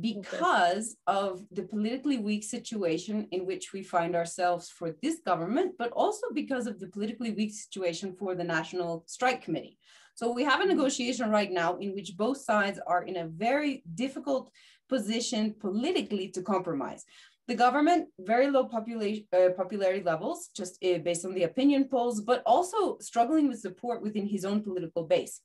because 0.00 0.96
of 1.06 1.42
the 1.50 1.62
politically 1.62 2.18
weak 2.18 2.44
situation 2.44 3.26
in 3.30 3.46
which 3.46 3.72
we 3.72 3.82
find 3.82 4.14
ourselves 4.14 4.68
for 4.70 4.94
this 5.02 5.20
government, 5.24 5.74
but 5.78 5.90
also 5.92 6.26
because 6.34 6.66
of 6.66 6.78
the 6.80 6.88
politically 6.88 7.32
weak 7.32 7.52
situation 7.52 8.14
for 8.18 8.34
the 8.34 8.44
National 8.44 9.04
Strike 9.06 9.42
Committee. 9.42 9.78
So 10.14 10.32
we 10.32 10.44
have 10.44 10.60
a 10.60 10.64
mm-hmm. 10.64 10.76
negotiation 10.76 11.30
right 11.30 11.50
now 11.50 11.76
in 11.76 11.94
which 11.94 12.16
both 12.16 12.38
sides 12.38 12.80
are 12.86 13.04
in 13.04 13.16
a 13.16 13.28
very 13.28 13.82
difficult 13.94 14.50
position 14.88 15.54
politically 15.60 16.28
to 16.30 16.42
compromise. 16.42 17.04
The 17.46 17.54
government, 17.54 18.08
very 18.18 18.50
low 18.50 18.64
population, 18.64 19.24
uh, 19.32 19.50
popularity 19.56 20.02
levels, 20.02 20.50
just 20.54 20.82
uh, 20.84 20.98
based 20.98 21.24
on 21.24 21.34
the 21.34 21.44
opinion 21.44 21.88
polls, 21.88 22.20
but 22.20 22.42
also 22.44 22.98
struggling 22.98 23.48
with 23.48 23.60
support 23.60 24.02
within 24.02 24.26
his 24.26 24.44
own 24.44 24.62
political 24.62 25.04
base. 25.04 25.40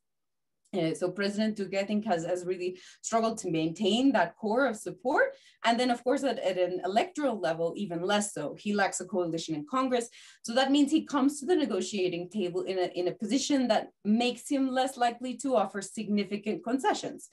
Uh, 0.73 0.93
so 0.93 1.11
President 1.11 1.57
think, 1.87 2.05
has, 2.05 2.25
has 2.25 2.45
really 2.45 2.79
struggled 3.01 3.37
to 3.37 3.51
maintain 3.51 4.11
that 4.11 4.35
core 4.37 4.65
of 4.65 4.75
support. 4.75 5.35
And 5.65 5.79
then, 5.79 5.91
of 5.91 6.03
course, 6.03 6.23
at, 6.23 6.39
at 6.39 6.57
an 6.57 6.81
electoral 6.83 7.39
level, 7.39 7.73
even 7.77 8.01
less 8.01 8.33
so. 8.33 8.55
He 8.57 8.73
lacks 8.73 8.99
a 8.99 9.05
coalition 9.05 9.55
in 9.55 9.65
Congress. 9.69 10.09
So 10.41 10.53
that 10.55 10.71
means 10.71 10.91
he 10.91 11.05
comes 11.05 11.39
to 11.39 11.45
the 11.45 11.55
negotiating 11.55 12.29
table 12.29 12.61
in 12.61 12.79
a, 12.79 12.87
in 12.99 13.07
a 13.07 13.11
position 13.11 13.67
that 13.67 13.89
makes 14.03 14.49
him 14.49 14.69
less 14.69 14.97
likely 14.97 15.37
to 15.37 15.55
offer 15.55 15.81
significant 15.81 16.63
concessions. 16.63 17.29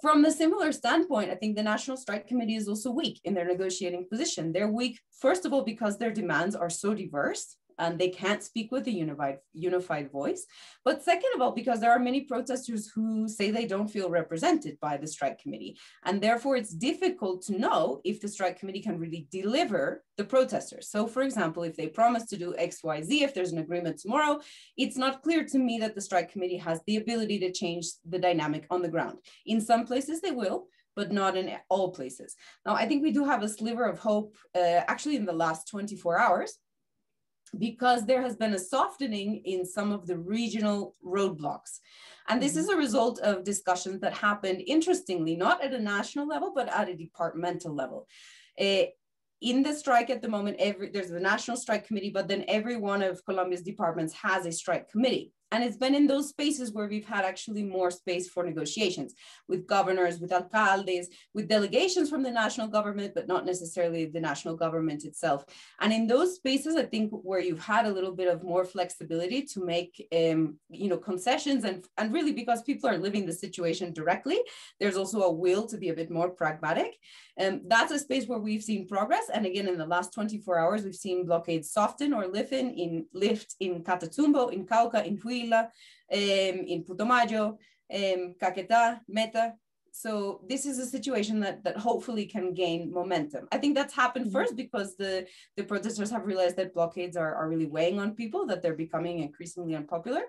From 0.00 0.22
the 0.22 0.30
similar 0.30 0.72
standpoint, 0.72 1.30
I 1.30 1.34
think 1.34 1.56
the 1.56 1.62
National 1.62 1.96
Strike 1.96 2.26
Committee 2.26 2.56
is 2.56 2.68
also 2.68 2.90
weak 2.90 3.20
in 3.24 3.34
their 3.34 3.46
negotiating 3.46 4.06
position. 4.10 4.52
They're 4.52 4.68
weak, 4.70 5.00
first 5.18 5.46
of 5.46 5.52
all, 5.52 5.64
because 5.64 5.96
their 5.96 6.12
demands 6.12 6.54
are 6.54 6.68
so 6.68 6.92
diverse 6.94 7.56
and 7.78 7.98
they 7.98 8.08
can't 8.08 8.42
speak 8.42 8.70
with 8.72 8.86
a 8.86 8.90
unified 8.90 9.38
unified 9.52 10.10
voice. 10.10 10.46
But 10.84 11.02
second 11.02 11.30
of 11.34 11.40
all 11.40 11.52
because 11.52 11.80
there 11.80 11.92
are 11.92 11.98
many 11.98 12.22
protesters 12.22 12.90
who 12.94 13.28
say 13.28 13.50
they 13.50 13.66
don't 13.66 13.88
feel 13.88 14.10
represented 14.10 14.78
by 14.80 14.96
the 14.96 15.06
strike 15.06 15.38
committee 15.38 15.78
and 16.04 16.20
therefore 16.20 16.56
it's 16.56 16.74
difficult 16.74 17.42
to 17.42 17.58
know 17.58 18.00
if 18.04 18.20
the 18.20 18.28
strike 18.28 18.58
committee 18.58 18.80
can 18.80 18.98
really 18.98 19.26
deliver 19.30 20.04
the 20.16 20.24
protesters. 20.24 20.88
So 20.88 21.06
for 21.06 21.22
example 21.22 21.62
if 21.62 21.76
they 21.76 21.88
promise 21.88 22.26
to 22.26 22.36
do 22.36 22.54
xyz 22.58 23.22
if 23.22 23.34
there's 23.34 23.52
an 23.52 23.58
agreement 23.58 23.98
tomorrow 23.98 24.40
it's 24.76 24.96
not 24.96 25.22
clear 25.22 25.44
to 25.44 25.58
me 25.58 25.78
that 25.78 25.94
the 25.94 26.00
strike 26.00 26.30
committee 26.32 26.58
has 26.58 26.80
the 26.86 26.96
ability 26.96 27.38
to 27.40 27.52
change 27.52 27.86
the 28.08 28.18
dynamic 28.18 28.66
on 28.70 28.82
the 28.82 28.88
ground. 28.88 29.18
In 29.46 29.60
some 29.60 29.86
places 29.86 30.20
they 30.20 30.30
will 30.30 30.68
but 30.96 31.12
not 31.12 31.36
in 31.36 31.50
all 31.68 31.92
places. 31.92 32.36
Now, 32.64 32.74
I 32.74 32.86
think 32.86 33.02
we 33.02 33.12
do 33.12 33.24
have 33.24 33.42
a 33.42 33.48
sliver 33.48 33.84
of 33.84 33.98
hope 33.98 34.36
uh, 34.54 34.82
actually 34.86 35.16
in 35.16 35.24
the 35.24 35.32
last 35.32 35.68
24 35.68 36.18
hours 36.18 36.58
because 37.58 38.06
there 38.06 38.22
has 38.22 38.36
been 38.36 38.54
a 38.54 38.58
softening 38.58 39.42
in 39.44 39.64
some 39.64 39.92
of 39.92 40.06
the 40.06 40.18
regional 40.18 40.96
roadblocks. 41.04 41.80
And 42.28 42.42
this 42.42 42.56
is 42.56 42.68
mm-hmm. 42.68 42.78
a 42.78 42.82
result 42.82 43.20
of 43.20 43.44
discussions 43.44 44.00
that 44.00 44.14
happened, 44.14 44.62
interestingly, 44.66 45.36
not 45.36 45.62
at 45.62 45.74
a 45.74 45.78
national 45.80 46.26
level, 46.26 46.52
but 46.54 46.68
at 46.68 46.88
a 46.88 46.96
departmental 46.96 47.74
level. 47.74 48.06
Uh, 48.60 48.84
in 49.40 49.62
the 49.62 49.74
strike 49.74 50.08
at 50.08 50.22
the 50.22 50.28
moment, 50.28 50.56
every, 50.58 50.90
there's 50.90 51.10
a 51.10 51.20
national 51.20 51.56
strike 51.56 51.86
committee, 51.86 52.10
but 52.10 52.28
then 52.28 52.44
every 52.48 52.76
one 52.76 53.02
of 53.02 53.24
Colombia's 53.26 53.62
departments 53.62 54.14
has 54.14 54.46
a 54.46 54.52
strike 54.52 54.90
committee. 54.90 55.32
And 55.54 55.62
it's 55.62 55.76
been 55.76 55.94
in 55.94 56.08
those 56.08 56.30
spaces 56.30 56.72
where 56.72 56.88
we've 56.88 57.06
had 57.06 57.24
actually 57.24 57.62
more 57.62 57.92
space 57.92 58.28
for 58.28 58.42
negotiations 58.42 59.14
with 59.46 59.68
governors, 59.68 60.18
with 60.18 60.32
alcaldes, 60.32 61.06
with 61.32 61.46
delegations 61.46 62.10
from 62.10 62.24
the 62.24 62.30
national 62.32 62.66
government, 62.66 63.12
but 63.14 63.28
not 63.28 63.46
necessarily 63.46 64.06
the 64.06 64.18
national 64.18 64.56
government 64.56 65.04
itself. 65.04 65.44
And 65.80 65.92
in 65.92 66.08
those 66.08 66.34
spaces, 66.34 66.74
I 66.74 66.86
think 66.86 67.12
where 67.12 67.38
you've 67.38 67.64
had 67.64 67.86
a 67.86 67.92
little 67.92 68.10
bit 68.10 68.26
of 68.26 68.42
more 68.42 68.64
flexibility 68.64 69.42
to 69.52 69.64
make, 69.64 70.08
um, 70.12 70.58
you 70.70 70.88
know, 70.88 70.98
concessions 70.98 71.62
and, 71.62 71.86
and 71.98 72.12
really 72.12 72.32
because 72.32 72.62
people 72.62 72.90
are 72.90 72.98
living 72.98 73.24
the 73.24 73.32
situation 73.32 73.92
directly, 73.92 74.40
there's 74.80 74.96
also 74.96 75.22
a 75.22 75.32
will 75.32 75.68
to 75.68 75.78
be 75.78 75.90
a 75.90 75.94
bit 75.94 76.10
more 76.10 76.30
pragmatic. 76.30 76.96
And 77.36 77.54
um, 77.54 77.60
that's 77.66 77.92
a 77.92 77.98
space 77.98 78.26
where 78.26 78.38
we've 78.38 78.62
seen 78.62 78.86
progress. 78.86 79.24
And 79.32 79.44
again, 79.44 79.66
in 79.66 79.76
the 79.76 79.86
last 79.86 80.12
24 80.14 80.58
hours, 80.58 80.84
we've 80.84 80.94
seen 80.94 81.26
blockades 81.26 81.70
soften 81.70 82.12
or 82.12 82.26
lift 82.26 82.52
in, 82.52 83.06
lift 83.12 83.54
in 83.58 83.82
Catatumbo, 83.82 84.52
in 84.52 84.66
Cauca, 84.66 85.04
in 85.04 85.18
Huila, 85.44 85.64
um, 86.12 86.58
in 86.66 86.84
Putumayo, 86.84 87.56
um, 87.92 88.34
Caquetá, 88.40 89.00
Meta. 89.08 89.54
So 89.92 90.40
this 90.48 90.66
is 90.66 90.78
a 90.78 90.86
situation 90.86 91.38
that, 91.40 91.62
that 91.62 91.76
hopefully 91.76 92.26
can 92.26 92.52
gain 92.52 92.92
momentum. 92.92 93.46
I 93.52 93.58
think 93.58 93.76
that's 93.76 93.94
happened 93.94 94.26
mm-hmm. 94.26 94.34
first 94.34 94.56
because 94.56 94.96
the, 94.96 95.26
the 95.56 95.62
protesters 95.62 96.10
have 96.10 96.26
realized 96.26 96.56
that 96.56 96.74
blockades 96.74 97.16
are, 97.16 97.34
are 97.34 97.48
really 97.48 97.66
weighing 97.66 98.00
on 98.00 98.16
people, 98.16 98.44
that 98.46 98.60
they're 98.60 98.74
becoming 98.74 99.20
increasingly 99.20 99.76
unpopular. 99.76 100.22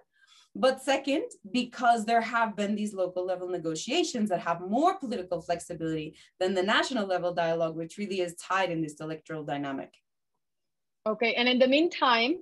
But 0.57 0.82
second, 0.82 1.26
because 1.51 2.05
there 2.05 2.22
have 2.22 2.55
been 2.55 2.76
these 2.76 2.93
local 2.93 3.26
level 3.26 3.49
negotiations 3.49 4.30
that 4.30 4.39
have 4.39 4.61
more 4.61 4.97
political 4.97 5.41
flexibility 5.41 6.16
than 6.39 6.53
the 6.53 6.63
national 6.63 7.07
level 7.07 7.34
dialogue, 7.34 7.76
which 7.76 7.97
really 7.97 8.22
is 8.22 8.36
tied 8.36 8.72
in 8.72 8.82
this 8.82 9.01
electoral 9.01 9.43
dynamic. 9.43 9.93
Okay, 11.07 11.34
and 11.34 11.49
in 11.49 11.59
the 11.59 11.68
meantime, 11.68 12.38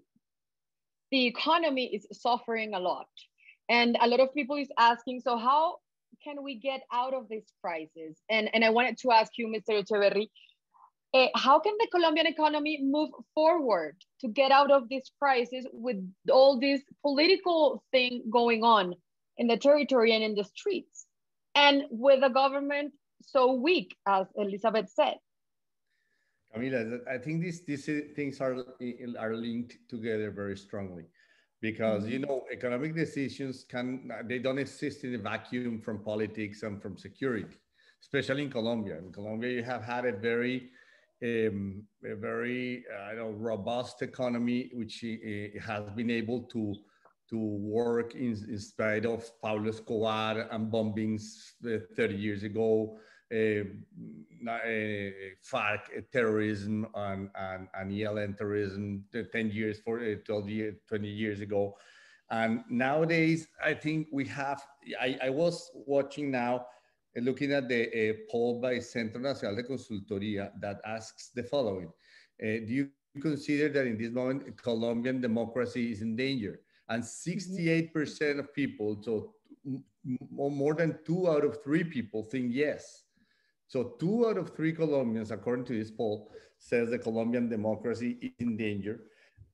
the 1.14 1.28
economy 1.28 1.86
is 1.94 2.08
suffering 2.12 2.74
a 2.74 2.80
lot. 2.80 3.08
And 3.70 3.96
a 4.02 4.08
lot 4.08 4.20
of 4.20 4.34
people 4.34 4.56
is 4.58 4.70
asking, 4.80 5.22
so 5.22 5.38
how 5.38 5.76
can 6.24 6.42
we 6.42 6.56
get 6.56 6.82
out 6.92 7.14
of 7.14 7.30
this 7.30 7.46
crisis? 7.64 8.18
And, 8.32 8.50
and 8.52 8.66
I 8.66 8.72
wanted 8.72 8.98
to 8.98 9.12
ask 9.12 9.34
you, 9.38 9.46
Mr. 9.48 9.84
Echeverry, 9.84 10.30
uh, 11.14 11.28
how 11.36 11.60
can 11.60 11.74
the 11.80 11.88
Colombian 11.92 12.26
economy 12.26 12.80
move 12.82 13.12
forward 13.36 13.96
to 14.22 14.28
get 14.28 14.52
out 14.52 14.72
of 14.72 14.90
this 14.90 15.12
crisis 15.20 15.66
with 15.72 15.98
all 16.32 16.60
this 16.60 16.82
political 17.04 17.84
thing 17.92 18.24
going 18.32 18.64
on 18.64 18.96
in 19.38 19.46
the 19.46 19.58
territory 19.58 20.16
and 20.16 20.24
in 20.24 20.34
the 20.34 20.44
streets? 20.44 21.06
And 21.54 21.84
with 21.92 22.24
a 22.24 22.32
government 22.32 22.94
so 23.22 23.54
weak, 23.54 23.96
as 24.08 24.26
Elizabeth 24.36 24.90
said. 24.90 25.18
Camila, 26.56 27.00
I 27.08 27.18
think 27.18 27.42
these 27.42 27.66
these 27.66 27.90
things 28.16 28.40
are 28.40 28.58
are 29.18 29.36
linked 29.36 29.78
together 29.90 30.32
very 30.32 30.58
strongly, 30.58 31.06
because 31.62 32.08
you 32.08 32.20
mm-hmm. 32.20 32.30
know 32.30 32.44
economic 32.52 32.96
decisions 32.96 33.64
can 33.64 34.12
they 34.26 34.40
don't 34.40 34.60
exist 34.60 35.04
in 35.04 35.16
a 35.16 35.18
vacuum 35.18 35.82
from 35.82 36.04
politics 36.04 36.64
and 36.64 36.82
from 36.82 36.98
security, 36.98 37.58
especially 38.02 38.44
in 38.44 38.52
Colombia. 38.52 38.98
In 38.98 39.12
Colombia, 39.12 39.52
you 39.52 39.64
have 39.64 39.84
had 39.84 40.06
a 40.06 40.12
very 40.12 40.70
um, 41.24 41.84
a 42.06 42.16
very 42.16 42.84
uh, 42.94 43.14
know 43.16 43.32
robust 43.32 44.02
economy, 44.02 44.70
which 44.74 45.04
uh, 45.04 45.60
has 45.60 45.90
been 45.96 46.12
able 46.12 46.44
to 46.54 46.76
to 47.30 47.38
work 47.38 48.14
in, 48.14 48.38
in 48.48 48.60
spite 48.60 49.06
of 49.06 49.30
Pablo 49.42 49.70
Escobar 49.70 50.48
and 50.52 50.72
bombings 50.72 51.54
uh, 51.66 51.80
30 51.96 52.16
years 52.16 52.44
ago 52.44 53.00
FARC 55.42 56.12
terrorism 56.12 56.88
and, 56.96 57.30
and, 57.36 57.68
and 57.74 57.92
ELN 57.92 58.38
terrorism 58.38 59.04
10 59.32 59.52
years, 59.52 59.80
for, 59.80 60.00
12 60.00 60.50
years, 60.50 60.76
20 60.88 61.08
years 61.08 61.40
ago. 61.40 61.76
And 62.30 62.64
nowadays, 62.70 63.48
I 63.64 63.74
think 63.74 64.08
we 64.12 64.26
have, 64.26 64.64
I, 65.00 65.18
I 65.24 65.30
was 65.30 65.70
watching 65.74 66.32
now, 66.32 66.66
uh, 67.16 67.22
looking 67.22 67.52
at 67.52 67.70
the 67.70 67.84
uh, 68.10 68.14
poll 68.32 68.60
by 68.60 68.80
Centro 68.80 69.22
Nacional 69.22 69.56
de 69.56 69.64
Consultoría 69.64 70.52
that 70.60 70.82
asks 70.86 71.30
the 71.36 71.44
following. 71.44 71.92
Uh, 72.42 72.66
do 72.66 72.68
you 72.70 72.90
consider 73.22 73.70
that 73.70 73.86
in 73.86 73.98
this 73.98 74.12
moment, 74.12 74.58
Colombian 74.58 75.22
democracy 75.22 75.92
is 75.92 76.02
in 76.02 76.16
danger? 76.16 76.62
And 76.90 77.04
68% 77.04 78.40
of 78.40 78.54
people, 78.54 79.02
so 79.02 79.36
more 80.32 80.74
than 80.74 81.00
two 81.06 81.30
out 81.30 81.46
of 81.46 81.64
three 81.64 81.84
people 81.84 82.24
think 82.24 82.52
yes. 82.54 83.03
So 83.74 83.96
two 84.00 84.28
out 84.28 84.38
of 84.38 84.56
three 84.56 84.72
Colombians, 84.72 85.32
according 85.32 85.66
to 85.66 85.74
this 85.74 85.90
poll, 85.90 86.30
says 86.60 86.92
the 86.92 87.00
Colombian 87.00 87.50
democracy 87.50 88.20
is 88.22 88.30
in 88.38 88.56
danger. 88.56 89.00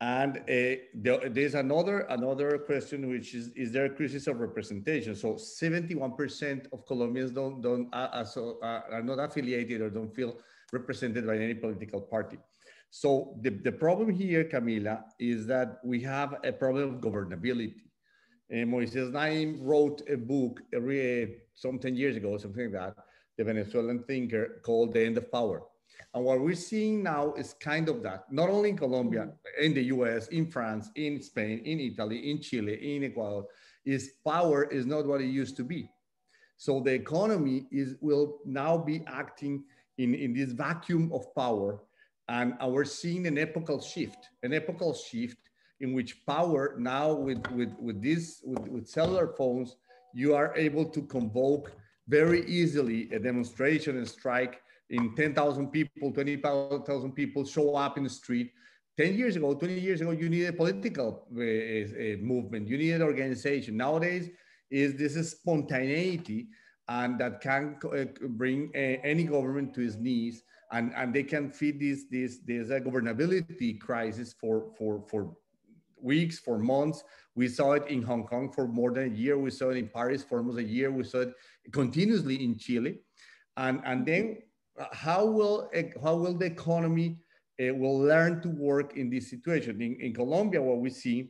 And 0.01 0.39
uh, 0.39 1.19
there's 1.29 1.53
another 1.53 2.01
another 2.17 2.57
question, 2.57 3.07
which 3.09 3.33
is: 3.33 3.47
Is 3.55 3.71
there 3.71 3.85
a 3.85 3.89
crisis 3.89 4.27
of 4.27 4.41
representation? 4.41 5.15
So 5.15 5.35
71% 5.35 6.67
of 6.73 6.85
Colombians 6.85 7.31
don't 7.31 7.61
don't 7.61 7.87
uh, 7.93 8.09
uh, 8.19 8.25
so, 8.25 8.59
uh, 8.61 8.81
are 8.91 9.01
not 9.01 9.19
affiliated 9.19 9.79
or 9.79 9.89
don't 9.89 10.13
feel 10.13 10.35
represented 10.73 11.25
by 11.25 11.37
any 11.37 11.53
political 11.53 12.01
party. 12.01 12.39
So 12.89 13.37
the, 13.41 13.51
the 13.51 13.71
problem 13.71 14.09
here, 14.13 14.43
Camila, 14.43 15.03
is 15.17 15.47
that 15.47 15.79
we 15.81 16.01
have 16.01 16.35
a 16.43 16.51
problem 16.51 16.93
of 16.93 16.99
governability. 16.99 17.83
And 18.49 18.69
Moises 18.69 19.13
Naim 19.13 19.61
wrote 19.61 20.01
a 20.09 20.17
book 20.17 20.59
some 21.55 21.79
10 21.79 21.95
years 21.95 22.17
ago, 22.17 22.37
something 22.37 22.73
like 22.73 22.73
that, 22.73 23.05
the 23.39 23.45
Venezuelan 23.45 24.03
thinker 24.03 24.59
called 24.63 24.93
The 24.93 25.05
End 25.05 25.17
of 25.17 25.31
Power. 25.31 25.63
And 26.13 26.25
what 26.25 26.41
we're 26.41 26.55
seeing 26.55 27.01
now 27.01 27.33
is 27.37 27.53
kind 27.53 27.87
of 27.87 28.03
that, 28.03 28.29
not 28.29 28.49
only 28.49 28.71
in 28.71 28.77
Colombia, 28.77 29.21
mm-hmm. 29.21 29.63
in 29.63 29.73
the 29.73 29.83
US, 29.95 30.27
in 30.27 30.51
France, 30.51 30.91
in 30.95 31.21
Spain, 31.21 31.59
in 31.63 31.79
Italy, 31.79 32.31
in 32.31 32.41
Chile, 32.41 32.95
in 32.95 33.05
Ecuador, 33.05 33.45
is 33.85 34.11
power 34.27 34.65
is 34.65 34.85
not 34.85 35.05
what 35.07 35.21
it 35.21 35.27
used 35.27 35.55
to 35.55 35.63
be. 35.63 35.89
So 36.57 36.81
the 36.81 36.91
economy 36.91 37.65
is 37.71 37.95
will 38.01 38.39
now 38.45 38.77
be 38.77 39.05
acting 39.07 39.63
in, 39.97 40.13
in 40.13 40.33
this 40.33 40.51
vacuum 40.51 41.09
of 41.13 41.33
power. 41.33 41.79
And 42.27 42.55
we're 42.61 42.83
seeing 42.83 43.25
an 43.25 43.37
epochal 43.37 43.79
shift, 43.79 44.27
an 44.43 44.53
epochal 44.53 44.93
shift 44.93 45.37
in 45.79 45.93
which 45.93 46.25
power 46.25 46.75
now 46.77 47.13
with, 47.13 47.49
with, 47.51 47.73
with 47.79 48.01
this, 48.01 48.41
with, 48.43 48.67
with 48.67 48.85
cellular 48.89 49.29
phones, 49.37 49.77
you 50.13 50.35
are 50.35 50.53
able 50.57 50.83
to 50.83 51.01
convoke 51.03 51.71
very 52.09 52.43
easily 52.47 53.09
a 53.13 53.19
demonstration 53.19 53.97
and 53.97 54.07
strike 54.07 54.61
in 54.89 55.15
10,000 55.15 55.67
people, 55.67 56.11
20,000 56.11 57.11
people 57.11 57.45
show 57.45 57.75
up 57.75 57.97
in 57.97 58.03
the 58.03 58.09
street. 58.09 58.51
10 58.97 59.13
years 59.13 59.35
ago, 59.35 59.53
20 59.53 59.79
years 59.79 60.01
ago, 60.01 60.11
you 60.11 60.27
needed 60.27 60.49
a 60.49 60.53
political 60.53 61.27
uh, 61.37 61.39
uh, 61.39 62.17
movement, 62.19 62.67
you 62.67 62.77
needed 62.77 63.01
organization. 63.01 63.77
Nowadays, 63.77 64.29
is 64.71 64.95
this 64.95 65.15
is 65.15 65.31
spontaneity 65.31 66.47
and 66.87 67.19
that 67.19 67.39
can 67.41 67.77
uh, 67.83 68.05
bring 68.29 68.71
uh, 68.75 68.79
any 69.03 69.23
government 69.23 69.73
to 69.75 69.81
its 69.81 69.95
knees 69.95 70.43
and, 70.71 70.91
and 70.95 71.13
they 71.13 71.23
can 71.23 71.49
feed 71.49 71.79
this, 71.79 72.05
this, 72.11 72.39
this 72.45 72.69
uh, 72.71 72.79
governability 72.79 73.79
crisis 73.79 74.33
for, 74.33 74.71
for, 74.77 75.03
for 75.07 75.35
weeks, 76.01 76.39
for 76.39 76.57
months. 76.57 77.03
We 77.39 77.47
saw 77.47 77.71
it 77.79 77.87
in 77.87 78.01
Hong 78.01 78.25
Kong 78.27 78.51
for 78.51 78.67
more 78.67 78.91
than 78.91 79.13
a 79.13 79.15
year. 79.15 79.37
We 79.37 79.49
saw 79.49 79.69
it 79.69 79.77
in 79.77 79.87
Paris 79.87 80.25
for 80.27 80.39
almost 80.39 80.57
a 80.57 80.63
year. 80.77 80.91
We 80.91 81.05
saw 81.05 81.19
it 81.19 81.33
continuously 81.71 82.35
in 82.43 82.57
Chile. 82.57 82.99
And, 83.55 83.81
and 83.85 84.05
then 84.05 84.39
how 84.91 85.25
will 85.25 85.71
how 86.03 86.15
will 86.21 86.37
the 86.37 86.47
economy 86.47 87.07
uh, 87.61 87.73
will 87.81 87.97
learn 88.11 88.41
to 88.41 88.49
work 88.49 88.97
in 88.97 89.09
this 89.09 89.29
situation? 89.29 89.81
In, 89.81 89.93
in 90.05 90.13
Colombia, 90.13 90.61
what 90.61 90.79
we 90.79 90.89
see, 90.89 91.29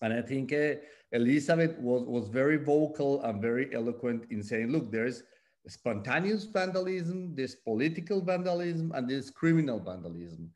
and 0.00 0.12
I 0.12 0.22
think 0.22 0.52
uh, 0.52 0.74
Elizabeth 1.12 1.78
was, 1.78 2.02
was 2.16 2.26
very 2.28 2.56
vocal 2.56 3.22
and 3.22 3.40
very 3.40 3.72
eloquent 3.72 4.24
in 4.30 4.42
saying, 4.42 4.72
look, 4.72 4.90
there's 4.90 5.22
spontaneous 5.68 6.44
vandalism, 6.46 7.36
there's 7.36 7.54
political 7.54 8.20
vandalism, 8.20 8.90
and 8.96 9.08
there's 9.08 9.30
criminal 9.30 9.78
vandalism. 9.78 10.50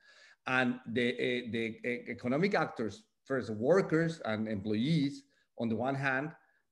And 0.48 0.80
the, 0.92 1.06
uh, 1.12 1.52
the 1.54 1.66
economic 2.08 2.54
actors, 2.56 3.04
first 3.26 3.50
workers 3.50 4.20
and 4.24 4.48
employees, 4.48 5.24
on 5.58 5.68
the 5.68 5.76
one 5.76 5.94
hand, 5.94 6.30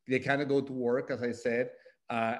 they 0.08 0.18
cannot 0.18 0.48
go 0.48 0.60
to 0.60 0.72
work, 0.72 1.10
as 1.10 1.22
I 1.22 1.32
said, 1.32 1.70
uh, 2.10 2.36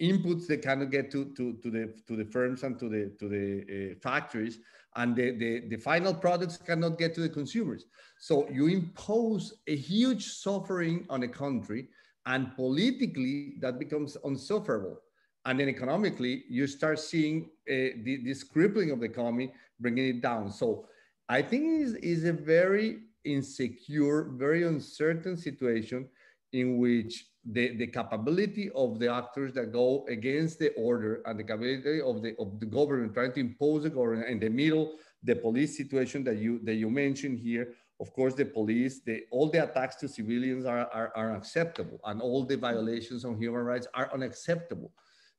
inputs 0.00 0.46
they 0.46 0.56
cannot 0.56 0.90
get 0.90 1.10
to, 1.10 1.26
to, 1.36 1.54
to, 1.62 1.70
the, 1.70 1.94
to 2.06 2.16
the 2.16 2.24
firms 2.24 2.62
and 2.62 2.78
to 2.78 2.88
the, 2.88 3.12
to 3.18 3.28
the 3.28 3.92
uh, 3.92 3.94
factories, 4.00 4.58
and 4.96 5.16
the, 5.16 5.32
the, 5.32 5.68
the 5.68 5.76
final 5.76 6.14
products 6.14 6.56
cannot 6.56 6.98
get 6.98 7.14
to 7.14 7.20
the 7.20 7.28
consumers. 7.28 7.84
So 8.18 8.48
you 8.48 8.68
impose 8.68 9.54
a 9.66 9.76
huge 9.76 10.24
suffering 10.26 11.04
on 11.10 11.22
a 11.24 11.28
country, 11.28 11.88
and 12.26 12.54
politically 12.54 13.54
that 13.60 13.78
becomes 13.78 14.16
unsufferable. 14.24 14.98
And 15.46 15.60
then 15.60 15.68
economically, 15.68 16.44
you 16.48 16.66
start 16.66 16.98
seeing 16.98 17.50
uh, 17.68 18.00
the, 18.02 18.22
this 18.24 18.42
crippling 18.42 18.92
of 18.92 19.00
the 19.00 19.06
economy, 19.06 19.52
bringing 19.78 20.06
it 20.16 20.22
down. 20.22 20.50
So 20.50 20.86
I 21.28 21.42
think 21.42 21.82
is, 21.82 21.94
is 21.96 22.24
a 22.24 22.32
very 22.32 23.00
insecure, 23.24 24.30
very 24.36 24.64
uncertain 24.64 25.36
situation 25.36 26.08
in 26.52 26.78
which 26.78 27.26
the, 27.44 27.76
the 27.76 27.86
capability 27.86 28.70
of 28.74 28.98
the 28.98 29.12
actors 29.12 29.52
that 29.52 29.72
go 29.72 30.06
against 30.08 30.58
the 30.58 30.72
order 30.74 31.22
and 31.26 31.38
the 31.38 31.44
capability 31.44 32.00
of 32.00 32.22
the, 32.22 32.34
of 32.38 32.58
the 32.60 32.66
government 32.66 33.12
trying 33.12 33.32
to 33.32 33.40
impose 33.40 33.82
the 33.82 33.90
government 33.90 34.28
in 34.28 34.38
the 34.38 34.48
middle, 34.48 34.96
the 35.22 35.36
police 35.36 35.76
situation 35.76 36.24
that 36.24 36.38
you, 36.38 36.60
that 36.64 36.74
you 36.74 36.88
mentioned 36.88 37.38
here, 37.38 37.74
of 38.00 38.12
course, 38.12 38.34
the 38.34 38.44
police, 38.44 39.00
the, 39.00 39.22
all 39.30 39.50
the 39.50 39.62
attacks 39.62 39.96
to 39.96 40.08
civilians 40.08 40.64
are, 40.64 40.88
are, 40.92 41.12
are 41.14 41.32
unacceptable 41.32 42.00
and 42.04 42.20
all 42.20 42.44
the 42.44 42.56
violations 42.56 43.24
on 43.24 43.36
human 43.36 43.62
rights 43.62 43.86
are 43.94 44.10
unacceptable. 44.12 44.92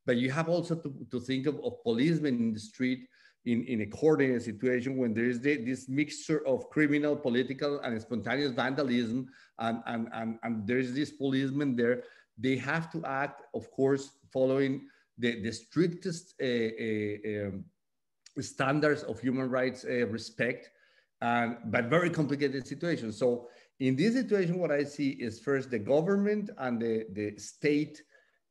But 0.06 0.18
you 0.18 0.32
have 0.32 0.50
also 0.50 0.76
to, 0.76 0.94
to 1.12 1.20
think 1.20 1.48
of, 1.48 1.60
of 1.64 1.82
policemen 1.82 2.36
in 2.38 2.54
the 2.54 2.60
street 2.60 3.08
in, 3.46 3.64
in 3.66 3.82
a 3.82 3.86
coordinated 3.86 4.42
situation 4.42 4.98
when 4.98 5.14
there 5.14 5.26
is 5.26 5.40
the, 5.40 5.58
this 5.58 5.88
mixture 5.88 6.46
of 6.48 6.70
criminal, 6.70 7.16
political, 7.16 7.80
and 7.80 8.02
spontaneous 8.02 8.52
vandalism, 8.52 9.28
and, 9.60 9.82
and, 9.86 10.08
and, 10.14 10.40
and 10.44 10.68
there's 10.68 10.94
this 10.94 11.12
policeman 11.12 11.76
there, 11.76 12.04
they 12.38 12.58
have 12.58 12.92
to 12.92 13.06
act, 13.06 13.44
of 13.54 13.70
course, 13.72 14.12
following 14.34 14.88
the, 15.18 15.42
the 15.42 15.52
strictest 15.52 16.34
uh, 16.42 16.46
uh, 16.46 17.48
um, 17.48 17.66
standards 18.40 19.04
of 19.04 19.20
human 19.20 19.50
rights 19.50 19.86
uh, 19.86 20.08
respect, 20.08 20.72
and, 21.22 21.58
but 21.66 21.86
very 21.86 22.10
complicated 22.10 22.68
situation. 22.68 23.12
So 23.12 23.48
in 23.80 23.96
this 23.96 24.16
situation, 24.16 24.60
what 24.60 24.72
I 24.72 24.84
see 24.84 25.10
is 25.12 25.40
first 25.40 25.70
the 25.70 25.80
government 25.80 26.50
and 26.58 26.82
the, 26.82 27.06
the 27.14 27.38
state 27.38 28.02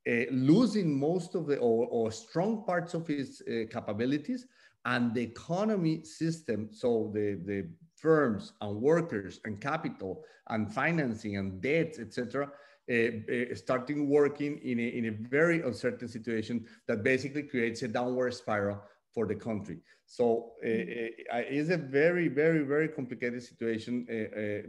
uh, 0.09 0.24
losing 0.30 0.99
most 0.99 1.34
of 1.34 1.47
the 1.47 1.57
or, 1.57 1.86
or, 1.86 2.12
strong 2.12 2.62
parts 2.66 2.92
of 2.92 3.09
its 3.09 3.40
uh, 3.40 3.64
capabilities 3.70 4.47
and 4.85 5.14
the 5.14 5.22
economy 5.22 6.05
system, 6.05 6.68
so 6.70 7.11
the, 7.14 7.41
the 7.45 7.68
firms 7.97 8.53
and 8.61 8.80
workers 8.80 9.41
and 9.45 9.61
capital 9.61 10.24
and 10.49 10.72
financing 10.72 11.37
and 11.37 11.61
debts, 11.62 11.99
etc., 11.99 12.51
uh, 12.91 12.95
uh, 12.95 13.55
starting 13.55 14.11
working 14.11 14.59
in 14.59 14.78
a, 14.78 14.89
in 14.89 15.07
a 15.07 15.11
very 15.11 15.62
uncertain 15.62 16.07
situation 16.07 16.66
that 16.87 17.03
basically 17.03 17.43
creates 17.43 17.80
a 17.82 17.89
downward 17.89 18.35
spiral 18.35 18.78
for 19.14 19.26
the 19.26 19.35
country. 19.35 19.78
So 20.05 20.53
uh, 20.62 20.68
it's 20.68 21.70
a 21.70 21.78
very, 21.78 22.28
very, 22.28 22.62
very 22.62 22.89
complicated 22.89 23.43
situation 23.43 24.05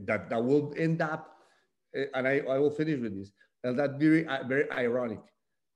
that, 0.05 0.29
that 0.29 0.41
will 0.41 0.73
end 0.77 1.01
up, 1.01 1.35
and 2.13 2.25
I, 2.25 2.39
I 2.49 2.57
will 2.57 2.69
finish 2.69 3.01
with 3.01 3.17
this, 3.17 3.31
and 3.65 3.77
that 3.79 3.99
very, 3.99 4.25
very 4.47 4.71
ironic. 4.71 5.19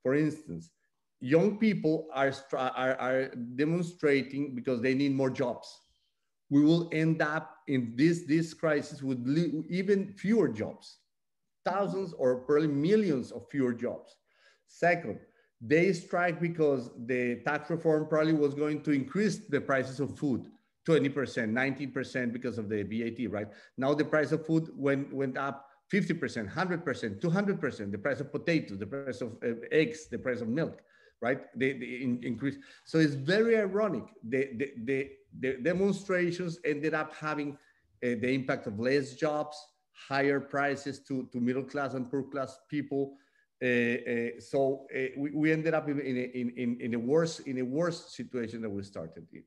For 0.03 0.15
instance, 0.15 0.71
young 1.21 1.57
people 1.57 2.07
are, 2.13 2.33
are, 2.53 2.95
are 2.95 3.25
demonstrating 3.55 4.55
because 4.55 4.81
they 4.81 4.93
need 4.93 5.13
more 5.13 5.29
jobs. 5.29 5.81
We 6.49 6.63
will 6.63 6.89
end 6.91 7.21
up 7.21 7.57
in 7.67 7.93
this, 7.95 8.23
this 8.25 8.53
crisis 8.53 9.03
with 9.03 9.19
even 9.69 10.13
fewer 10.13 10.47
jobs, 10.47 10.97
thousands 11.65 12.13
or 12.13 12.37
probably 12.37 12.67
millions 12.67 13.31
of 13.31 13.47
fewer 13.49 13.73
jobs. 13.73 14.15
Second, 14.67 15.19
they 15.61 15.91
strike 15.93 16.39
because 16.39 16.89
the 17.05 17.41
tax 17.45 17.69
reform 17.69 18.07
probably 18.07 18.33
was 18.33 18.53
going 18.53 18.81
to 18.83 18.91
increase 18.91 19.39
the 19.47 19.59
prices 19.61 19.99
of 19.99 20.17
food 20.17 20.45
20%, 20.87 21.13
19% 21.13 22.33
because 22.33 22.57
of 22.57 22.69
the 22.69 22.81
VAT, 22.83 23.29
right? 23.29 23.47
Now 23.77 23.93
the 23.93 24.05
price 24.05 24.31
of 24.31 24.45
food 24.45 24.69
went, 24.73 25.13
went 25.13 25.37
up 25.37 25.67
50%, 25.93 26.51
100%, 26.51 27.19
200%, 27.19 27.91
the 27.91 27.97
price 27.97 28.21
of 28.21 28.31
potatoes, 28.31 28.79
the 28.79 28.87
price 28.87 29.21
of 29.21 29.37
uh, 29.43 29.55
eggs, 29.71 30.07
the 30.07 30.17
price 30.17 30.41
of 30.41 30.47
milk 30.47 30.81
right? 31.21 31.39
They, 31.55 31.73
they 31.73 31.99
in, 32.01 32.19
increase. 32.23 32.57
So 32.85 32.99
it's 32.99 33.13
very 33.13 33.57
ironic. 33.57 34.03
The, 34.23 34.49
the, 34.57 34.73
the, 34.85 35.09
the 35.39 35.57
demonstrations 35.61 36.59
ended 36.65 36.93
up 36.93 37.13
having 37.13 37.57
uh, 38.03 38.15
the 38.21 38.29
impact 38.29 38.67
of 38.67 38.79
less 38.79 39.15
jobs, 39.15 39.57
higher 40.07 40.39
prices 40.39 40.99
to, 41.07 41.27
to 41.31 41.39
middle 41.39 41.63
class 41.63 41.93
and 41.93 42.09
poor 42.09 42.23
class 42.23 42.57
people. 42.69 43.15
Uh, 43.61 43.67
uh, 43.67 44.29
so 44.39 44.87
uh, 44.95 44.99
we, 45.17 45.31
we 45.31 45.51
ended 45.51 45.73
up 45.73 45.89
in, 45.89 45.99
in, 45.99 46.51
in, 46.55 46.77
in, 46.79 46.93
a 46.93 46.99
worse 46.99 47.39
in 47.39 47.59
a 47.59 47.61
worse 47.61 48.15
situation 48.15 48.61
than 48.61 48.73
we 48.73 48.81
started 48.83 49.27
in. 49.33 49.43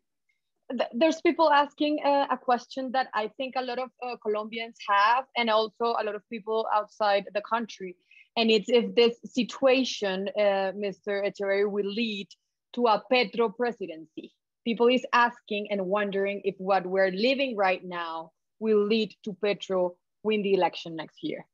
There's 0.93 1.21
people 1.23 1.51
asking 1.51 1.99
uh, 2.05 2.27
a 2.31 2.37
question 2.37 2.93
that 2.93 3.09
I 3.15 3.29
think 3.37 3.55
a 3.57 3.63
lot 3.63 3.79
of 3.79 3.91
uh, 4.03 4.17
Colombians 4.23 4.77
have, 4.89 5.25
and 5.37 5.51
also 5.51 5.97
a 6.01 6.05
lot 6.05 6.15
of 6.15 6.23
people 6.31 6.67
outside 6.75 7.25
the 7.35 7.43
country 7.43 7.97
and 8.37 8.51
it's 8.51 8.69
if 8.69 8.95
this 8.95 9.19
situation, 9.25 10.29
uh, 10.37 10.73
Mr. 10.73 11.23
Echeverry, 11.27 11.71
will 11.71 11.91
lead 11.91 12.29
to 12.75 12.87
a 12.87 13.03
Petro 13.11 13.51
presidency. 13.51 14.33
People 14.65 14.89
is 14.89 15.05
asking 15.13 15.69
and 15.71 15.85
wondering 15.87 16.41
if 16.45 16.55
what 16.59 16.87
we're 16.87 17.11
living 17.11 17.57
right 17.57 17.85
now 17.85 18.31
will 18.61 18.87
lead 18.87 19.13
to 19.25 19.37
Petro 19.45 19.97
win 20.23 20.43
the 20.43 20.55
election 20.55 20.97
next 20.97 21.19
year. 21.23 21.45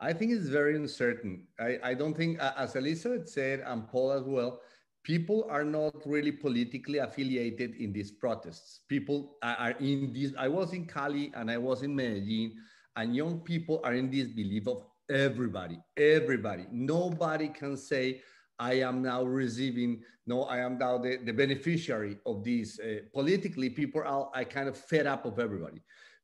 I 0.00 0.12
think 0.12 0.32
it's 0.32 0.48
very 0.48 0.76
uncertain. 0.76 1.44
I, 1.58 1.78
I 1.82 1.94
don't 1.94 2.14
think, 2.14 2.38
as 2.38 2.76
Elizabeth 2.76 3.28
said, 3.28 3.60
and 3.60 3.88
Paul 3.88 4.12
as 4.12 4.24
well, 4.24 4.60
people 5.02 5.46
are 5.50 5.64
not 5.64 5.94
really 6.04 6.32
politically 6.32 6.98
affiliated 6.98 7.76
in 7.76 7.92
these 7.92 8.10
protests. 8.10 8.80
People 8.88 9.36
are 9.42 9.74
in 9.80 10.12
these. 10.12 10.34
I 10.36 10.48
was 10.48 10.72
in 10.72 10.84
Cali 10.84 11.32
and 11.34 11.50
I 11.50 11.56
was 11.58 11.82
in 11.82 11.96
Medellin 11.96 12.54
and 12.96 13.14
young 13.14 13.40
people 13.40 13.80
are 13.84 13.94
in 13.94 14.10
this 14.10 14.28
belief 14.28 14.66
of 14.68 14.84
everybody, 15.10 15.78
everybody. 15.96 16.66
Nobody 16.70 17.48
can 17.48 17.76
say, 17.76 18.22
I 18.58 18.74
am 18.74 19.02
now 19.02 19.24
receiving, 19.24 20.02
no, 20.26 20.44
I 20.44 20.58
am 20.58 20.78
now 20.78 20.98
the, 20.98 21.18
the 21.24 21.32
beneficiary 21.32 22.18
of 22.24 22.44
this. 22.44 22.78
Uh, 22.78 23.00
politically, 23.12 23.70
people 23.70 24.02
are, 24.04 24.30
I 24.32 24.44
kind 24.44 24.68
of 24.68 24.76
fed 24.76 25.06
up 25.06 25.24
of 25.24 25.38
everybody. 25.38 25.82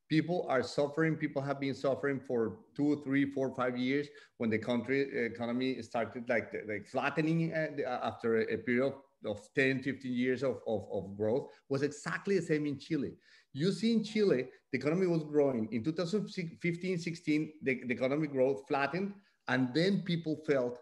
People 0.08 0.46
are 0.48 0.62
suffering. 0.62 1.14
People 1.16 1.42
have 1.42 1.60
been 1.60 1.74
suffering 1.74 2.20
for 2.20 2.58
two, 2.74 3.00
three, 3.04 3.30
four, 3.30 3.54
five 3.54 3.76
years 3.76 4.08
when 4.38 4.50
the 4.50 4.58
country 4.58 5.02
economy 5.02 5.80
started 5.82 6.28
like 6.28 6.52
like 6.68 6.84
flattening 6.88 7.52
uh, 7.52 8.00
after 8.02 8.40
a, 8.40 8.56
period 8.58 8.86
of 8.86 8.94
of 9.26 9.40
10, 9.54 9.82
15 9.82 10.12
years 10.12 10.42
of, 10.42 10.60
of, 10.66 10.86
of 10.92 11.16
growth 11.16 11.48
was 11.68 11.82
exactly 11.82 12.36
the 12.36 12.42
same 12.42 12.66
in 12.66 12.78
Chile. 12.78 13.12
You 13.52 13.72
see 13.72 13.92
in 13.92 14.04
Chile, 14.04 14.46
the 14.72 14.78
economy 14.78 15.06
was 15.06 15.24
growing. 15.24 15.68
In 15.72 15.82
2015, 15.82 16.98
16, 16.98 17.52
the, 17.62 17.80
the 17.86 17.94
economic 17.94 18.32
growth 18.32 18.62
flattened, 18.68 19.14
and 19.48 19.74
then 19.74 20.02
people 20.02 20.36
felt 20.46 20.74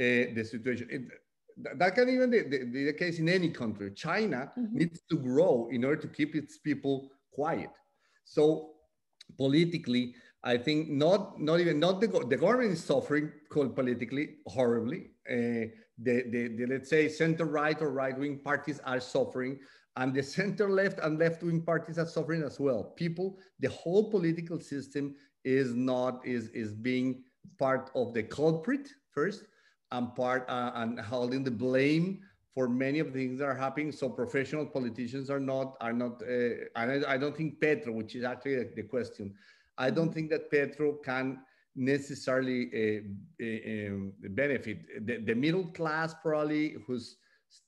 uh, 0.00 0.32
the 0.34 0.44
situation. 0.44 0.88
It, 0.90 1.02
that 1.78 1.94
can 1.94 2.08
even 2.08 2.30
be 2.30 2.40
the, 2.40 2.64
the, 2.86 2.92
case 2.94 3.18
in 3.18 3.28
any 3.28 3.50
country. 3.50 3.92
China 3.94 4.50
mm-hmm. 4.58 4.76
needs 4.76 5.02
to 5.10 5.16
grow 5.16 5.68
in 5.70 5.84
order 5.84 6.00
to 6.00 6.08
keep 6.08 6.34
its 6.34 6.58
people 6.58 7.10
quiet. 7.32 7.70
So 8.24 8.70
politically, 9.36 10.14
I 10.42 10.56
think 10.56 10.90
not 10.90 11.40
not 11.40 11.60
even 11.60 11.78
not 11.78 12.00
the 12.00 12.08
the 12.28 12.36
government 12.36 12.72
is 12.72 12.82
suffering 12.84 13.30
politically 13.50 14.36
horribly. 14.46 15.10
Uh, 15.30 15.70
the, 15.98 16.24
the, 16.30 16.48
the 16.56 16.66
let's 16.68 16.90
say 16.90 17.08
center 17.08 17.44
right 17.44 17.80
or 17.80 17.90
right 17.90 18.18
wing 18.18 18.40
parties 18.44 18.80
are 18.84 19.00
suffering, 19.00 19.60
and 19.96 20.12
the 20.14 20.22
center 20.22 20.70
left 20.70 20.98
and 21.00 21.18
left 21.18 21.42
wing 21.42 21.62
parties 21.62 21.98
are 21.98 22.06
suffering 22.06 22.42
as 22.42 22.58
well. 22.58 22.82
People, 22.82 23.38
the 23.60 23.68
whole 23.68 24.10
political 24.10 24.58
system 24.58 25.14
is 25.44 25.74
not 25.74 26.24
is 26.26 26.48
is 26.48 26.72
being 26.72 27.22
part 27.58 27.90
of 27.94 28.14
the 28.14 28.22
culprit 28.22 28.88
first, 29.10 29.44
and 29.92 30.14
part 30.14 30.48
uh, 30.48 30.72
and 30.74 30.98
holding 30.98 31.44
the 31.44 31.50
blame 31.50 32.20
for 32.54 32.68
many 32.68 33.00
of 33.00 33.12
the 33.12 33.26
things 33.26 33.38
that 33.40 33.46
are 33.46 33.54
happening. 33.54 33.92
So 33.92 34.08
professional 34.08 34.66
politicians 34.66 35.30
are 35.30 35.40
not 35.40 35.76
are 35.80 35.92
not. 35.92 36.22
Uh, 36.22 36.66
and 36.76 37.04
I, 37.06 37.14
I, 37.14 37.16
don't 37.16 37.36
think 37.36 37.60
Petro, 37.60 37.92
which 37.92 38.14
is 38.14 38.24
actually 38.24 38.64
the 38.74 38.82
question, 38.82 39.34
I 39.78 39.90
don't 39.90 40.06
mm-hmm. 40.06 40.14
think 40.14 40.30
that 40.30 40.50
Petro 40.50 40.94
can 40.94 41.40
necessarily 41.76 42.70
uh, 42.72 43.44
uh, 43.44 44.28
benefit 44.30 45.06
the, 45.06 45.18
the, 45.18 45.34
middle 45.34 45.64
class 45.64 46.14
probably 46.22 46.76
who's 46.86 47.16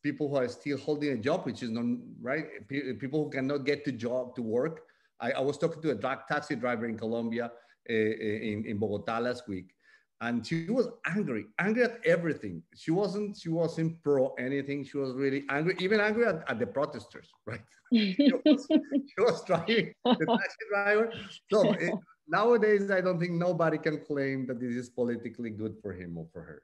people 0.02 0.28
who 0.28 0.36
are 0.36 0.48
still 0.48 0.78
holding 0.78 1.10
a 1.12 1.16
job 1.16 1.44
which 1.44 1.62
is 1.62 1.70
not 1.70 1.84
right? 2.20 2.46
People 2.68 3.24
who 3.24 3.30
cannot 3.30 3.64
get 3.64 3.84
to 3.84 3.92
job 3.92 4.34
to 4.36 4.42
work. 4.42 4.82
I, 5.20 5.32
I 5.32 5.40
was 5.40 5.58
talking 5.58 5.80
to 5.82 5.90
a 5.90 5.96
taxi 5.96 6.56
driver 6.56 6.86
in 6.86 6.98
colombia 6.98 7.46
uh, 7.88 7.92
in, 7.92 8.64
in 8.66 8.78
bogota 8.78 9.18
last 9.18 9.48
week 9.48 9.72
and 10.20 10.46
she 10.46 10.66
was 10.68 10.88
angry 11.06 11.46
angry 11.58 11.84
at 11.84 11.98
everything. 12.04 12.62
She 12.74 12.90
wasn't 12.90 13.36
she 13.36 13.48
wasn't 13.48 14.02
pro 14.02 14.34
anything. 14.34 14.84
She 14.84 14.98
was 14.98 15.14
really 15.14 15.44
angry 15.50 15.76
even 15.78 16.00
angry 16.00 16.26
at, 16.26 16.44
at 16.48 16.58
the 16.58 16.66
protesters 16.66 17.28
right? 17.46 17.62
She, 17.92 18.32
was, 18.44 18.66
she 18.68 19.18
was 19.18 19.44
driving 19.44 19.94
the 20.04 20.26
taxi 20.26 20.64
driver. 20.70 21.12
So 21.48 21.72
it, 21.74 21.94
nowadays 22.28 22.90
i 22.90 23.00
don't 23.00 23.18
think 23.18 23.32
nobody 23.32 23.78
can 23.78 24.00
claim 24.04 24.46
that 24.46 24.60
this 24.60 24.74
is 24.74 24.88
politically 24.90 25.50
good 25.50 25.76
for 25.80 25.92
him 25.92 26.16
or 26.18 26.26
for 26.32 26.42
her 26.42 26.62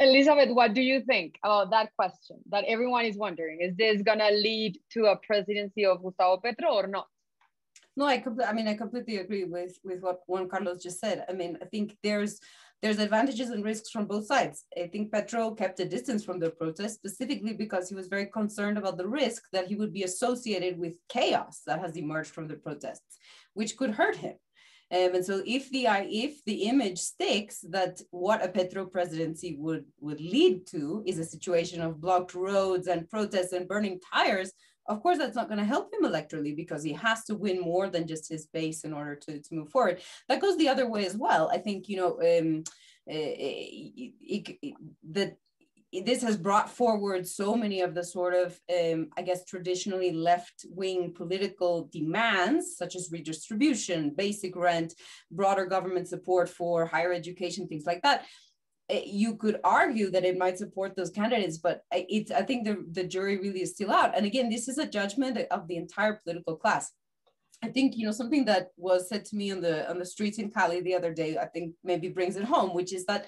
elizabeth 0.00 0.50
what 0.50 0.74
do 0.74 0.80
you 0.80 1.00
think 1.00 1.38
about 1.42 1.70
that 1.70 1.90
question 1.96 2.36
that 2.50 2.64
everyone 2.66 3.04
is 3.04 3.16
wondering 3.16 3.60
is 3.60 3.74
this 3.76 4.02
going 4.02 4.18
to 4.18 4.30
lead 4.30 4.78
to 4.90 5.06
a 5.06 5.16
presidency 5.16 5.84
of 5.84 6.02
gustavo 6.02 6.40
petro 6.40 6.72
or 6.72 6.86
not 6.86 7.06
no 7.96 8.06
i 8.06 8.22
i 8.46 8.52
mean 8.52 8.68
i 8.68 8.74
completely 8.74 9.16
agree 9.16 9.44
with 9.44 9.78
with 9.84 10.00
what 10.00 10.20
juan 10.26 10.48
carlos 10.48 10.82
just 10.82 11.00
said 11.00 11.24
i 11.28 11.32
mean 11.32 11.58
i 11.60 11.64
think 11.64 11.96
there's 12.02 12.38
there's 12.80 12.98
advantages 12.98 13.50
and 13.50 13.64
risks 13.64 13.90
from 13.90 14.06
both 14.06 14.26
sides. 14.26 14.64
I 14.76 14.86
think 14.86 15.10
Petro 15.10 15.50
kept 15.52 15.80
a 15.80 15.84
distance 15.84 16.24
from 16.24 16.38
the 16.38 16.50
protest 16.50 16.94
specifically 16.94 17.52
because 17.52 17.88
he 17.88 17.94
was 17.94 18.06
very 18.06 18.26
concerned 18.26 18.78
about 18.78 18.96
the 18.96 19.08
risk 19.08 19.42
that 19.52 19.66
he 19.66 19.74
would 19.74 19.92
be 19.92 20.04
associated 20.04 20.78
with 20.78 20.96
chaos 21.08 21.62
that 21.66 21.80
has 21.80 21.96
emerged 21.96 22.30
from 22.30 22.46
the 22.46 22.54
protests, 22.54 23.18
which 23.54 23.76
could 23.76 23.90
hurt 23.90 24.16
him. 24.16 24.36
Um, 24.90 25.14
and 25.16 25.24
so 25.24 25.42
if 25.44 25.70
the 25.70 25.86
if 26.08 26.42
the 26.44 26.64
image 26.64 26.98
sticks 26.98 27.60
that 27.70 28.00
what 28.10 28.44
a 28.44 28.48
Petro 28.48 28.86
presidency 28.86 29.56
would 29.58 29.84
would 30.00 30.20
lead 30.20 30.66
to 30.68 31.02
is 31.06 31.18
a 31.18 31.24
situation 31.24 31.82
of 31.82 32.00
blocked 32.00 32.34
roads 32.34 32.86
and 32.86 33.08
protests 33.08 33.52
and 33.52 33.68
burning 33.68 34.00
tires, 34.12 34.52
of 34.86 35.02
course, 35.02 35.18
that's 35.18 35.36
not 35.36 35.48
going 35.48 35.58
to 35.58 35.64
help 35.64 35.92
him 35.92 36.10
electorally 36.10 36.56
because 36.56 36.82
he 36.82 36.92
has 36.94 37.24
to 37.24 37.34
win 37.34 37.60
more 37.60 37.90
than 37.90 38.06
just 38.06 38.28
his 38.28 38.46
base 38.46 38.84
in 38.84 38.94
order 38.94 39.14
to, 39.14 39.40
to 39.40 39.54
move 39.54 39.68
forward. 39.68 40.00
That 40.28 40.40
goes 40.40 40.56
the 40.56 40.68
other 40.68 40.88
way 40.88 41.04
as 41.04 41.16
well. 41.16 41.50
I 41.52 41.58
think, 41.58 41.88
you 41.88 41.98
know, 41.98 42.12
um, 42.14 42.64
it, 43.06 44.12
it, 44.20 44.58
it, 44.62 44.74
that 45.10 45.36
this 46.04 46.22
has 46.22 46.36
brought 46.36 46.70
forward 46.70 47.26
so 47.26 47.54
many 47.54 47.80
of 47.80 47.94
the 47.94 48.04
sort 48.04 48.34
of, 48.34 48.60
um, 48.78 49.08
I 49.16 49.22
guess, 49.22 49.44
traditionally 49.44 50.12
left 50.12 50.66
wing 50.68 51.14
political 51.14 51.88
demands, 51.90 52.76
such 52.76 52.94
as 52.94 53.10
redistribution, 53.10 54.10
basic 54.10 54.54
rent, 54.54 54.94
broader 55.30 55.64
government 55.64 56.08
support 56.08 56.48
for 56.48 56.84
higher 56.84 57.12
education, 57.12 57.68
things 57.68 57.86
like 57.86 58.02
that, 58.02 58.26
Eh, 58.90 59.02
you 59.04 59.36
could 59.36 59.60
argue 59.64 60.10
that 60.10 60.24
it 60.24 60.38
might 60.38 60.58
support 60.58 60.96
those 60.96 61.10
candidates, 61.10 61.58
but 61.58 61.82
it's 61.92 62.30
I 62.30 62.42
think 62.42 62.64
the, 62.64 62.84
the 62.92 63.04
jury 63.04 63.38
really 63.38 63.62
is 63.62 63.72
still 63.72 63.90
out. 63.90 64.16
And 64.16 64.24
again, 64.24 64.48
this 64.48 64.68
is 64.68 64.78
a 64.78 64.86
judgment 64.86 65.38
of 65.50 65.68
the 65.68 65.76
entire 65.76 66.14
political 66.14 66.56
class. 66.56 66.92
I 67.62 67.68
think 67.68 67.96
you 67.96 68.06
know 68.06 68.12
something 68.12 68.44
that 68.46 68.68
was 68.76 69.08
said 69.08 69.24
to 69.26 69.36
me 69.36 69.50
on 69.50 69.60
the 69.60 69.88
on 69.90 69.98
the 69.98 70.06
streets 70.06 70.38
in 70.38 70.50
Cali 70.50 70.80
the 70.80 70.94
other 70.94 71.12
day. 71.12 71.36
I 71.36 71.46
think 71.46 71.74
maybe 71.84 72.08
brings 72.08 72.36
it 72.36 72.44
home, 72.44 72.74
which 72.74 72.94
is 72.94 73.04
that 73.06 73.22
eh, 73.24 73.26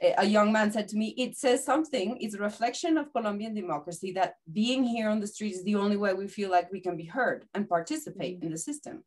a 0.00 0.26
young 0.26 0.52
man 0.52 0.70
said 0.70 0.88
to 0.88 0.96
me, 0.96 1.14
"It 1.16 1.36
says 1.36 1.64
something. 1.64 2.18
It's 2.20 2.34
a 2.34 2.38
reflection 2.38 2.98
of 2.98 3.12
Colombian 3.12 3.54
democracy 3.54 4.12
that 4.12 4.34
being 4.52 4.84
here 4.84 5.08
on 5.08 5.20
the 5.20 5.26
street 5.26 5.54
is 5.54 5.64
the 5.64 5.76
only 5.76 5.96
way 5.96 6.12
we 6.12 6.28
feel 6.28 6.50
like 6.50 6.70
we 6.70 6.80
can 6.80 6.96
be 6.96 7.04
heard 7.04 7.46
and 7.54 7.68
participate 7.68 8.36
mm-hmm. 8.36 8.46
in 8.46 8.52
the 8.52 8.58
system." 8.58 9.04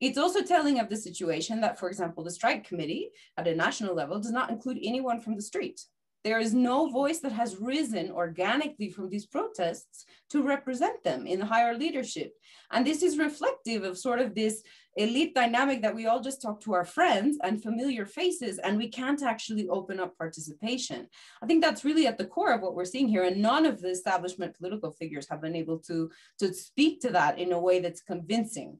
It's 0.00 0.18
also 0.18 0.42
telling 0.42 0.80
of 0.80 0.88
the 0.88 0.96
situation 0.96 1.60
that, 1.60 1.78
for 1.78 1.88
example, 1.88 2.24
the 2.24 2.30
strike 2.32 2.66
committee 2.66 3.10
at 3.36 3.46
a 3.46 3.54
national 3.54 3.94
level 3.94 4.18
does 4.18 4.32
not 4.32 4.50
include 4.50 4.78
anyone 4.82 5.20
from 5.20 5.36
the 5.36 5.42
street. 5.42 5.80
There 6.24 6.40
is 6.40 6.54
no 6.54 6.88
voice 6.90 7.20
that 7.20 7.32
has 7.32 7.56
risen 7.56 8.10
organically 8.10 8.90
from 8.90 9.08
these 9.08 9.26
protests 9.26 10.04
to 10.30 10.42
represent 10.42 11.02
them 11.02 11.26
in 11.26 11.40
higher 11.40 11.76
leadership. 11.76 12.32
And 12.70 12.86
this 12.86 13.02
is 13.02 13.18
reflective 13.18 13.82
of 13.84 13.98
sort 13.98 14.20
of 14.20 14.34
this 14.34 14.62
elite 14.96 15.34
dynamic 15.34 15.82
that 15.82 15.94
we 15.94 16.06
all 16.06 16.20
just 16.20 16.42
talk 16.42 16.60
to 16.60 16.74
our 16.74 16.84
friends 16.84 17.38
and 17.42 17.62
familiar 17.62 18.04
faces, 18.04 18.58
and 18.58 18.76
we 18.76 18.88
can't 18.88 19.22
actually 19.22 19.68
open 19.68 19.98
up 19.98 20.16
participation. 20.18 21.08
I 21.42 21.46
think 21.46 21.62
that's 21.62 21.84
really 21.84 22.06
at 22.06 22.18
the 22.18 22.26
core 22.26 22.52
of 22.52 22.60
what 22.60 22.74
we're 22.74 22.84
seeing 22.84 23.08
here. 23.08 23.24
And 23.24 23.40
none 23.40 23.66
of 23.66 23.80
the 23.80 23.90
establishment 23.90 24.56
political 24.56 24.90
figures 24.90 25.28
have 25.30 25.40
been 25.40 25.56
able 25.56 25.78
to, 25.80 26.10
to 26.40 26.52
speak 26.52 27.00
to 27.02 27.10
that 27.10 27.38
in 27.38 27.52
a 27.52 27.60
way 27.60 27.80
that's 27.80 28.02
convincing 28.02 28.78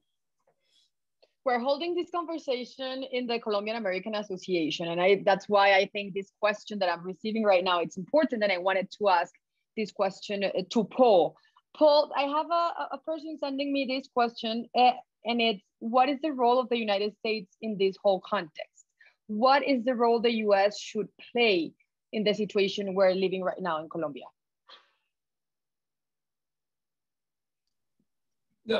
we're 1.45 1.59
holding 1.59 1.95
this 1.95 2.11
conversation 2.11 3.03
in 3.11 3.27
the 3.27 3.39
Colombian 3.39 3.77
American 3.77 4.15
Association. 4.15 4.89
And 4.89 5.01
I, 5.01 5.23
that's 5.25 5.49
why 5.49 5.75
I 5.75 5.87
think 5.93 6.15
this 6.15 6.31
question 6.41 6.79
that 6.79 6.89
I'm 6.89 7.05
receiving 7.05 7.43
right 7.43 7.65
now, 7.65 7.81
it's 7.81 7.97
important 7.97 8.41
that 8.43 8.51
I 8.51 8.59
wanted 8.59 8.91
to 8.99 9.09
ask 9.09 9.33
this 9.77 9.91
question 9.91 10.45
uh, 10.45 10.51
to 10.71 10.85
Paul. 10.85 11.37
Paul, 11.77 12.13
I 12.17 12.23
have 12.23 12.47
a, 12.51 12.95
a 12.95 12.99
person 13.05 13.39
sending 13.41 13.73
me 13.73 13.87
this 13.89 14.09
question 14.13 14.69
uh, 14.77 14.93
and 15.25 15.41
it's, 15.41 15.63
what 15.79 16.09
is 16.09 16.19
the 16.23 16.33
role 16.33 16.59
of 16.59 16.69
the 16.69 16.79
United 16.79 17.17
States 17.19 17.57
in 17.61 17.77
this 17.79 17.97
whole 18.03 18.21
context? 18.21 18.85
What 19.27 19.67
is 19.67 19.85
the 19.85 19.95
role 19.95 20.21
the 20.21 20.33
US 20.47 20.79
should 20.79 21.09
play 21.33 21.73
in 22.13 22.25
the 22.25 22.35
situation 22.35 22.95
we're 22.95 23.15
living 23.15 23.43
right 23.43 23.61
now 23.61 23.81
in 23.81 23.89
Colombia? 23.89 24.25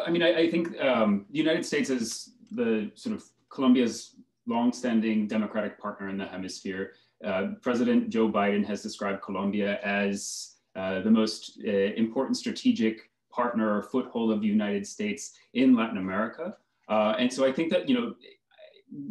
I 0.07 0.11
mean, 0.11 0.23
I, 0.23 0.43
I 0.43 0.51
think 0.51 0.81
um, 0.81 1.27
the 1.31 1.39
United 1.39 1.67
States 1.67 1.91
is 1.91 2.31
the 2.53 2.91
sort 2.95 3.17
of 3.17 3.25
Colombia's 3.51 4.15
longstanding 4.47 5.27
democratic 5.27 5.79
partner 5.81 6.09
in 6.09 6.19
the 6.19 6.27
hemisphere. 6.27 6.93
Uh, 7.25 7.49
President 7.63 8.09
Joe 8.09 8.29
Biden 8.29 8.65
has 8.67 8.83
described 8.83 9.23
Colombia 9.23 9.79
as 9.83 10.57
uh, 10.77 11.01
the 11.01 11.11
most 11.11 11.61
uh, 11.67 11.71
important 11.71 12.37
strategic 12.37 13.11
partner 13.33 13.77
or 13.79 13.83
foothold 13.83 14.33
of 14.33 14.41
the 14.41 14.47
United 14.47 14.87
States 14.87 15.33
in 15.55 15.75
Latin 15.75 15.99
America. 15.99 16.57
Uh, 16.89 17.15
and 17.19 17.33
so 17.33 17.47
I 17.47 17.53
think 17.53 17.71
that, 17.71 17.89
you 17.89 17.95
know, 17.95 18.15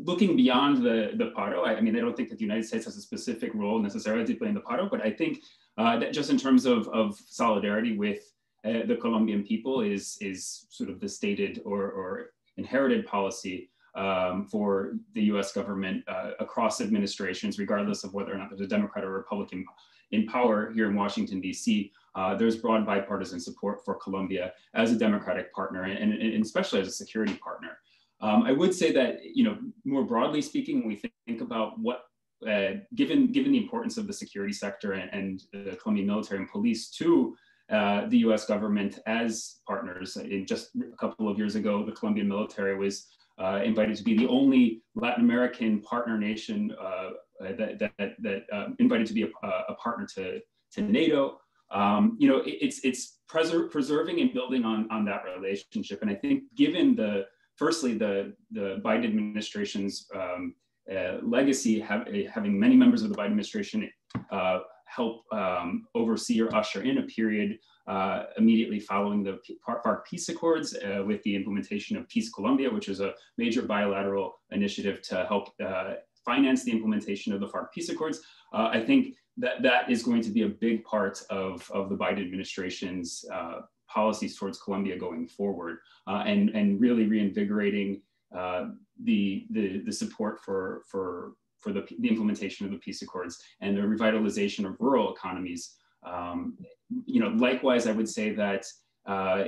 looking 0.04 0.36
beyond 0.36 0.84
the, 0.84 1.12
the 1.16 1.32
PARO, 1.36 1.64
I, 1.64 1.76
I, 1.76 1.82
mean, 1.82 1.96
I 1.96 2.00
don't 2.00 2.16
think 2.16 2.30
that 2.30 2.38
the 2.38 2.44
United 2.44 2.66
States 2.66 2.86
has 2.86 2.98
a 2.98 3.02
specific 3.02 3.54
role 3.56 3.80
necessarily 3.80 4.26
to 4.26 4.36
play 4.36 4.48
in 4.48 4.54
the 4.54 4.62
PARO, 4.62 4.90
but 4.90 5.02
I 5.02 5.12
think 5.12 5.40
uh, 5.78 5.98
that 6.00 6.14
just 6.14 6.30
in 6.30 6.38
terms 6.38 6.66
of, 6.66 6.88
of 6.90 7.20
solidarity 7.28 7.98
with 7.98 8.32
uh, 8.64 8.86
the 8.86 8.98
Colombian 9.02 9.44
people 9.44 9.82
is, 9.82 10.18
is 10.22 10.68
sort 10.70 10.90
of 10.90 11.00
the 11.00 11.10
stated 11.10 11.62
or, 11.66 11.90
or 11.90 12.34
inherited 12.58 13.08
policy 13.08 13.70
um, 13.96 14.46
for 14.46 14.94
the 15.16 15.24
US 15.24 15.52
government 15.52 16.04
uh, 16.08 16.32
across 16.40 16.80
administrations, 16.82 17.60
regardless 17.60 18.04
of 18.04 18.14
whether 18.14 18.34
or 18.34 18.38
not 18.38 18.50
there's 18.50 18.62
a 18.62 18.68
Democrat 18.68 19.04
or 19.04 19.12
Republican 19.12 19.66
in 20.12 20.28
power 20.28 20.72
here 20.72 20.90
in 20.90 20.96
Washington, 20.96 21.42
DC. 21.42 21.92
Uh, 22.16 22.36
there's 22.36 22.58
broad 22.58 22.86
bipartisan 22.86 23.40
support 23.40 23.84
for 23.86 23.96
Colombia 23.96 24.54
as 24.74 24.92
a 24.92 24.98
democratic 24.98 25.54
partner 25.54 25.84
and, 25.84 26.14
and 26.14 26.44
especially 26.44 26.82
as 26.82 26.88
a 26.88 26.92
security 26.92 27.34
partner. 27.36 27.78
Um, 28.22 28.44
I 28.44 28.52
would 28.52 28.74
say 28.76 28.92
that, 28.92 29.20
you 29.24 29.44
know, 29.44 29.58
more 29.86 30.04
broadly 30.04 30.42
speaking, 30.42 30.80
when 30.80 30.88
we 30.90 31.02
think 31.26 31.42
about 31.42 31.80
what, 31.80 32.04
uh, 32.48 32.82
given, 32.96 33.32
given 33.32 33.52
the 33.52 33.58
importance 33.58 33.98
of 33.98 34.08
the 34.08 34.14
security 34.14 34.54
sector 34.54 34.94
and, 34.94 35.12
and 35.14 35.44
the 35.66 35.76
Colombian 35.78 36.08
military 36.08 36.40
and 36.40 36.50
police 36.50 36.90
to 36.92 37.36
uh, 37.72 38.06
the 38.08 38.18
US 38.20 38.46
government 38.46 39.00
as 39.06 39.62
partners. 39.66 40.18
In 40.18 40.46
just 40.46 40.72
a 40.76 40.98
couple 40.98 41.30
of 41.30 41.38
years 41.38 41.56
ago, 41.56 41.86
the 41.86 41.94
Colombian 41.94 42.28
military 42.28 42.78
was 42.78 43.08
uh, 43.42 43.62
invited 43.64 43.96
to 43.96 44.04
be 44.04 44.16
the 44.16 44.28
only 44.28 44.84
Latin 44.94 45.24
American 45.24 45.82
partner 45.82 46.18
nation 46.18 46.76
uh, 46.80 47.12
that, 47.40 47.80
that, 47.80 48.14
that 48.20 48.44
uh, 48.54 48.68
invited 48.80 49.08
to 49.08 49.14
be 49.14 49.24
a, 49.24 49.48
a, 49.70 49.74
partner 49.76 50.06
to, 50.16 50.40
to 50.74 50.82
NATO. 50.82 51.40
Um, 51.72 52.18
you 52.20 52.28
know, 52.28 52.38
it, 52.38 52.58
it's 52.62 52.80
it's 52.84 53.20
preser- 53.30 53.70
preserving 53.70 54.20
and 54.22 54.34
building 54.34 54.64
on 54.66 54.90
on 54.92 55.06
that 55.06 55.24
relationship. 55.36 56.02
And 56.02 56.12
I 56.12 56.16
think 56.16 56.44
given 56.56 56.96
the 56.96 57.26
firstly 57.56 57.98
the 57.98 58.34
the 58.52 58.82
Biden 58.84 59.06
administration's 59.06 60.08
um, 60.14 60.56
uh, 60.92 61.18
legacy, 61.22 61.80
have, 61.80 62.08
uh, 62.08 62.30
having 62.34 62.60
many 62.60 62.76
members 62.76 63.04
of 63.04 63.10
the 63.10 63.16
Biden 63.16 63.28
administration 63.28 63.90
uh, 64.32 64.60
help 64.86 65.24
um, 65.32 65.88
oversee 65.96 66.42
or 66.42 66.54
usher 66.54 66.82
in 66.82 66.98
a 66.98 67.04
period 67.04 67.58
uh, 67.88 68.24
immediately 68.38 68.80
following 68.80 69.24
the 69.24 69.40
FARC 69.66 70.06
peace 70.06 70.28
accords 70.30 70.76
uh, 70.76 71.04
with 71.06 71.22
the 71.24 71.36
implementation 71.36 71.96
of 71.98 72.08
Peace 72.10 72.30
Colombia, 72.30 72.70
which 72.70 72.90
is 72.90 73.00
a 73.00 73.14
major 73.38 73.62
bilateral 73.62 74.40
initiative 74.52 75.02
to 75.04 75.26
help 75.28 75.50
uh, 75.64 75.94
finance 76.26 76.64
the 76.64 76.72
implementation 76.72 77.32
of 77.32 77.40
the 77.40 77.48
FARC 77.48 77.72
peace 77.74 77.90
accords. 77.90 78.22
I 78.54 78.82
think 78.82 79.16
that 79.38 79.62
that 79.62 79.90
is 79.90 80.04
going 80.04 80.22
to 80.22 80.30
be 80.30 80.44
a 80.44 80.50
big 80.50 80.84
part 80.84 81.22
of, 81.30 81.70
of 81.72 81.90
the 81.90 81.96
Biden 81.96 82.22
administration's 82.22 83.26
uh, 83.34 83.62
policies 83.88 84.38
towards 84.38 84.60
Colombia 84.60 84.98
going 84.98 85.28
forward 85.28 85.78
uh, 86.08 86.24
and, 86.26 86.50
and 86.50 86.80
really 86.80 87.06
reinvigorating 87.06 88.02
uh, 88.36 88.68
the, 89.04 89.46
the, 89.52 89.80
the 89.86 89.92
support 89.92 90.40
for, 90.44 90.84
for, 90.90 91.34
for 91.60 91.74
the, 91.74 91.86
the 92.00 92.08
implementation 92.08 92.66
of 92.66 92.72
the 92.72 92.78
peace 92.78 93.02
accords 93.02 93.42
and 93.62 93.76
the 93.76 93.82
revitalization 93.82 94.66
of 94.66 94.80
rural 94.80 95.14
economies. 95.14 95.76
Um, 96.04 96.58
you 97.06 97.20
know, 97.20 97.30
likewise, 97.30 97.88
I 97.88 97.92
would 97.92 98.10
say 98.10 98.32
that 98.32 98.66
uh, 99.06 99.46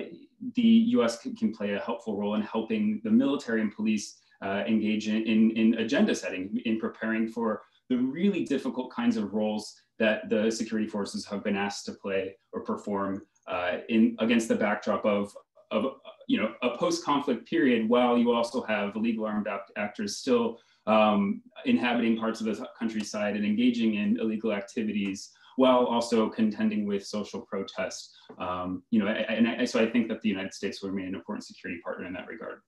the 0.55 0.61
US 0.61 1.21
can, 1.21 1.35
can, 1.35 1.53
play 1.53 1.73
a 1.73 1.79
helpful 1.79 2.17
role 2.17 2.35
in 2.35 2.41
helping 2.41 2.99
the 3.03 3.11
military 3.11 3.61
and 3.61 3.73
police 3.73 4.19
uh, 4.41 4.63
engage 4.67 5.07
in, 5.07 5.23
in, 5.23 5.51
in 5.51 5.73
agenda 5.75 6.13
setting, 6.13 6.59
in 6.65 6.79
preparing 6.79 7.27
for 7.27 7.61
the 7.89 7.97
really 7.97 8.43
difficult 8.45 8.91
kinds 8.91 9.17
of 9.17 9.33
roles 9.33 9.73
that 9.99 10.29
the 10.29 10.49
security 10.51 10.87
forces 10.87 11.25
have 11.25 11.43
been 11.43 11.55
asked 11.55 11.85
to 11.85 11.93
play 11.93 12.35
or 12.51 12.61
perform 12.61 13.21
uh, 13.47 13.77
in 13.89 14.15
against 14.19 14.47
the 14.47 14.55
backdrop 14.55 15.05
of, 15.05 15.35
of 15.71 15.95
you 16.27 16.39
know 16.39 16.53
a 16.61 16.77
post-conflict 16.77 17.47
period 17.47 17.87
while 17.89 18.17
you 18.17 18.31
also 18.31 18.61
have 18.63 18.95
illegal 18.95 19.25
armed 19.25 19.47
actors 19.75 20.17
still 20.17 20.59
um, 20.87 21.41
inhabiting 21.65 22.17
parts 22.17 22.41
of 22.41 22.45
the 22.45 22.67
countryside 22.77 23.35
and 23.35 23.45
engaging 23.45 23.95
in 23.95 24.19
illegal 24.19 24.51
activities 24.51 25.31
while 25.55 25.85
also 25.85 26.29
contending 26.29 26.85
with 26.85 27.05
social 27.05 27.41
protest. 27.41 28.15
Um, 28.39 28.83
you 28.89 28.99
know, 28.99 29.07
and 29.07 29.47
I, 29.47 29.65
so 29.65 29.79
I 29.79 29.89
think 29.89 30.07
that 30.07 30.21
the 30.21 30.29
United 30.29 30.53
States 30.53 30.81
will 30.81 30.89
remain 30.89 31.07
an 31.07 31.15
important 31.15 31.45
security 31.45 31.79
partner 31.83 32.07
in 32.07 32.13
that 32.13 32.27
regard. 32.27 32.59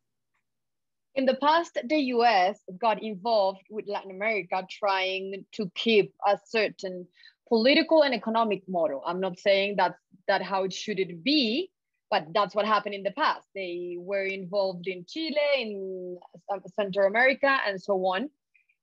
In 1.15 1.25
the 1.25 1.35
past, 1.35 1.77
the 1.85 1.99
US 2.15 2.59
got 2.77 3.01
involved 3.01 3.61
with 3.69 3.87
Latin 3.87 4.11
America 4.11 4.67
trying 4.69 5.45
to 5.53 5.71
keep 5.73 6.13
a 6.27 6.37
certain 6.45 7.07
political 7.47 8.03
and 8.03 8.13
economic 8.13 8.67
model. 8.67 9.01
I'm 9.05 9.21
not 9.21 9.39
saying 9.39 9.77
that 9.77 9.95
that 10.27 10.41
how 10.41 10.65
it 10.65 10.73
should 10.73 10.99
it 10.99 11.23
be, 11.23 11.71
but 12.11 12.27
that's 12.33 12.53
what 12.53 12.65
happened 12.65 12.95
in 12.95 13.03
the 13.03 13.11
past. 13.11 13.47
They 13.55 13.95
were 13.97 14.25
involved 14.25 14.87
in 14.87 15.05
Chile, 15.07 15.37
in 15.57 16.17
uh, 16.51 16.59
Central 16.75 17.07
America, 17.07 17.59
and 17.65 17.81
so 17.81 17.93
on. 18.07 18.29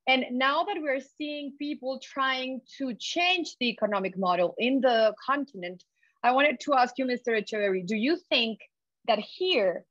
And 0.07 0.25
now 0.31 0.63
that 0.63 0.77
we're 0.81 1.01
seeing 1.17 1.53
people 1.59 1.99
trying 1.99 2.61
to 2.77 2.95
change 2.95 3.55
the 3.59 3.69
economic 3.69 4.17
model 4.17 4.55
in 4.57 4.81
the 4.81 5.13
continent, 5.23 5.83
I 6.23 6.31
wanted 6.31 6.59
to 6.61 6.73
ask 6.73 6.97
you, 6.97 7.05
Mr. 7.05 7.39
Echeverry, 7.39 7.85
do 7.85 7.95
you 7.95 8.17
think 8.29 8.59
that 9.07 9.19
here 9.19 9.85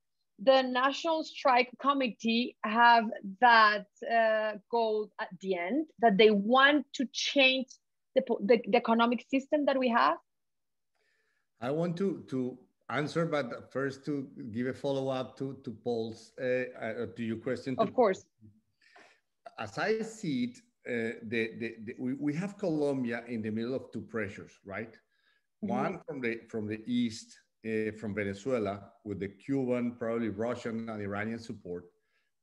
the 0.44 0.62
National 0.62 1.22
Strike 1.24 1.70
Committee 1.80 2.56
have 2.64 3.04
that 3.40 3.86
uh, 4.10 4.52
goal 4.70 5.10
at 5.20 5.28
the 5.40 5.56
end 5.56 5.86
that 6.00 6.16
they 6.16 6.30
want 6.30 6.86
to 6.94 7.06
change 7.12 7.68
the, 8.14 8.22
the, 8.40 8.60
the, 8.66 8.76
economic 8.76 9.24
system 9.30 9.64
that 9.66 9.78
we 9.78 9.88
have? 9.88 10.16
I 11.60 11.70
want 11.70 11.96
to, 11.98 12.24
to 12.28 12.58
answer, 12.90 13.24
but 13.24 13.72
first 13.72 14.04
to 14.06 14.28
give 14.50 14.66
a 14.66 14.74
follow 14.74 15.08
up 15.08 15.36
to, 15.38 15.56
to 15.64 15.70
Paul's, 15.70 16.32
uh, 16.40 16.44
uh, 16.44 17.06
to 17.16 17.22
your 17.22 17.36
question. 17.36 17.76
Of 17.78 17.94
course. 17.94 18.24
As 19.58 19.78
I 19.78 20.02
see 20.02 20.44
it, 20.44 20.58
uh, 20.84 21.18
the, 21.22 21.50
the, 21.58 21.74
the, 21.84 21.94
we, 21.98 22.14
we 22.14 22.34
have 22.34 22.58
Colombia 22.58 23.22
in 23.28 23.42
the 23.42 23.50
middle 23.50 23.74
of 23.74 23.92
two 23.92 24.02
pressures, 24.02 24.58
right? 24.64 24.98
Mm 25.62 25.68
-hmm. 25.68 25.86
One 25.86 26.00
from 26.06 26.20
the, 26.20 26.40
from 26.48 26.66
the 26.68 26.82
east, 26.86 27.41
uh, 27.66 27.92
from 27.98 28.14
Venezuela 28.14 28.80
with 29.04 29.20
the 29.20 29.28
Cuban, 29.28 29.96
probably 29.98 30.28
Russian 30.28 30.88
and 30.88 31.02
Iranian 31.02 31.38
support. 31.38 31.84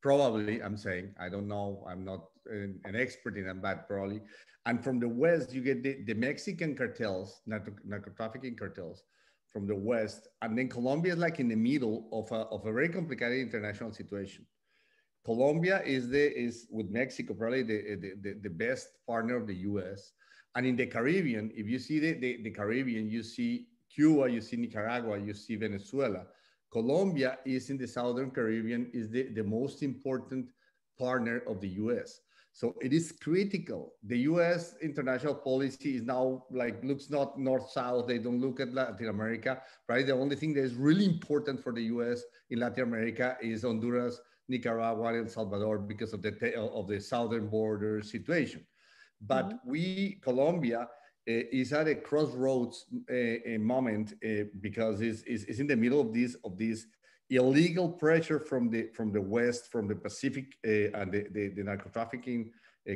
Probably, 0.02 0.62
I'm 0.64 0.78
saying, 0.78 1.14
I 1.20 1.28
don't 1.28 1.48
know, 1.48 1.86
I'm 1.90 2.06
not 2.06 2.22
an, 2.46 2.80
an 2.86 2.96
expert 2.96 3.38
in 3.38 3.46
that, 3.62 3.88
probably. 3.88 4.22
And 4.66 4.84
from 4.84 5.00
the 5.00 5.10
West, 5.10 5.54
you 5.54 5.62
get 5.62 5.84
the, 5.84 6.04
the 6.06 6.14
Mexican 6.14 6.76
cartels, 6.76 7.42
narco, 7.46 7.74
narco 7.86 8.12
trafficking 8.12 8.56
cartels 8.56 9.04
from 9.52 9.68
the 9.68 9.76
West. 9.76 10.28
And 10.42 10.58
then 10.58 10.70
Colombia 10.70 11.14
is 11.14 11.20
like 11.20 11.40
in 11.40 11.50
the 11.50 11.56
middle 11.56 12.08
of 12.14 12.32
a, 12.32 12.44
of 12.46 12.66
a 12.66 12.72
very 12.72 12.90
complicated 12.90 13.40
international 13.40 13.92
situation. 13.92 14.46
Colombia 15.26 15.82
is 15.86 16.10
the 16.10 16.32
is 16.40 16.68
with 16.72 16.90
Mexico 16.90 17.34
probably 17.34 17.64
the, 17.64 17.96
the, 17.96 18.14
the, 18.22 18.40
the, 18.42 18.50
best 18.50 18.88
partner 19.06 19.36
of 19.36 19.48
the 19.48 19.56
US. 19.56 20.14
And 20.56 20.66
in 20.66 20.76
the 20.76 20.86
Caribbean, 20.86 21.52
if 21.56 21.68
you 21.68 21.78
see 21.78 22.00
the, 22.00 22.14
the, 22.14 22.42
the 22.44 22.52
Caribbean, 22.52 23.10
you 23.10 23.22
see 23.22 23.68
Cuba, 23.94 24.30
you 24.30 24.42
see 24.42 24.58
Nicaragua, 24.58 25.18
you 25.20 25.34
see 25.34 25.56
Venezuela. 25.56 26.26
Colombia 26.72 27.40
is 27.46 27.70
in 27.70 27.78
the 27.78 27.88
Southern 27.88 28.30
Caribbean, 28.32 28.90
is 28.94 29.10
the, 29.10 29.24
the 29.34 29.44
most 29.44 29.82
important 29.82 30.50
partner 30.98 31.42
of 31.48 31.60
the 31.60 31.70
US. 31.70 32.22
So 32.52 32.76
it 32.82 32.94
is 32.94 33.12
critical. 33.12 33.94
The 34.04 34.20
US 34.30 34.76
international 34.82 35.36
policy 35.36 35.96
is 35.96 36.04
now 36.04 36.44
like 36.52 36.84
looks 36.84 37.10
not 37.10 37.40
north-south. 37.40 38.08
They 38.08 38.18
don't 38.18 38.42
look 38.42 38.60
at 38.60 38.74
Latin 38.74 39.08
America, 39.08 39.62
right? 39.88 40.06
The 40.06 40.14
only 40.14 40.36
thing 40.36 40.54
that 40.56 40.64
is 40.64 40.76
really 40.76 41.06
important 41.06 41.64
for 41.64 41.72
the 41.72 41.84
US 41.84 42.24
in 42.50 42.60
Latin 42.60 42.84
America 42.84 43.38
is 43.42 43.64
Honduras, 43.64 44.20
Nicaragua, 44.48 45.14
and 45.14 45.30
Salvador 45.30 45.80
because 45.80 46.12
of 46.14 46.22
the, 46.22 46.56
of 46.58 46.88
the 46.88 47.00
southern 47.00 47.48
border 47.48 48.02
situation. 48.02 48.66
But 49.22 49.46
mm 49.46 49.52
-hmm. 49.52 49.72
we, 49.72 50.20
Colombia, 50.22 50.90
Eh, 51.30 51.44
is 51.52 51.74
at 51.74 51.88
a 51.88 51.94
crossroads 51.94 52.86
uh, 53.12 53.60
moment 53.60 54.14
uh, 54.26 54.46
because 54.62 55.00
it's, 55.02 55.22
it's, 55.28 55.60
in 55.60 55.68
the 55.68 55.76
middle 55.76 56.02
of 56.02 56.12
this 56.12 56.36
of 56.44 56.58
this 56.58 56.88
illegal 57.30 57.88
pressure 57.88 58.40
from 58.40 58.72
the 58.72 58.88
from 58.96 59.12
the 59.12 59.22
west 59.22 59.72
from 59.72 59.88
the 59.88 59.94
pacific 59.94 60.58
and 60.64 61.12
the, 61.12 61.28
the, 61.32 61.50
the 61.50 61.64
narco 61.64 61.88
trafficking 61.90 62.52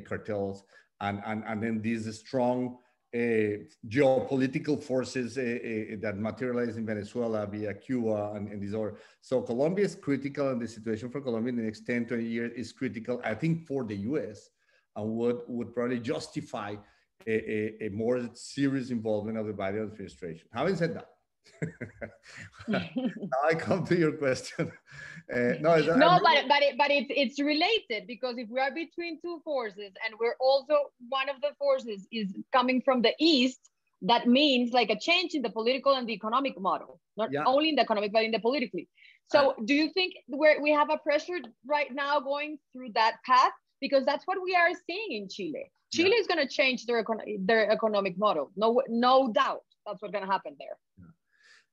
cartels 0.07 0.63
and, 1.01 1.21
and 1.27 1.43
and 1.45 1.61
then 1.61 1.79
these 1.79 2.05
strong 2.17 2.79
geopolitical 3.15 4.81
forces 4.81 5.36
that 5.36 6.15
materialize 6.17 6.77
in 6.77 6.88
Venezuela 6.88 7.45
via 7.45 7.71
Cuba 7.75 8.31
and, 8.34 8.47
and 8.51 8.59
these 8.59 8.73
other. 8.73 8.95
So 9.21 9.43
Colombia 9.43 9.86
is 9.86 9.93
critical 9.93 10.49
and 10.49 10.59
the 10.59 10.67
situation 10.67 11.11
for 11.11 11.21
Colombia 11.21 11.49
in 11.49 11.57
the 11.57 11.61
next 11.61 11.86
10, 11.86 12.07
20 12.07 12.23
years 12.23 12.51
is 12.55 12.71
critical, 12.71 13.21
I 13.23 13.36
think, 13.36 13.67
for 13.67 13.84
the 13.84 13.97
US 14.09 14.49
and 14.95 15.07
would, 15.11 15.41
would 15.47 15.75
probably 15.75 15.99
justify 15.99 16.75
a, 17.28 17.51
a, 17.51 17.88
a, 17.88 17.89
more 17.89 18.30
serious 18.34 18.89
involvement 18.89 19.38
of 19.38 19.45
the 19.45 19.53
Biden 19.53 19.84
administration. 19.84 20.47
Having 20.53 20.76
said 20.76 20.93
that, 20.95 21.09
now 22.67 22.82
I 23.45 23.53
come 23.53 23.86
to 23.86 23.97
your 23.97 24.13
question. 24.13 24.71
Uh, 25.34 25.53
no, 25.59 25.78
no, 25.78 26.19
but 26.21 26.47
but 26.47 26.61
it, 26.61 26.78
but 26.78 26.91
it's 26.91 27.09
it's 27.09 27.39
related 27.39 28.07
because 28.07 28.38
if 28.38 28.49
we 28.49 28.59
are 28.59 28.71
between 28.71 29.19
two 29.21 29.41
forces 29.43 29.91
and 30.05 30.15
we're 30.19 30.36
also 30.39 30.76
one 31.09 31.30
of 31.30 31.39
the 31.41 31.51
forces 31.57 32.07
is 32.11 32.34
coming 32.51 32.82
from 32.82 33.01
the 33.01 33.13
east, 33.19 33.69
that 34.01 34.28
means 34.28 34.74
like 34.74 34.89
a 34.89 34.99
change 34.99 35.34
in 35.34 35.41
the 35.41 35.49
political 35.49 35.93
and 35.95 36.07
the 36.07 36.13
economic 36.13 36.59
model, 36.59 36.99
not 37.15 37.32
yeah. 37.32 37.43
only 37.45 37.69
in 37.69 37.76
the 37.76 37.82
economic 37.82 38.11
but 38.11 38.24
in 38.24 38.32
the 38.32 38.39
politically. 38.39 38.88
So, 39.32 39.51
uh, 39.51 39.53
do 39.65 39.74
you 39.74 39.89
think 39.93 40.13
we 40.28 40.71
have 40.71 40.89
a 40.89 40.97
pressure 40.97 41.39
right 41.65 41.93
now 41.93 42.19
going 42.19 42.59
through 42.71 42.89
that 42.93 43.15
path 43.26 43.53
because 43.80 44.05
that's 44.05 44.28
what 44.28 44.38
we 44.43 44.55
are 44.55 44.69
seeing 44.86 45.13
in 45.13 45.30
Chile? 45.30 45.71
Chile 45.94 46.12
yeah. 46.14 46.22
is 46.22 46.28
going 46.28 46.48
to 46.48 46.52
change 46.60 46.86
their, 46.86 47.04
their 47.39 47.70
economic 47.70 48.18
model. 48.18 48.52
No, 48.56 48.82
no 48.89 49.32
doubt. 49.32 49.64
That's 49.86 50.02
what's 50.02 50.12
going 50.12 50.26
to 50.26 50.32
happen 50.32 50.56
there. 50.58 50.78
Yeah. 50.98 51.12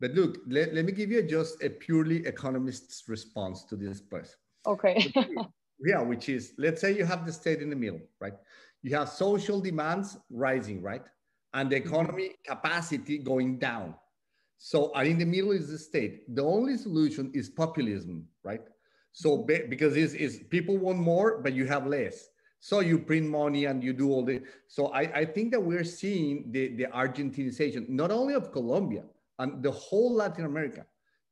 But 0.01 0.11
look, 0.19 0.39
let, 0.49 0.75
let 0.75 0.85
me 0.85 0.93
give 0.93 1.11
you 1.11 1.23
just 1.23 1.63
a 1.63 1.71
purely 1.71 2.19
economist's 2.27 3.05
response 3.09 3.65
to 3.71 3.77
this 3.77 4.01
place. 4.01 4.37
Okay. 4.67 5.13
yeah, 5.91 6.01
which 6.03 6.29
is, 6.29 6.53
let's 6.59 6.81
say 6.81 6.91
you 6.97 7.05
have 7.05 7.25
the 7.25 7.33
state 7.33 7.61
in 7.63 7.71
the 7.71 7.77
middle, 7.85 8.01
right? 8.21 8.35
You 8.83 8.97
have 8.97 9.09
social 9.09 9.61
demands 9.61 10.19
rising, 10.31 10.83
right? 10.83 11.07
And 11.55 11.71
the 11.71 11.77
mm-hmm. 11.77 11.89
economy 11.89 12.29
capacity 12.47 13.19
going 13.19 13.59
down. 13.59 13.95
So, 14.59 14.93
and 14.95 15.09
in 15.09 15.19
the 15.19 15.25
middle 15.25 15.53
is 15.53 15.71
the 15.71 15.79
state. 15.79 16.35
The 16.35 16.43
only 16.43 16.77
solution 16.77 17.31
is 17.35 17.49
populism, 17.49 18.27
right? 18.45 18.63
So, 19.13 19.39
because 19.39 19.97
it's, 19.97 20.15
it's 20.15 20.37
people 20.51 20.77
want 20.77 20.99
more, 20.99 21.41
but 21.43 21.53
you 21.55 21.67
have 21.67 21.87
less. 21.87 22.29
So 22.61 22.81
you 22.81 22.99
print 22.99 23.27
money 23.27 23.65
and 23.65 23.83
you 23.83 23.95
do 23.95 24.11
all 24.11 24.23
the. 24.23 24.43
So 24.69 24.89
I, 24.89 25.01
I 25.21 25.25
think 25.25 25.51
that 25.53 25.61
we're 25.61 25.85
seeing 25.85 26.53
the, 26.53 26.75
the 26.77 26.85
Argentinization, 26.85 27.89
not 27.89 28.11
only 28.11 28.35
of 28.35 28.53
Colombia 28.53 29.05
and 29.39 29.63
the 29.63 29.71
whole 29.71 30.15
Latin 30.15 30.45
America. 30.45 30.85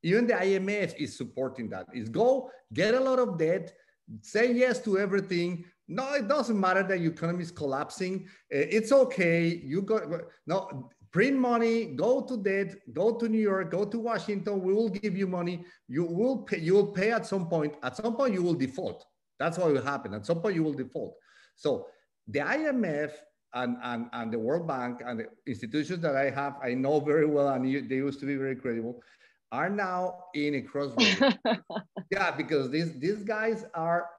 Even 0.03 0.27
the 0.27 0.35
IMF 0.35 0.95
is 0.97 1.17
supporting 1.17 1.69
that. 1.69 1.87
Is 1.93 2.09
go 2.09 2.51
get 2.73 2.95
a 2.95 3.01
lot 3.01 3.19
of 3.19 3.39
debt, 3.39 3.75
say 4.23 4.53
yes 4.53 4.81
to 4.85 4.99
everything. 4.99 5.65
No, 5.87 6.15
it 6.15 6.29
doesn't 6.29 6.59
matter 6.59 6.83
that 6.83 7.01
your 7.01 7.13
economy 7.13 7.43
is 7.43 7.51
collapsing. 7.51 8.27
Eh, 8.51 8.67
it's 8.71 8.93
okay. 8.93 9.61
You 9.65 9.83
got 9.83 10.05
no. 10.47 10.91
print 11.11 11.39
money, 11.39 11.87
go 11.97 12.23
to 12.23 12.37
debt, 12.37 12.77
go 12.93 13.17
to 13.17 13.29
New 13.29 13.41
York, 13.41 13.71
go 13.71 13.85
to 13.85 13.99
Washington. 13.99 14.63
We 14.63 14.73
will 14.73 14.91
give 14.91 15.17
you 15.17 15.27
money. 15.27 15.65
You 15.89 16.05
will 16.05 16.39
pay. 16.39 16.59
You 16.59 16.75
will 16.75 16.93
pay 16.93 17.11
at 17.11 17.27
some 17.27 17.49
point. 17.49 17.75
At 17.83 17.97
some 17.97 18.15
point, 18.17 18.33
you 18.35 18.43
will 18.43 18.55
default. 18.55 19.05
That's 19.39 19.59
what 19.59 19.73
will 19.73 19.83
happen. 19.83 20.15
At 20.15 20.27
some 20.27 20.41
point, 20.41 20.55
you 20.55 20.63
will 20.63 20.73
default. 20.75 21.15
So 21.55 21.87
the 22.27 22.41
IMF 22.41 23.13
and, 23.55 23.77
and, 23.83 24.07
and 24.13 24.33
the 24.33 24.39
World 24.39 24.67
Bank 24.67 25.01
and 25.05 25.21
the 25.21 25.27
institutions 25.47 26.01
that 26.03 26.17
I 26.17 26.31
have, 26.31 26.57
I 26.63 26.75
know 26.75 27.01
very 27.01 27.27
well, 27.27 27.49
and 27.49 27.65
they 27.65 27.97
used 27.97 28.21
to 28.21 28.27
be 28.27 28.37
very 28.37 28.57
credible, 28.57 29.03
are 29.51 29.71
now 29.71 30.25
in 30.35 30.57
a 30.57 30.61
crossroads. 30.61 31.23
yeah, 32.11 32.31
because 32.31 32.71
these 32.71 32.99
these 32.99 33.25
guys 33.25 33.65
are 33.73 34.11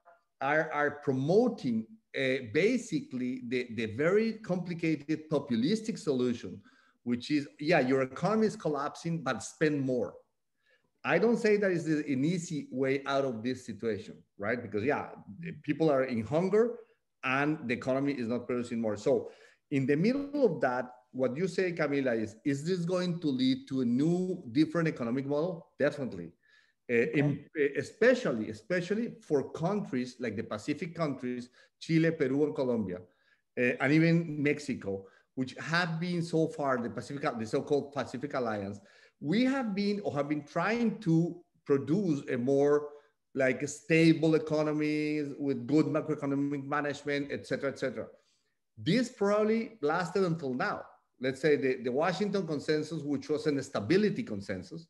are, 0.42 0.72
are 0.74 0.92
promoting 1.04 1.86
uh, 2.18 2.46
basically 2.54 3.42
the, 3.48 3.68
the 3.76 3.88
very 3.88 4.34
complicated 4.34 5.30
populistic 5.30 5.98
solution, 5.98 6.60
which 7.04 7.32
is, 7.32 7.48
yeah, 7.60 7.80
your 7.80 8.02
economy 8.04 8.48
is 8.48 8.56
collapsing, 8.56 9.22
but 9.22 9.44
spend 9.44 9.80
more. 9.82 10.14
I 11.04 11.18
don't 11.18 11.38
say 11.38 11.58
that 11.58 11.72
is 11.72 11.88
an 11.88 12.26
easy 12.26 12.68
way 12.72 13.04
out 13.06 13.24
of 13.24 13.41
this 13.41 13.66
situation, 13.66 14.18
right? 14.38 14.62
Because 14.62 14.84
yeah, 14.84 15.10
people 15.64 15.89
are 15.89 16.04
in 16.04 16.22
hunger 16.22 16.76
and 17.24 17.60
the 17.68 17.74
economy 17.74 18.14
is 18.14 18.28
not 18.28 18.47
producing 18.47 18.82
more. 18.82 18.97
So 18.97 19.32
in 19.72 19.86
the 19.86 19.95
middle 19.95 20.45
of 20.45 20.62
that, 20.62 20.91
what 21.12 21.36
you 21.36 21.47
say, 21.47 21.72
Camila, 21.72 22.22
is, 22.22 22.36
is 22.45 22.66
this 22.66 22.86
going 22.86 23.20
to 23.22 23.28
lead 23.28 23.68
to 23.70 23.82
a 23.82 23.86
new, 23.86 24.43
different 24.52 24.88
economic 24.88 25.26
model? 25.26 25.70
Definitely. 25.80 26.32
Uh, 26.91 27.06
in, 27.14 27.45
especially, 27.78 28.50
especially 28.50 29.14
for 29.22 29.52
countries 29.52 30.16
like 30.20 30.36
the 30.36 30.43
Pacific 30.43 30.95
countries, 30.95 31.50
Chile, 31.80 32.12
Peru, 32.12 32.45
and 32.45 32.56
Colombia, 32.56 32.97
uh, 33.60 33.62
and 33.80 33.93
even 33.93 34.41
Mexico, 34.41 35.06
which 35.36 35.56
have 35.60 36.00
been 36.00 36.22
so 36.22 36.47
far 36.47 36.78
the 36.78 36.89
Pacific, 36.89 37.28
the 37.39 37.45
so-called 37.45 37.93
Pacific 37.93 38.34
Alliance, 38.34 38.80
we 39.22 39.44
have 39.46 39.76
been 39.76 40.00
or 40.02 40.14
have 40.16 40.30
been 40.30 40.44
trying 40.44 41.00
to 41.00 41.36
produce 41.66 42.28
a 42.30 42.38
more 42.38 42.90
like 43.36 43.62
a 43.62 43.68
stable 43.68 44.36
economies 44.36 45.34
with 45.38 45.68
good 45.68 45.86
macroeconomic 45.86 46.66
management, 46.66 47.30
et 47.32 47.46
cetera, 47.46 47.70
et 47.70 47.78
cetera. 47.78 48.08
This 48.78 49.10
probably 49.10 49.78
lasted 49.82 50.24
until 50.24 50.54
now. 50.54 50.82
Let's 51.22 51.42
say 51.42 51.56
the, 51.58 51.84
the 51.84 51.92
Washington 51.92 52.48
consensus, 52.48 53.04
which 53.04 53.30
was 53.30 53.46
an 53.46 53.62
stability 53.62 54.24
consensus, 54.24 54.88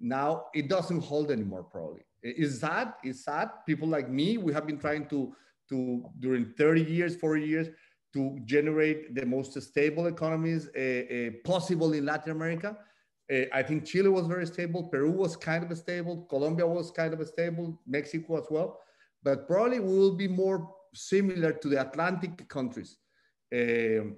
now 0.00 0.46
it 0.54 0.68
doesn't 0.68 1.02
hold 1.02 1.30
anymore, 1.30 1.64
probably. 1.64 2.02
Is 2.22 2.60
that, 2.60 2.96
is 3.04 3.24
that 3.24 3.64
people 3.66 3.88
like 3.88 4.10
me, 4.10 4.36
we 4.38 4.52
have 4.52 4.66
been 4.66 4.78
trying 4.78 5.06
to, 5.08 5.32
to 5.68 6.04
during 6.18 6.46
30 6.58 6.82
years, 6.82 7.14
40 7.16 7.44
years, 7.44 7.68
to 8.14 8.38
generate 8.44 9.14
the 9.14 9.26
most 9.26 9.60
stable 9.60 10.06
economies 10.06 10.68
uh, 10.76 10.80
uh, 10.80 11.30
possible 11.44 11.92
in 11.92 12.06
Latin 12.06 12.32
America. 12.32 12.76
Uh, 13.32 13.42
I 13.52 13.62
think 13.62 13.84
Chile 13.84 14.08
was 14.08 14.26
very 14.26 14.46
stable. 14.46 14.84
Peru 14.84 15.10
was 15.10 15.36
kind 15.36 15.70
of 15.70 15.76
stable. 15.76 16.26
Colombia 16.28 16.66
was 16.66 16.90
kind 16.90 17.12
of 17.12 17.26
stable. 17.26 17.80
Mexico 17.86 18.38
as 18.38 18.46
well. 18.50 18.80
But 19.22 19.48
probably 19.48 19.80
we 19.80 19.98
will 19.98 20.14
be 20.14 20.28
more 20.28 20.72
similar 20.94 21.52
to 21.52 21.68
the 21.68 21.80
Atlantic 21.80 22.48
countries, 22.48 22.98
um, 23.52 24.16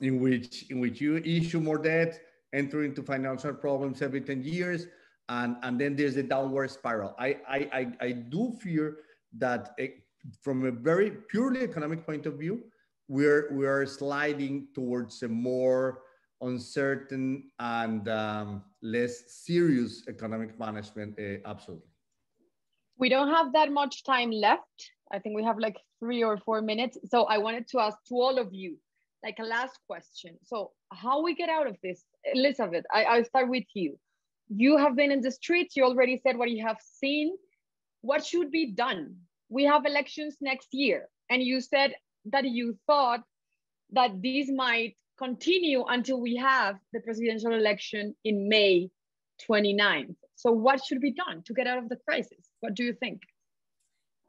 in 0.00 0.20
which 0.20 0.70
in 0.70 0.80
which 0.80 1.00
you 1.00 1.16
issue 1.16 1.60
more 1.60 1.78
debt, 1.78 2.20
enter 2.52 2.84
into 2.84 3.02
financial 3.02 3.54
problems 3.54 4.02
every 4.02 4.20
10 4.20 4.42
years, 4.42 4.86
and, 5.28 5.56
and 5.62 5.80
then 5.80 5.96
there's 5.96 6.16
a 6.16 6.22
downward 6.22 6.70
spiral. 6.70 7.14
I, 7.18 7.38
I, 7.48 7.58
I, 7.72 7.92
I 8.00 8.12
do 8.12 8.52
fear 8.60 8.98
that 9.38 9.74
it, 9.78 10.02
from 10.42 10.64
a 10.64 10.70
very 10.70 11.10
purely 11.10 11.62
economic 11.62 12.04
point 12.06 12.26
of 12.26 12.34
view, 12.34 12.62
we're, 13.08 13.48
we're 13.52 13.86
sliding 13.86 14.68
towards 14.74 15.22
a 15.22 15.28
more 15.28 16.02
uncertain 16.40 17.50
and 17.58 18.08
um, 18.08 18.62
less 18.82 19.24
serious 19.28 20.06
economic 20.08 20.58
management, 20.58 21.18
uh, 21.18 21.48
absolutely. 21.48 21.88
We 22.98 23.08
don't 23.08 23.28
have 23.28 23.52
that 23.52 23.70
much 23.70 24.04
time 24.04 24.30
left. 24.30 24.90
I 25.12 25.18
think 25.18 25.36
we 25.36 25.44
have 25.44 25.58
like 25.58 25.76
three 26.00 26.22
or 26.22 26.38
four 26.38 26.62
minutes. 26.62 26.98
So 27.06 27.24
I 27.24 27.38
wanted 27.38 27.68
to 27.68 27.80
ask 27.80 27.96
to 28.08 28.14
all 28.14 28.38
of 28.38 28.52
you, 28.52 28.76
like 29.22 29.36
a 29.38 29.44
last 29.44 29.78
question. 29.86 30.36
So 30.44 30.72
how 30.92 31.22
we 31.22 31.34
get 31.34 31.48
out 31.48 31.66
of 31.66 31.76
this, 31.82 32.04
Elizabeth, 32.32 32.84
I, 32.92 33.04
I'll 33.04 33.24
start 33.24 33.48
with 33.48 33.64
you. 33.74 33.98
You 34.48 34.76
have 34.76 34.96
been 34.96 35.12
in 35.12 35.20
the 35.20 35.30
streets, 35.30 35.76
you 35.76 35.84
already 35.84 36.20
said 36.22 36.36
what 36.36 36.50
you 36.50 36.64
have 36.66 36.78
seen. 36.80 37.36
What 38.02 38.24
should 38.24 38.50
be 38.50 38.72
done? 38.72 39.16
We 39.48 39.64
have 39.64 39.84
elections 39.84 40.36
next 40.40 40.68
year. 40.72 41.08
And 41.30 41.42
you 41.42 41.60
said 41.60 41.94
that 42.26 42.44
you 42.44 42.78
thought 42.86 43.22
that 43.92 44.20
these 44.20 44.50
might 44.50 44.96
continue 45.18 45.84
until 45.84 46.20
we 46.20 46.36
have 46.36 46.76
the 46.92 47.00
presidential 47.00 47.52
election 47.52 48.14
in 48.24 48.48
May 48.48 48.90
29th. 49.48 50.16
So 50.34 50.52
what 50.52 50.84
should 50.84 51.00
be 51.00 51.12
done 51.12 51.42
to 51.46 51.54
get 51.54 51.66
out 51.66 51.78
of 51.78 51.88
the 51.88 51.96
crisis? 51.96 52.48
What 52.60 52.74
do 52.74 52.84
you 52.84 52.92
think? 52.92 53.22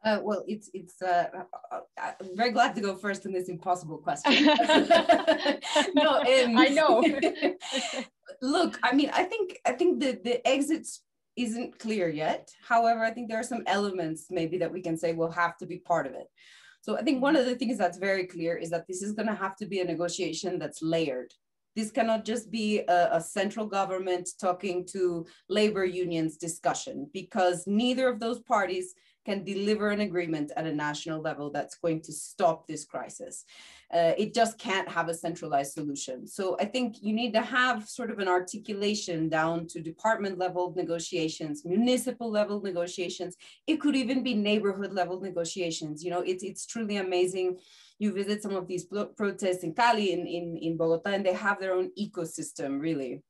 Uh, 0.05 0.19
well, 0.23 0.43
it's 0.47 0.69
it's. 0.73 1.01
Uh, 1.01 1.25
uh, 1.35 1.79
uh, 1.99 2.11
I'm 2.21 2.37
very 2.37 2.51
glad 2.51 2.75
to 2.75 2.81
go 2.81 2.95
first 2.95 3.25
in 3.25 3.33
this 3.33 3.49
impossible 3.49 3.97
question. 3.97 4.45
no, 5.95 6.19
um, 6.19 6.57
I 6.57 6.69
know. 6.69 7.03
look, 8.41 8.79
I 8.83 8.93
mean, 8.93 9.09
I 9.11 9.23
think 9.23 9.57
I 9.65 9.71
think 9.71 9.99
the 9.99 10.19
the 10.23 10.47
exits 10.47 11.01
isn't 11.35 11.79
clear 11.79 12.09
yet. 12.09 12.49
However, 12.67 13.03
I 13.03 13.11
think 13.11 13.27
there 13.27 13.39
are 13.39 13.43
some 13.43 13.63
elements 13.65 14.27
maybe 14.29 14.59
that 14.59 14.71
we 14.71 14.81
can 14.81 14.97
say 14.97 15.13
will 15.13 15.31
have 15.31 15.57
to 15.57 15.65
be 15.65 15.79
part 15.79 16.05
of 16.05 16.13
it. 16.13 16.27
So 16.87 16.97
I 16.97 17.01
think 17.01 17.21
one 17.21 17.33
mm-hmm. 17.33 17.41
of 17.41 17.47
the 17.47 17.55
things 17.55 17.77
that's 17.77 17.97
very 17.97 18.25
clear 18.25 18.55
is 18.55 18.69
that 18.69 18.87
this 18.87 19.01
is 19.01 19.11
going 19.11 19.27
to 19.27 19.35
have 19.35 19.57
to 19.57 19.65
be 19.65 19.81
a 19.81 19.85
negotiation 19.85 20.57
that's 20.57 20.81
layered. 20.81 21.33
This 21.75 21.91
cannot 21.91 22.23
just 22.23 22.49
be 22.49 22.79
a, 22.87 23.09
a, 23.17 23.21
central 23.21 23.67
government 23.67 24.29
talking 24.41 24.87
to 24.93 25.27
labor 25.47 25.85
unions 25.85 26.37
discussion 26.37 27.07
because 27.13 27.67
neither 27.67 28.07
of 28.07 28.19
those 28.19 28.39
parties 28.39 28.95
can 29.27 29.43
deliver 29.43 29.89
an 29.89 30.01
agreement 30.09 30.49
at 30.55 30.65
a 30.71 30.79
national 30.87 31.19
level 31.29 31.47
that's 31.51 31.75
going 31.83 32.01
to 32.07 32.13
stop 32.13 32.65
this 32.65 32.83
crisis. 32.85 33.35
Uh, 33.93 34.13
it 34.23 34.33
just 34.33 34.53
can't 34.57 34.89
have 34.97 35.07
a 35.09 35.13
centralized 35.25 35.73
solution. 35.73 36.17
So 36.37 36.43
I 36.63 36.65
think 36.73 36.87
you 37.01 37.13
need 37.21 37.33
to 37.33 37.41
have 37.41 37.77
sort 37.97 38.09
of 38.11 38.19
an 38.19 38.29
articulation 38.39 39.17
down 39.39 39.67
to 39.71 39.89
department 39.91 40.35
level 40.45 40.73
negotiations, 40.81 41.65
municipal 41.65 42.29
level 42.39 42.57
negotiations. 42.61 43.35
It 43.71 43.77
could 43.81 43.97
even 43.97 44.23
be 44.23 44.33
neighborhood 44.33 44.93
level 44.93 45.19
negotiations. 45.19 46.03
You 46.03 46.11
know, 46.11 46.23
it's, 46.31 46.43
it's 46.49 46.65
truly 46.65 46.97
amazing. 46.97 47.57
You 47.99 48.13
visit 48.13 48.41
some 48.41 48.55
of 48.55 48.65
these 48.67 48.85
protests 49.21 49.63
in 49.65 49.73
Cali, 49.73 50.07
in, 50.15 50.21
in, 50.37 50.45
in 50.65 50.77
Bogota, 50.77 51.09
and 51.15 51.25
they 51.25 51.33
have 51.33 51.59
their 51.59 51.73
own 51.73 51.91
ecosystem, 51.99 52.79
really 52.79 53.21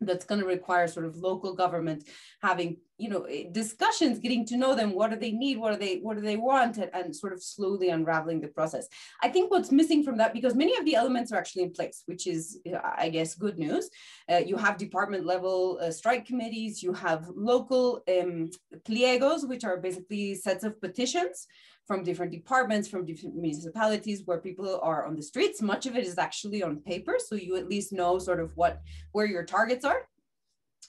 that's 0.00 0.24
going 0.24 0.40
to 0.40 0.46
require 0.46 0.86
sort 0.86 1.06
of 1.06 1.16
local 1.16 1.54
government 1.54 2.08
having 2.42 2.76
you 2.98 3.08
know 3.08 3.22
eh, 3.22 3.44
discussions 3.52 4.18
getting 4.18 4.44
to 4.46 4.56
know 4.56 4.74
them 4.74 4.94
what 4.94 5.10
do 5.10 5.16
they 5.16 5.32
need 5.32 5.58
what 5.58 5.72
do 5.72 5.78
they 5.78 5.96
what 5.96 6.16
do 6.16 6.22
they 6.22 6.36
want 6.36 6.76
and, 6.78 6.90
and, 6.94 7.14
sort 7.14 7.32
of 7.32 7.42
slowly 7.42 7.88
unraveling 7.90 8.40
the 8.40 8.48
process. 8.48 8.86
I 9.22 9.28
think 9.28 9.50
what's 9.50 9.72
missing 9.72 10.02
from 10.02 10.16
that 10.18 10.32
because 10.32 10.54
many 10.54 10.76
of 10.76 10.84
the 10.84 10.94
elements 10.94 11.32
are 11.32 11.36
actually 11.36 11.64
in 11.64 11.72
place 11.72 12.02
which 12.06 12.26
is 12.26 12.58
i 12.98 13.08
guess 13.08 13.34
good 13.34 13.58
news. 13.58 13.88
Uh, 14.30 14.38
you 14.38 14.56
have 14.56 14.76
department 14.76 15.24
level 15.24 15.78
uh, 15.82 15.90
strike 15.90 16.26
committees 16.26 16.82
you 16.82 16.92
have 16.92 17.28
local 17.34 18.02
um, 18.08 18.50
pliegos 18.86 19.48
which 19.48 19.64
are 19.64 19.78
basically 19.78 20.34
sets 20.34 20.64
of 20.64 20.80
petitions 20.80 21.46
from 21.86 22.02
different 22.02 22.32
departments, 22.32 22.88
from 22.88 23.06
different 23.06 23.36
municipalities 23.36 24.22
where 24.24 24.38
people 24.38 24.80
are 24.82 25.06
on 25.06 25.14
the 25.14 25.22
streets. 25.22 25.62
Much 25.62 25.86
of 25.86 25.96
it 25.96 26.04
is 26.04 26.18
actually 26.18 26.62
on 26.62 26.80
paper. 26.80 27.16
So 27.18 27.36
you 27.36 27.56
at 27.56 27.68
least 27.68 27.92
know 27.92 28.18
sort 28.18 28.40
of 28.40 28.56
what, 28.56 28.80
where 29.12 29.26
your 29.26 29.44
targets 29.44 29.84
are. 29.84 30.08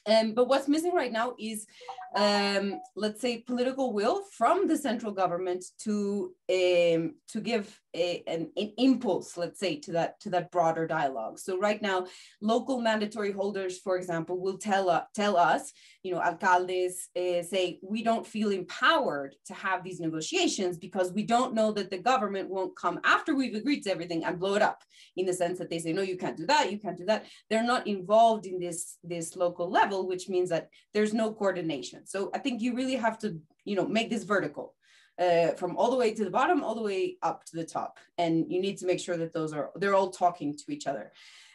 Um, 0.07 0.33
but 0.33 0.47
what's 0.47 0.67
missing 0.69 0.93
right 0.93 1.11
now 1.11 1.35
is, 1.37 1.67
um, 2.15 2.79
let's 2.95 3.19
say, 3.19 3.39
political 3.39 3.91
will 3.91 4.23
from 4.31 4.67
the 4.67 4.77
central 4.77 5.11
government 5.11 5.65
to 5.83 6.33
um, 6.49 7.15
to 7.29 7.41
give 7.41 7.79
a, 7.97 8.23
an, 8.27 8.51
an, 8.55 8.71
impulse, 8.77 9.35
let's 9.37 9.59
say, 9.59 9.77
to 9.79 9.91
that 9.93 10.19
to 10.21 10.29
that 10.29 10.51
broader 10.51 10.85
dialogue. 10.87 11.39
So 11.39 11.59
right 11.59 11.81
now, 11.81 12.05
local 12.41 12.79
mandatory 12.79 13.31
holders, 13.31 13.79
for 13.79 13.97
example, 13.97 14.39
will 14.39 14.57
tell 14.57 14.89
uh, 14.89 15.03
tell 15.15 15.35
us, 15.35 15.73
you 16.03 16.13
know, 16.13 16.21
alcaldes 16.21 16.93
uh, 17.15 17.43
say 17.43 17.79
we 17.81 18.03
don't 18.03 18.25
feel 18.25 18.51
empowered 18.51 19.35
to 19.47 19.53
have 19.53 19.83
these 19.83 19.99
negotiations 19.99 20.77
because 20.77 21.11
we 21.11 21.23
don't 21.23 21.55
know 21.55 21.71
that 21.71 21.89
the 21.89 21.97
government 21.97 22.49
won't 22.49 22.75
come 22.75 22.99
after 23.03 23.35
we've 23.35 23.55
agreed 23.55 23.81
to 23.83 23.91
everything 23.91 24.23
and 24.23 24.39
blow 24.39 24.53
it 24.53 24.61
up. 24.61 24.83
In 25.15 25.25
the 25.25 25.33
sense 25.33 25.57
that 25.57 25.69
they 25.69 25.79
say, 25.79 25.93
no, 25.93 26.03
you 26.03 26.17
can't 26.17 26.37
do 26.37 26.45
that, 26.45 26.71
you 26.71 26.79
can't 26.79 26.97
do 26.97 27.05
that. 27.05 27.25
They're 27.49 27.63
not 27.63 27.87
involved 27.87 28.45
in 28.45 28.59
this 28.59 28.97
this 29.03 29.35
local 29.35 29.69
level, 29.69 30.07
which 30.07 30.29
means 30.29 30.49
that 30.49 30.69
there's 30.93 31.13
no 31.13 31.33
coordination. 31.33 32.05
So 32.05 32.29
I 32.33 32.39
think 32.39 32.61
you 32.61 32.75
really 32.75 32.95
have 32.95 33.17
to, 33.19 33.39
you 33.65 33.75
know, 33.75 33.87
make 33.87 34.09
this 34.09 34.23
vertical 34.23 34.75
uh, 35.19 35.49
from 35.51 35.75
all 35.77 35.91
the 35.91 35.97
way 35.97 36.13
to 36.13 36.23
the 36.23 36.29
bottom, 36.29 36.63
all 36.63 36.75
the 36.75 36.81
way 36.81 37.17
up 37.23 37.43
to 37.45 37.55
the 37.55 37.65
top. 37.65 37.97
And 38.17 38.51
you 38.51 38.61
need 38.61 38.77
to 38.77 38.85
make 38.85 38.99
sure 38.99 39.17
that 39.17 39.33
those 39.33 39.53
are, 39.53 39.71
they're 39.75 39.95
all 39.95 40.09
talking 40.09 40.55
to 40.55 40.71
each 40.71 40.87
other. 40.87 41.11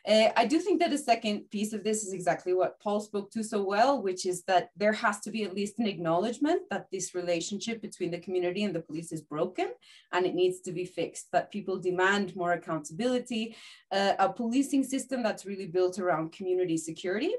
Uh, 0.06 0.30
I 0.36 0.46
do 0.46 0.58
think 0.58 0.80
that 0.80 0.90
the 0.90 0.98
second 0.98 1.48
piece 1.50 1.72
of 1.72 1.84
this 1.84 2.02
is 2.02 2.12
exactly 2.12 2.54
what 2.54 2.80
Paul 2.80 2.98
spoke 2.98 3.30
to 3.32 3.44
so 3.44 3.62
well, 3.62 4.02
which 4.02 4.26
is 4.26 4.42
that 4.44 4.70
there 4.76 4.92
has 4.92 5.20
to 5.20 5.30
be 5.30 5.44
at 5.44 5.54
least 5.54 5.78
an 5.78 5.86
acknowledgement 5.86 6.62
that 6.70 6.90
this 6.90 7.14
relationship 7.14 7.80
between 7.80 8.10
the 8.10 8.18
community 8.18 8.64
and 8.64 8.74
the 8.74 8.80
police 8.80 9.12
is 9.12 9.22
broken 9.22 9.68
and 10.12 10.26
it 10.26 10.34
needs 10.34 10.60
to 10.62 10.72
be 10.72 10.84
fixed, 10.84 11.30
that 11.30 11.52
people 11.52 11.78
demand 11.78 12.34
more 12.34 12.54
accountability, 12.54 13.54
uh, 13.92 14.14
a 14.18 14.28
policing 14.28 14.82
system 14.82 15.22
that's 15.22 15.46
really 15.46 15.66
built 15.66 16.00
around 16.00 16.32
community 16.32 16.76
security 16.76 17.34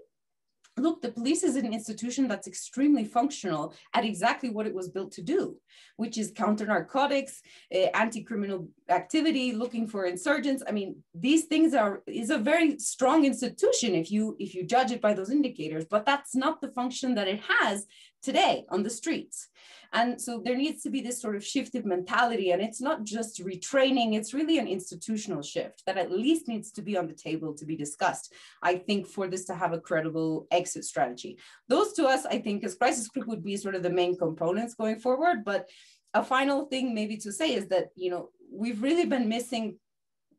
look, 0.78 1.02
the 1.02 1.12
police 1.12 1.44
is 1.44 1.56
an 1.56 1.72
institution 1.72 2.28
that's 2.28 2.48
extremely 2.48 3.06
functional 3.06 3.74
at 3.94 4.06
exactly 4.06 4.50
what 4.50 4.66
it 4.66 4.74
was 4.74 4.90
built 4.90 5.12
to 5.14 5.22
do, 5.22 5.56
which 5.98 6.18
is 6.18 6.32
counter 6.36 6.66
narcotics, 6.66 7.42
uh, 7.74 7.90
anti-criminal 7.94 8.68
activity, 8.90 9.52
looking 9.52 9.88
for 9.88 10.06
insurgents. 10.06 10.64
I 10.68 10.72
mean, 10.72 10.96
these 11.14 11.46
things 11.46 11.74
are 11.74 12.02
is 12.08 12.32
a 12.32 12.38
very 12.38 12.80
strong 12.80 13.26
institution 13.26 13.94
if 13.94 14.12
you 14.12 14.36
if 14.40 14.56
you 14.56 14.64
judge 14.66 14.92
it 14.92 15.02
by 15.02 15.14
those 15.14 15.30
indicators, 15.30 15.86
but 15.86 16.06
that's 16.06 16.36
not 16.36 16.62
the 16.62 16.72
function 16.72 17.16
that 17.16 17.28
it 17.28 17.42
has 17.42 17.86
today 18.22 18.66
on 18.70 18.84
the 18.84 18.90
streets. 18.90 19.50
And 19.94 20.20
so 20.20 20.42
there 20.44 20.58
needs 20.58 20.82
to 20.84 20.90
be 20.90 21.02
this 21.02 21.22
sort 21.22 21.36
of 21.36 21.46
shift 21.46 21.76
of 21.76 21.86
mentality. 21.86 22.50
And 22.52 22.62
it's 22.62 22.82
not 22.82 23.04
just 23.04 23.44
retraining, 23.44 24.16
it's 24.16 24.34
really 24.34 24.58
an 24.58 24.68
institutional 24.68 25.44
shift 25.44 25.84
that 25.86 25.98
at 25.98 26.12
least 26.12 26.48
needs 26.48 26.72
to 26.72 26.82
be 26.82 26.98
on 26.98 27.08
the 27.08 27.14
table 27.14 27.54
to 27.54 27.66
be 27.66 27.76
discussed, 27.76 28.34
I 28.62 28.78
think, 28.78 29.08
for 29.08 29.28
this 29.28 29.46
to 29.46 29.54
have 29.54 29.72
a 29.72 29.80
credible 29.80 30.48
exit 30.50 30.86
strategy. 30.86 31.38
Those 31.70 31.94
to 31.94 32.06
us, 32.06 32.26
I 32.26 32.40
think, 32.40 32.64
as 32.64 32.76
crisis 32.76 33.08
group 33.08 33.28
would 33.28 33.44
be 33.44 33.56
sort 33.56 33.76
of 33.76 33.84
the 33.84 33.90
main 33.92 34.18
components 34.18 34.74
going 34.74 35.00
forward. 35.00 35.46
But 35.46 35.70
a 36.16 36.24
final 36.24 36.66
thing 36.66 36.96
maybe 36.96 37.18
to 37.18 37.32
say 37.32 37.54
is 37.54 37.68
that, 37.68 37.90
you 37.96 38.10
know, 38.10 38.30
we've 38.52 38.82
really 38.82 39.06
been 39.06 39.30
missing 39.30 39.78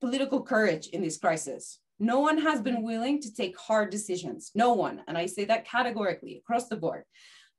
political 0.01 0.43
courage 0.43 0.89
in 0.89 1.01
this 1.01 1.17
crisis. 1.17 1.79
No 2.01 2.19
one 2.19 2.39
has 2.39 2.61
been 2.61 2.83
willing 2.83 3.21
to 3.23 3.33
take 3.33 3.57
hard 3.57 3.91
decisions. 3.91 4.51
No 4.55 4.75
one. 4.75 5.03
And 5.07 5.17
I 5.17 5.27
say 5.27 5.45
that 5.45 5.65
categorically 5.65 6.39
across 6.39 6.69
the 6.69 6.77
board 6.77 7.05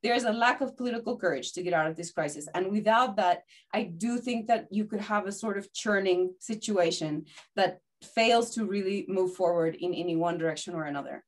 there's 0.05 0.25
a 0.25 0.31
lack 0.31 0.61
of 0.61 0.77
political 0.77 1.17
courage 1.17 1.51
to 1.53 1.63
get 1.63 1.73
out 1.73 1.87
of 1.87 1.95
this 1.95 2.11
crisis. 2.11 2.47
And 2.53 2.71
without 2.71 3.15
that, 3.15 3.41
I 3.73 3.81
do 4.05 4.19
think 4.19 4.45
that 4.49 4.67
you 4.69 4.85
could 4.85 5.01
have 5.01 5.25
a 5.25 5.31
sort 5.31 5.57
of 5.57 5.73
churning 5.73 6.35
situation 6.39 7.25
that 7.55 7.79
fails 8.03 8.51
to 8.51 8.65
really 8.65 9.07
move 9.07 9.33
forward 9.33 9.73
in 9.73 9.95
any 9.95 10.15
one 10.15 10.37
direction 10.37 10.75
or 10.75 10.83
another. 10.83 11.23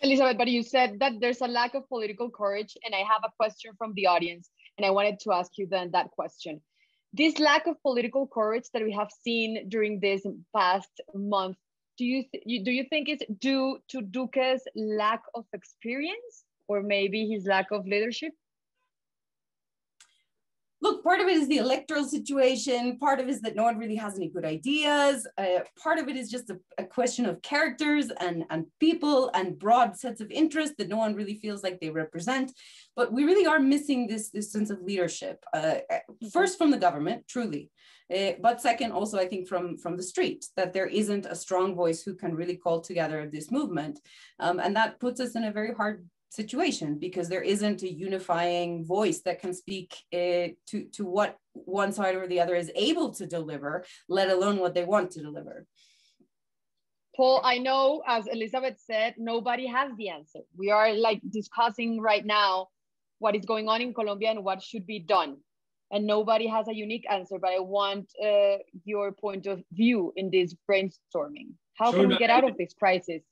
Elizabeth, 0.00 0.38
but 0.38 0.48
you 0.48 0.62
said 0.62 0.98
that 1.00 1.12
there's 1.20 1.42
a 1.42 1.46
lack 1.46 1.74
of 1.74 1.86
political 1.90 2.30
courage, 2.30 2.74
and 2.86 2.94
I 2.94 3.02
have 3.12 3.20
a 3.22 3.32
question 3.38 3.72
from 3.76 3.92
the 3.92 4.06
audience, 4.06 4.48
and 4.78 4.86
I 4.86 4.90
wanted 4.90 5.20
to 5.20 5.32
ask 5.32 5.50
you 5.58 5.66
then 5.70 5.90
that 5.92 6.10
question. 6.12 6.62
This 7.12 7.38
lack 7.38 7.66
of 7.66 7.76
political 7.82 8.26
courage 8.26 8.64
that 8.72 8.82
we 8.82 8.92
have 8.92 9.10
seen 9.24 9.68
during 9.68 10.00
this 10.00 10.22
past 10.56 11.02
month, 11.14 11.58
do 11.98 12.06
you, 12.06 12.24
do 12.64 12.70
you 12.70 12.84
think 12.88 13.10
it's 13.10 13.24
due 13.40 13.78
to 13.88 14.00
Duque's 14.00 14.62
lack 14.74 15.22
of 15.34 15.44
experience 15.52 16.45
or 16.68 16.82
maybe 16.82 17.26
his 17.26 17.46
lack 17.46 17.70
of 17.70 17.86
leadership? 17.86 18.32
Look, 20.82 21.02
part 21.02 21.20
of 21.20 21.26
it 21.26 21.36
is 21.36 21.48
the 21.48 21.56
electoral 21.56 22.04
situation. 22.04 22.98
Part 22.98 23.18
of 23.18 23.28
it 23.28 23.30
is 23.30 23.40
that 23.40 23.56
no 23.56 23.62
one 23.62 23.78
really 23.78 23.96
has 23.96 24.16
any 24.16 24.28
good 24.28 24.44
ideas. 24.44 25.26
Uh, 25.38 25.60
part 25.82 25.98
of 25.98 26.08
it 26.08 26.16
is 26.16 26.30
just 26.30 26.50
a, 26.50 26.58
a, 26.76 26.84
question 26.84 27.24
of 27.24 27.40
characters 27.40 28.10
and, 28.20 28.44
and 28.50 28.66
people 28.78 29.30
and 29.32 29.58
broad 29.58 29.96
sets 29.96 30.20
of 30.20 30.30
interest 30.30 30.74
that 30.76 30.88
no 30.88 30.98
one 30.98 31.14
really 31.14 31.36
feels 31.36 31.62
like 31.62 31.80
they 31.80 31.88
represent. 31.88 32.52
But 32.94 33.10
we 33.10 33.24
really 33.24 33.46
are 33.46 33.58
missing 33.58 34.06
this, 34.06 34.30
this 34.30 34.52
sense 34.52 34.68
of 34.68 34.82
leadership. 34.82 35.42
Uh, 35.52 35.76
first 36.30 36.58
from 36.58 36.70
the 36.70 36.78
government, 36.78 37.26
truly. 37.26 37.70
Uh, 38.14 38.32
but 38.40 38.60
second, 38.60 38.92
also, 38.92 39.18
I 39.18 39.26
think 39.26 39.48
from, 39.48 39.78
from 39.78 39.96
the 39.96 40.02
street, 40.02 40.46
that 40.56 40.72
there 40.72 40.86
isn't 40.86 41.26
a 41.26 41.34
strong 41.34 41.74
voice 41.74 42.02
who 42.02 42.14
can 42.14 42.34
really 42.34 42.56
call 42.56 42.80
together 42.80 43.28
this 43.32 43.50
movement. 43.50 43.98
Um, 44.38 44.60
and 44.60 44.76
that 44.76 45.00
puts 45.00 45.20
us 45.20 45.34
in 45.34 45.44
a 45.44 45.52
very 45.52 45.74
hard 45.74 46.06
situation 46.30 46.98
because 46.98 47.28
there 47.28 47.42
isn't 47.42 47.82
a 47.82 47.92
unifying 47.92 48.84
voice 48.84 49.20
that 49.22 49.40
can 49.40 49.54
speak 49.54 49.96
uh, 50.12 50.48
to, 50.66 50.84
to 50.92 51.04
what 51.04 51.36
one 51.52 51.92
side 51.92 52.14
or 52.14 52.26
the 52.26 52.40
other 52.40 52.54
is 52.54 52.70
able 52.74 53.10
to 53.14 53.26
deliver, 53.26 53.84
let 54.08 54.28
alone 54.28 54.58
what 54.58 54.74
they 54.74 54.84
want 54.84 55.10
to 55.12 55.22
deliver. 55.22 55.66
Paul, 57.16 57.40
I 57.42 57.58
know, 57.58 58.02
as 58.06 58.26
Elizabeth 58.26 58.78
said, 58.78 59.14
nobody 59.16 59.66
has 59.66 59.90
the 59.96 60.10
answer. 60.10 60.40
We 60.56 60.70
are 60.70 60.92
like 60.92 61.20
discussing 61.30 62.00
right 62.00 62.24
now 62.24 62.68
what 63.18 63.34
is 63.34 63.46
going 63.46 63.68
on 63.68 63.80
in 63.80 63.94
Colombia 63.94 64.30
and 64.30 64.44
what 64.44 64.62
should 64.62 64.86
be 64.86 64.98
done. 64.98 65.38
And 65.90 66.06
nobody 66.06 66.46
has 66.48 66.68
a 66.68 66.74
unique 66.74 67.06
answer, 67.10 67.38
but 67.40 67.52
I 67.52 67.60
want 67.60 68.10
uh, 68.22 68.58
your 68.84 69.12
point 69.12 69.46
of 69.46 69.62
view 69.72 70.12
in 70.16 70.30
this 70.30 70.54
brainstorming. 70.68 71.52
How 71.78 71.92
can 71.92 72.08
we 72.08 72.18
get 72.18 72.28
out 72.28 72.44
of 72.44 72.56
this 72.58 72.74
crisis? 72.74 73.22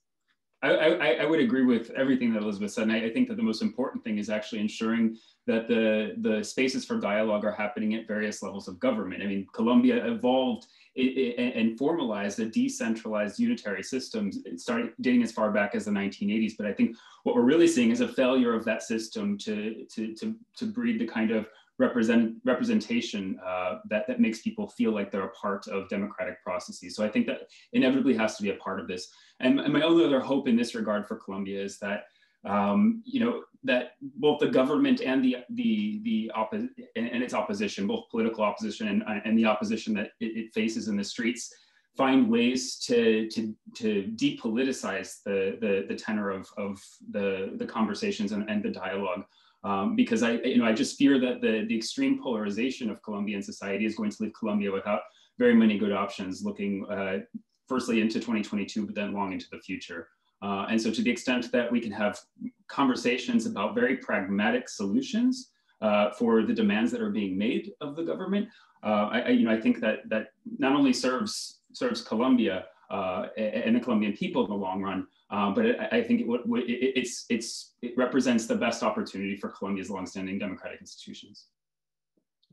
I, 0.71 1.15
I, 1.17 1.25
would 1.25 1.41
agree 1.41 1.65
with 1.65 1.91
everything 1.91 2.33
that 2.33 2.43
Elizabeth 2.43 2.73
said. 2.73 2.85
And 2.85 2.93
I, 2.93 3.07
I, 3.07 3.11
think 3.11 3.29
that 3.29 3.37
the 3.37 3.43
most 3.43 3.63
important 3.63 4.05
thing 4.05 4.19
is 4.19 4.31
actually 4.31 4.61
ensuring 4.61 5.17
that 5.47 5.69
the, 5.69 6.15
the 6.19 6.43
spaces 6.43 6.85
for 6.85 6.99
dialogue 6.99 7.45
are 7.45 7.53
happening 7.53 7.95
at 7.95 8.07
various 8.07 8.43
levels 8.43 8.69
of 8.69 8.79
government. 8.81 9.23
I 9.23 9.27
mean, 9.27 9.47
Colombia 9.53 10.07
evolved 10.07 10.67
and 10.97 11.77
formalized 11.77 12.39
a 12.39 12.47
decentralized 12.47 13.39
unitary 13.39 13.83
system 13.83 14.31
starting 14.57 14.93
dating 15.01 15.25
as 15.25 15.33
far 15.33 15.51
back 15.51 15.75
as 15.75 15.87
the 15.87 15.91
1980s. 15.91 16.53
But 16.57 16.67
I 16.67 16.73
think 16.73 16.97
what 17.25 17.35
we're 17.35 17.43
really 17.43 17.67
seeing 17.67 17.91
is 17.91 18.01
a 18.01 18.09
failure 18.09 18.55
of 18.55 18.65
that 18.67 18.83
system 18.83 19.37
to, 19.39 19.85
to, 19.93 20.15
to, 20.15 20.35
to 20.57 20.67
breed 20.67 21.01
the 21.01 21.07
kind 21.07 21.33
of 21.33 21.49
represent, 21.79 22.37
representation 22.45 23.39
uh, 23.45 23.79
that, 23.89 24.07
that 24.07 24.21
makes 24.21 24.43
people 24.43 24.69
feel 24.69 24.93
like 24.93 25.11
they're 25.11 25.25
a 25.25 25.31
part 25.31 25.67
of 25.69 25.89
democratic 25.89 26.43
processes. 26.43 26.95
So 26.95 27.05
I 27.05 27.09
think 27.09 27.27
that 27.27 27.49
inevitably 27.73 28.15
has 28.17 28.37
to 28.37 28.43
be 28.43 28.51
a 28.51 28.57
part 28.57 28.81
of 28.81 28.87
this. 28.87 29.09
And, 29.41 29.59
and 29.61 29.73
my 29.73 29.83
only 29.83 30.05
other 30.05 30.21
hope 30.21 30.49
in 30.49 30.57
this 30.57 30.75
regard 30.75 31.07
for 31.07 31.17
Colombia 31.17 31.63
is 31.63 31.79
that 31.81 32.05
um, 32.45 33.03
you 33.07 33.21
know 33.21 33.43
that 33.65 33.93
both 34.03 34.39
the 34.39 34.49
government 34.49 35.01
and 35.01 35.25
the 35.25 35.39
the 35.51 36.01
the 36.05 36.31
oppo- 36.37 36.69
and, 36.95 37.09
and, 37.09 37.23
its 37.23 37.33
opposition, 37.33 37.87
both 37.87 38.11
political 38.11 38.45
opposition 38.45 38.89
and, 38.89 39.03
and 39.25 39.39
the 39.39 39.47
opposition 39.47 39.95
that 39.95 40.11
it, 40.21 40.37
it, 40.37 40.55
faces 40.55 40.89
in 40.89 40.97
the 40.97 41.05
streets, 41.05 41.51
find 41.97 42.29
ways 42.29 42.77
to 42.81 43.29
to 43.31 43.55
to 43.77 44.13
depoliticize 44.17 45.23
the 45.25 45.57
the, 45.61 45.87
the 45.89 45.95
tenor 45.95 46.31
of, 46.31 46.47
of 46.59 46.79
the 47.11 47.55
the 47.57 47.67
conversations 47.67 48.33
and, 48.33 48.49
and 48.51 48.63
the 48.63 48.71
dialogue 48.71 49.25
um, 49.65 49.97
because 49.97 50.23
I, 50.23 50.33
you 50.33 50.59
know, 50.59 50.67
I 50.67 50.73
just 50.73 50.97
fear 50.97 51.19
that 51.19 51.41
the, 51.41 51.65
the 51.67 51.77
extreme 51.77 52.23
polarization 52.23 52.91
of 52.91 53.03
Colombian 53.03 53.43
society 53.43 53.87
is 53.87 53.97
going 53.97 54.11
to 54.11 54.23
leave 54.23 54.33
Colombia 54.39 54.71
without 54.71 55.01
very 55.39 55.55
many 55.55 55.79
good 55.79 55.93
options 55.93 56.45
looking 56.45 56.87
uh, 56.91 57.21
firstly 57.67 58.01
into 58.01 58.21
2022, 58.21 58.87
but 58.87 58.95
then 58.95 59.13
long 59.13 59.33
into 59.33 59.47
the 59.51 59.59
future. 59.59 60.09
Uh, 60.43 60.67
and 60.69 60.81
so 60.81 60.91
to 60.91 61.03
the 61.03 61.11
extent 61.11 61.51
that 61.53 61.73
we 61.73 61.81
can 61.81 61.91
have 61.91 62.21
conversations 62.69 63.47
about 63.47 63.75
very 63.75 63.97
pragmatic 63.97 64.69
solutions 64.69 65.51
uh, 65.81 66.11
for 66.11 66.43
the 66.43 66.53
demands 66.53 66.93
that 66.93 67.01
are 67.01 67.11
being 67.11 67.37
made 67.37 67.73
of 67.81 67.97
the 67.97 68.03
government, 68.03 68.49
uh, 68.85 69.09
I, 69.11 69.21
I, 69.21 69.29
you 69.31 69.47
know, 69.47 69.53
I 69.53 69.61
think 69.61 69.81
that 69.81 70.07
that 70.11 70.29
not 70.59 70.77
only 70.77 70.93
serves 70.93 71.61
serves 71.73 72.03
Colombia 72.03 72.67
uh, 72.91 73.27
and 73.37 73.77
the 73.77 73.81
Colombian 73.81 74.13
people 74.13 74.45
in 74.45 74.51
the 74.51 74.57
long 74.57 74.83
run, 74.83 75.07
uh, 75.31 75.51
but 75.51 75.67
it, 75.67 75.79
I 75.93 76.03
think 76.03 76.21
it, 76.21 76.27
it, 76.29 76.93
it's, 76.97 77.27
it's, 77.29 77.75
it 77.83 77.95
represents 77.97 78.47
the 78.47 78.55
best 78.55 78.83
opportunity 78.83 79.37
for 79.37 79.49
Colombia's 79.49 79.91
longstanding 79.91 80.39
democratic 80.39 80.81
institutions. 80.81 81.47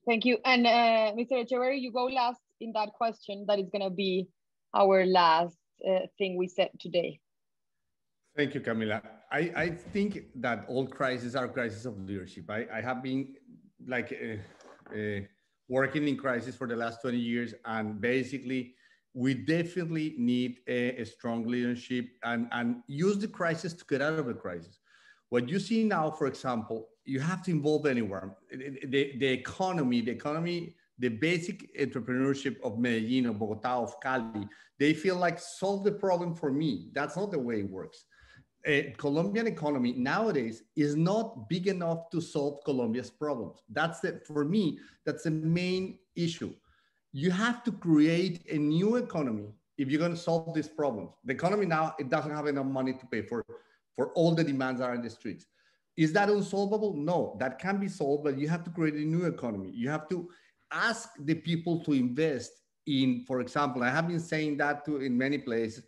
Thank 0.06 0.26
you. 0.26 0.38
And 0.46 0.66
uh, 0.66 1.14
Mr. 1.14 1.34
Echeverry, 1.46 1.80
you 1.80 1.92
go 1.92 2.06
last 2.06 2.42
in 2.60 2.72
that 2.74 2.90
question. 2.94 3.46
That 3.48 3.60
is 3.60 3.70
going 3.70 3.84
to 3.84 3.90
be 3.90 4.28
our 4.74 5.06
last 5.06 5.58
uh, 5.88 6.08
thing 6.18 6.38
we 6.38 6.48
said 6.48 6.70
today. 6.80 7.20
Thank 8.36 8.56
you, 8.56 8.62
Camila. 8.62 9.02
I, 9.32 9.52
I 9.56 9.70
think 9.70 10.24
that 10.36 10.66
all 10.68 10.88
crises 10.88 11.36
are 11.36 11.48
crises 11.48 11.86
of 11.86 12.00
leadership. 12.00 12.50
I, 12.50 12.66
I 12.74 12.82
have 12.82 13.04
been 13.04 13.36
like 13.86 14.14
uh, 14.14 14.96
uh, 14.98 15.20
working 15.68 16.08
in 16.08 16.18
crisis 16.18 16.56
for 16.56 16.68
the 16.68 16.76
last 16.76 17.02
20 17.02 17.18
years 17.18 17.54
and 17.66 18.00
basically 18.00 18.76
we 19.14 19.34
definitely 19.34 20.16
need 20.18 20.60
a, 20.68 21.02
a, 21.02 21.06
strong 21.06 21.46
leadership 21.46 22.08
and, 22.24 22.48
and 22.52 22.78
use 22.88 23.18
the 23.18 23.28
crisis 23.28 23.74
to 23.74 23.86
get 23.86 24.02
out 24.02 24.18
of 24.18 24.26
the 24.26 24.34
crisis. 24.34 24.80
What 25.30 25.50
you 25.50 25.60
see 25.60 25.84
now, 25.84 26.12
for 26.12 26.28
example, 26.28 26.88
you 27.04 27.20
have 27.20 27.44
to 27.44 27.52
involve 27.52 27.86
anyone. 27.86 28.32
The, 28.52 29.18
the 29.18 29.28
economy, 29.28 30.02
the 30.02 30.12
economy, 30.12 30.76
the 31.00 31.10
basic 31.10 31.76
entrepreneurship 31.78 32.62
of 32.64 32.80
Medellin, 32.80 33.26
of 33.26 33.40
Bogota, 33.40 33.82
of 33.82 34.00
Cali, 34.02 34.48
they 34.80 34.94
feel 34.94 35.18
like 35.18 35.40
solve 35.40 35.84
the 35.84 35.92
problem 35.92 36.36
for 36.36 36.52
me. 36.52 36.90
That's 36.94 37.18
not 37.18 37.32
the 37.32 37.40
way 37.40 37.62
it 37.62 37.70
works. 37.70 38.06
Colombian 38.98 39.48
economy 39.48 39.94
nowadays 39.94 40.64
is 40.76 40.96
not 40.96 41.50
big 41.50 41.68
enough 41.68 42.10
to 42.12 42.22
solve 42.22 42.64
Colombia's 42.64 43.10
problems. 43.10 43.64
That's 43.70 44.00
the, 44.02 44.22
for 44.28 44.46
me, 44.46 44.78
that's 45.06 45.24
the 45.24 45.32
main 45.32 45.98
issue 46.16 46.54
you 47.14 47.32
have 47.32 47.64
to 47.64 47.72
create 47.72 48.42
a 48.50 48.58
new 48.58 48.96
economy 48.96 49.50
if 49.78 49.90
you're 49.90 50.00
going 50.00 50.14
to 50.14 50.18
solve 50.18 50.54
these 50.54 50.68
problems. 50.68 51.10
The 51.26 51.34
economy 51.34 51.66
now, 51.66 51.96
it 52.00 52.10
doesn't 52.10 52.32
have 52.32 52.48
enough 52.48 52.66
money 52.66 52.94
to 52.94 53.06
pay 53.08 53.22
for, 53.22 53.46
for 53.96 54.14
all 54.14 54.34
the 54.34 54.44
demands 54.44 54.80
that 54.80 54.90
are 54.90 54.96
in 54.96 55.02
the 55.02 55.10
streets. 55.10 55.46
Is 55.98 56.14
that 56.14 56.30
unsolvable? 56.30 56.94
No, 56.94 57.36
that 57.40 57.60
can 57.60 57.78
be 57.78 57.90
solved, 57.90 58.24
but 58.24 58.38
you 58.38 58.48
have 58.48 58.64
to 58.64 58.70
create 58.70 58.96
a 58.96 59.06
new 59.06 59.26
economy. 59.26 59.72
You 59.74 59.90
have 59.90 60.08
to 60.10 60.30
ask 60.72 61.10
the 61.20 61.36
people 61.36 61.84
to 61.84 61.94
invest 61.94 62.52
in, 62.88 63.24
for 63.28 63.42
example, 63.42 63.84
I 63.84 63.90
have 63.90 64.08
been 64.08 64.20
saying 64.20 64.58
that 64.58 64.86
to 64.86 64.98
in 65.02 65.18
many 65.18 65.38
places. 65.38 65.84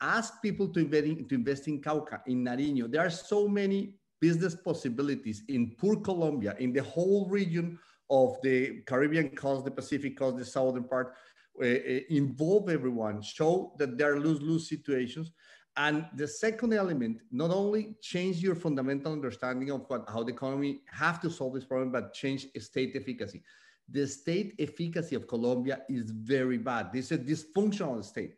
Ask 0.00 0.42
people 0.42 0.68
to 0.68 0.80
invest 0.80 1.04
in, 1.04 1.28
to 1.28 1.34
invest 1.36 1.68
in 1.68 1.80
Cauca, 1.80 2.20
in 2.26 2.44
Nariño. 2.44 2.90
There 2.90 3.00
are 3.00 3.10
so 3.10 3.48
many 3.48 3.94
business 4.20 4.54
possibilities 4.54 5.42
in 5.48 5.74
poor 5.78 5.96
Colombia, 5.96 6.56
in 6.58 6.72
the 6.72 6.82
whole 6.82 7.28
region 7.28 7.78
of 8.10 8.36
the 8.42 8.82
Caribbean 8.86 9.30
coast, 9.30 9.64
the 9.64 9.70
Pacific 9.70 10.18
coast, 10.18 10.36
the 10.36 10.44
southern 10.44 10.84
part. 10.84 11.14
Uh, 11.60 11.66
involve 12.10 12.68
everyone, 12.68 13.22
show 13.22 13.74
that 13.78 13.96
there 13.96 14.12
are 14.12 14.18
lose-lose 14.18 14.68
situations. 14.68 15.30
And 15.76 16.04
the 16.16 16.26
second 16.26 16.72
element, 16.72 17.20
not 17.30 17.52
only 17.52 17.94
change 18.00 18.38
your 18.38 18.56
fundamental 18.56 19.12
understanding 19.12 19.70
of 19.70 19.84
what, 19.86 20.04
how 20.08 20.24
the 20.24 20.32
economy 20.32 20.80
have 20.90 21.20
to 21.20 21.30
solve 21.30 21.54
this 21.54 21.64
problem, 21.64 21.92
but 21.92 22.12
change 22.12 22.48
state 22.58 22.96
efficacy 22.96 23.44
the 23.88 24.06
state 24.06 24.54
efficacy 24.58 25.14
of 25.14 25.26
Colombia 25.26 25.82
is 25.88 26.10
very 26.10 26.58
bad. 26.58 26.92
This 26.92 27.12
is 27.12 27.18
a 27.18 27.18
dysfunctional 27.18 28.02
state. 28.04 28.34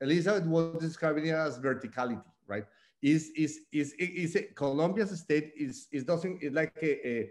Elizabeth 0.00 0.46
was 0.46 0.80
describing 0.80 1.26
it 1.26 1.34
as 1.34 1.58
verticality, 1.58 2.22
right? 2.46 2.64
Is 3.02 3.30
is 3.36 3.60
is 3.72 3.92
is, 3.98 4.36
Colombia's 4.54 5.18
state 5.20 5.52
is 5.56 5.86
is 5.92 6.04
doesn't 6.04 6.42
it's 6.42 6.54
like 6.54 6.76
a, 6.82 7.08
a, 7.08 7.30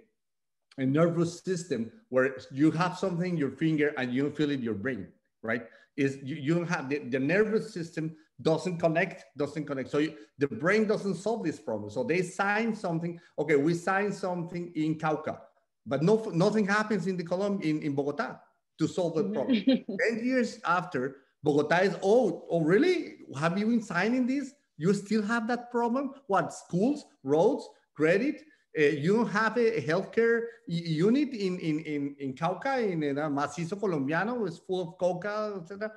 a 0.78 0.86
nervous 0.86 1.42
system 1.42 1.92
where 2.10 2.38
you 2.52 2.72
have 2.72 2.98
something 2.98 3.32
in 3.32 3.38
your 3.38 3.52
finger 3.52 3.94
and 3.98 4.14
you 4.14 4.30
feel 4.32 4.52
it 4.52 4.56
in 4.56 4.62
your 4.62 4.76
brain, 4.76 5.08
right? 5.42 5.66
Is 5.96 6.20
you, 6.24 6.36
you 6.36 6.54
don't 6.56 6.68
have 6.68 6.90
the, 6.90 7.00
the 7.00 7.20
nervous 7.20 7.74
system 7.74 8.16
doesn't 8.42 8.78
connect, 8.78 9.26
doesn't 9.36 9.66
connect. 9.66 9.90
So 9.90 9.98
you, 9.98 10.14
the 10.38 10.48
brain 10.48 10.88
doesn't 10.88 11.16
solve 11.16 11.44
this 11.44 11.60
problem. 11.60 11.90
So 11.90 12.04
they 12.04 12.22
sign 12.22 12.76
something. 12.76 13.20
Okay, 13.40 13.56
we 13.56 13.74
sign 13.74 14.12
something 14.12 14.72
in 14.76 15.00
Cauca 15.00 15.40
but 15.88 16.04
no, 16.04 16.22
nothing 16.34 16.68
happens 16.68 17.08
in 17.08 17.16
the 17.16 17.24
Colom 17.24 17.64
in, 17.64 17.82
in 17.82 17.96
Bogota 17.96 18.36
to 18.78 18.88
solve 18.88 19.16
the 19.16 19.24
problem. 19.24 19.64
10 19.66 19.86
years 20.22 20.60
after, 20.66 21.18
Bogota 21.42 21.78
is, 21.78 21.96
oh, 22.04 22.46
oh, 22.52 22.62
really? 22.62 23.20
Have 23.40 23.58
you 23.58 23.66
been 23.66 23.82
signing 23.82 24.28
this? 24.28 24.52
You 24.78 24.94
still 24.94 25.24
have 25.24 25.48
that 25.48 25.72
problem? 25.72 26.12
What, 26.28 26.54
schools, 26.54 27.06
roads, 27.24 27.68
credit? 27.96 28.44
Uh, 28.78 28.82
you 28.82 29.16
don't 29.16 29.30
have 29.30 29.58
a, 29.58 29.82
healthcare 29.82 30.42
unit 30.68 31.34
in, 31.34 31.58
in, 31.60 31.80
in, 31.80 32.16
in 32.20 32.34
Cauca, 32.34 32.78
in, 32.78 33.02
in 33.02 33.18
a 33.18 33.30
Macizo 33.30 33.80
Colombiano, 33.80 34.46
is 34.46 34.60
full 34.60 34.82
of 34.82 34.98
coca, 35.00 35.60
etc. 35.62 35.92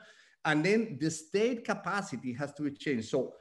And 0.44 0.64
then 0.64 0.96
the 0.98 1.10
state 1.10 1.64
capacity 1.64 2.32
has 2.32 2.54
to 2.54 2.62
be 2.62 2.70
changed. 2.70 3.08
So 3.08 3.34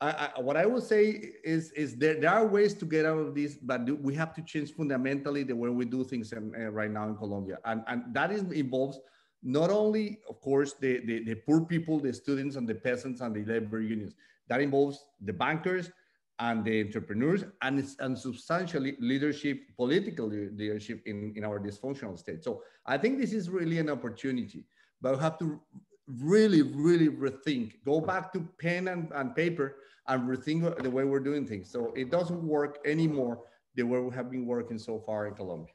I, 0.00 0.30
I, 0.36 0.40
what 0.40 0.56
I 0.56 0.66
would 0.66 0.84
say 0.84 1.32
is, 1.42 1.72
is 1.72 1.96
there, 1.96 2.20
there 2.20 2.30
are 2.30 2.46
ways 2.46 2.74
to 2.74 2.84
get 2.84 3.04
out 3.04 3.18
of 3.18 3.34
this, 3.34 3.56
but 3.60 3.88
we 4.00 4.14
have 4.14 4.32
to 4.34 4.42
change 4.42 4.72
fundamentally 4.72 5.42
the 5.42 5.56
way 5.56 5.70
we 5.70 5.86
do 5.86 6.04
things 6.04 6.32
in, 6.32 6.52
uh, 6.54 6.70
right 6.70 6.90
now 6.90 7.08
in 7.08 7.16
Colombia. 7.16 7.58
And, 7.64 7.82
and 7.88 8.14
that 8.14 8.30
is, 8.30 8.42
involves 8.52 9.00
not 9.42 9.70
only, 9.70 10.20
of 10.28 10.40
course, 10.40 10.74
the, 10.74 11.00
the, 11.04 11.24
the, 11.24 11.34
poor 11.34 11.64
people, 11.64 11.98
the 11.98 12.12
students 12.12 12.56
and 12.56 12.68
the 12.68 12.74
peasants 12.74 13.20
and 13.20 13.34
the 13.34 13.44
labor 13.44 13.80
unions. 13.80 14.14
That 14.48 14.60
involves 14.60 15.04
the 15.20 15.32
bankers 15.32 15.90
and 16.38 16.64
the 16.64 16.82
entrepreneurs 16.82 17.44
and, 17.62 17.86
and 18.00 18.18
substantially 18.18 18.96
leadership, 18.98 19.60
political 19.76 20.26
leadership 20.26 21.02
in, 21.06 21.32
in 21.36 21.44
our 21.44 21.60
dysfunctional 21.60 22.18
state. 22.18 22.42
So 22.42 22.62
I 22.86 22.98
think 22.98 23.20
this 23.20 23.32
is 23.32 23.48
really 23.48 23.78
an 23.78 23.88
opportunity, 23.88 24.66
but 25.00 25.16
we 25.16 25.22
have 25.22 25.38
to 25.38 25.60
really, 26.06 26.62
really 26.62 27.08
rethink, 27.08 27.74
go 27.84 28.00
back 28.00 28.32
to 28.32 28.40
pen 28.58 28.88
and, 28.88 29.10
and 29.14 29.34
paper 29.34 29.76
and 30.08 30.28
rethink 30.28 30.82
the 30.82 30.90
way 30.90 31.04
we're 31.04 31.20
doing 31.20 31.46
things. 31.46 31.70
So 31.70 31.92
it 31.94 32.10
doesn't 32.10 32.42
work 32.42 32.78
anymore 32.84 33.40
the 33.76 33.84
way 33.84 34.00
we 34.00 34.14
have 34.14 34.30
been 34.30 34.46
working 34.46 34.78
so 34.78 34.98
far 34.98 35.26
in 35.26 35.34
Colombia. 35.34 35.72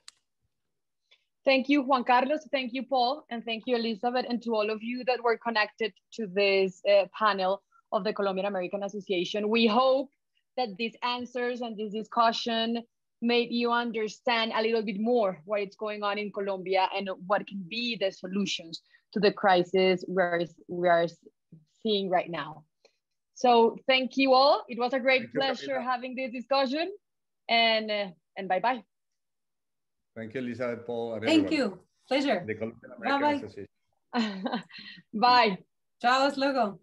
Thank 1.45 1.69
you, 1.69 1.81
Juan 1.81 2.03
Carlos. 2.03 2.47
Thank 2.51 2.73
you, 2.73 2.83
Paul. 2.83 3.25
And 3.31 3.43
thank 3.43 3.63
you, 3.65 3.75
Elizabeth, 3.77 4.25
and 4.29 4.41
to 4.43 4.53
all 4.53 4.69
of 4.69 4.83
you 4.83 5.03
that 5.05 5.23
were 5.23 5.37
connected 5.37 5.93
to 6.13 6.27
this 6.27 6.81
uh, 6.87 7.05
panel 7.17 7.63
of 7.91 8.03
the 8.03 8.13
Colombian 8.13 8.45
American 8.45 8.83
Association. 8.83 9.49
We 9.49 9.65
hope 9.65 10.11
that 10.57 10.69
these 10.77 10.95
answers 11.03 11.61
and 11.61 11.77
this 11.77 11.93
discussion 11.93 12.83
made 13.21 13.51
you 13.51 13.71
understand 13.71 14.51
a 14.55 14.61
little 14.61 14.81
bit 14.81 14.99
more 14.99 15.41
what 15.45 15.61
is 15.61 15.75
going 15.75 16.03
on 16.03 16.17
in 16.17 16.31
Colombia 16.31 16.87
and 16.95 17.09
what 17.27 17.45
can 17.47 17.63
be 17.67 17.97
the 17.99 18.11
solutions 18.11 18.81
to 19.13 19.19
the 19.19 19.31
crisis 19.31 20.03
we're, 20.07 20.41
we 20.67 20.87
are 20.87 21.07
seeing 21.83 22.09
right 22.09 22.29
now. 22.29 22.63
So 23.35 23.77
thank 23.87 24.17
you 24.17 24.33
all. 24.33 24.63
It 24.67 24.77
was 24.77 24.93
a 24.93 24.99
great 24.99 25.21
thank 25.21 25.33
pleasure 25.33 25.79
you, 25.79 25.87
having 25.87 26.15
this 26.15 26.31
discussion 26.31 26.91
and, 27.49 27.89
uh, 27.89 28.07
and 28.37 28.47
bye-bye. 28.47 28.83
Thank 30.15 30.33
you, 30.33 30.41
Elizabeth, 30.41 30.85
Paul. 30.85 31.19
Thank 31.23 31.51
you. 31.51 31.79
Pleasure. 32.07 32.45
Bye-bye. 33.03 33.41
Bye. 35.13 35.57
Ciao, 36.01 36.31
luego. 36.35 36.79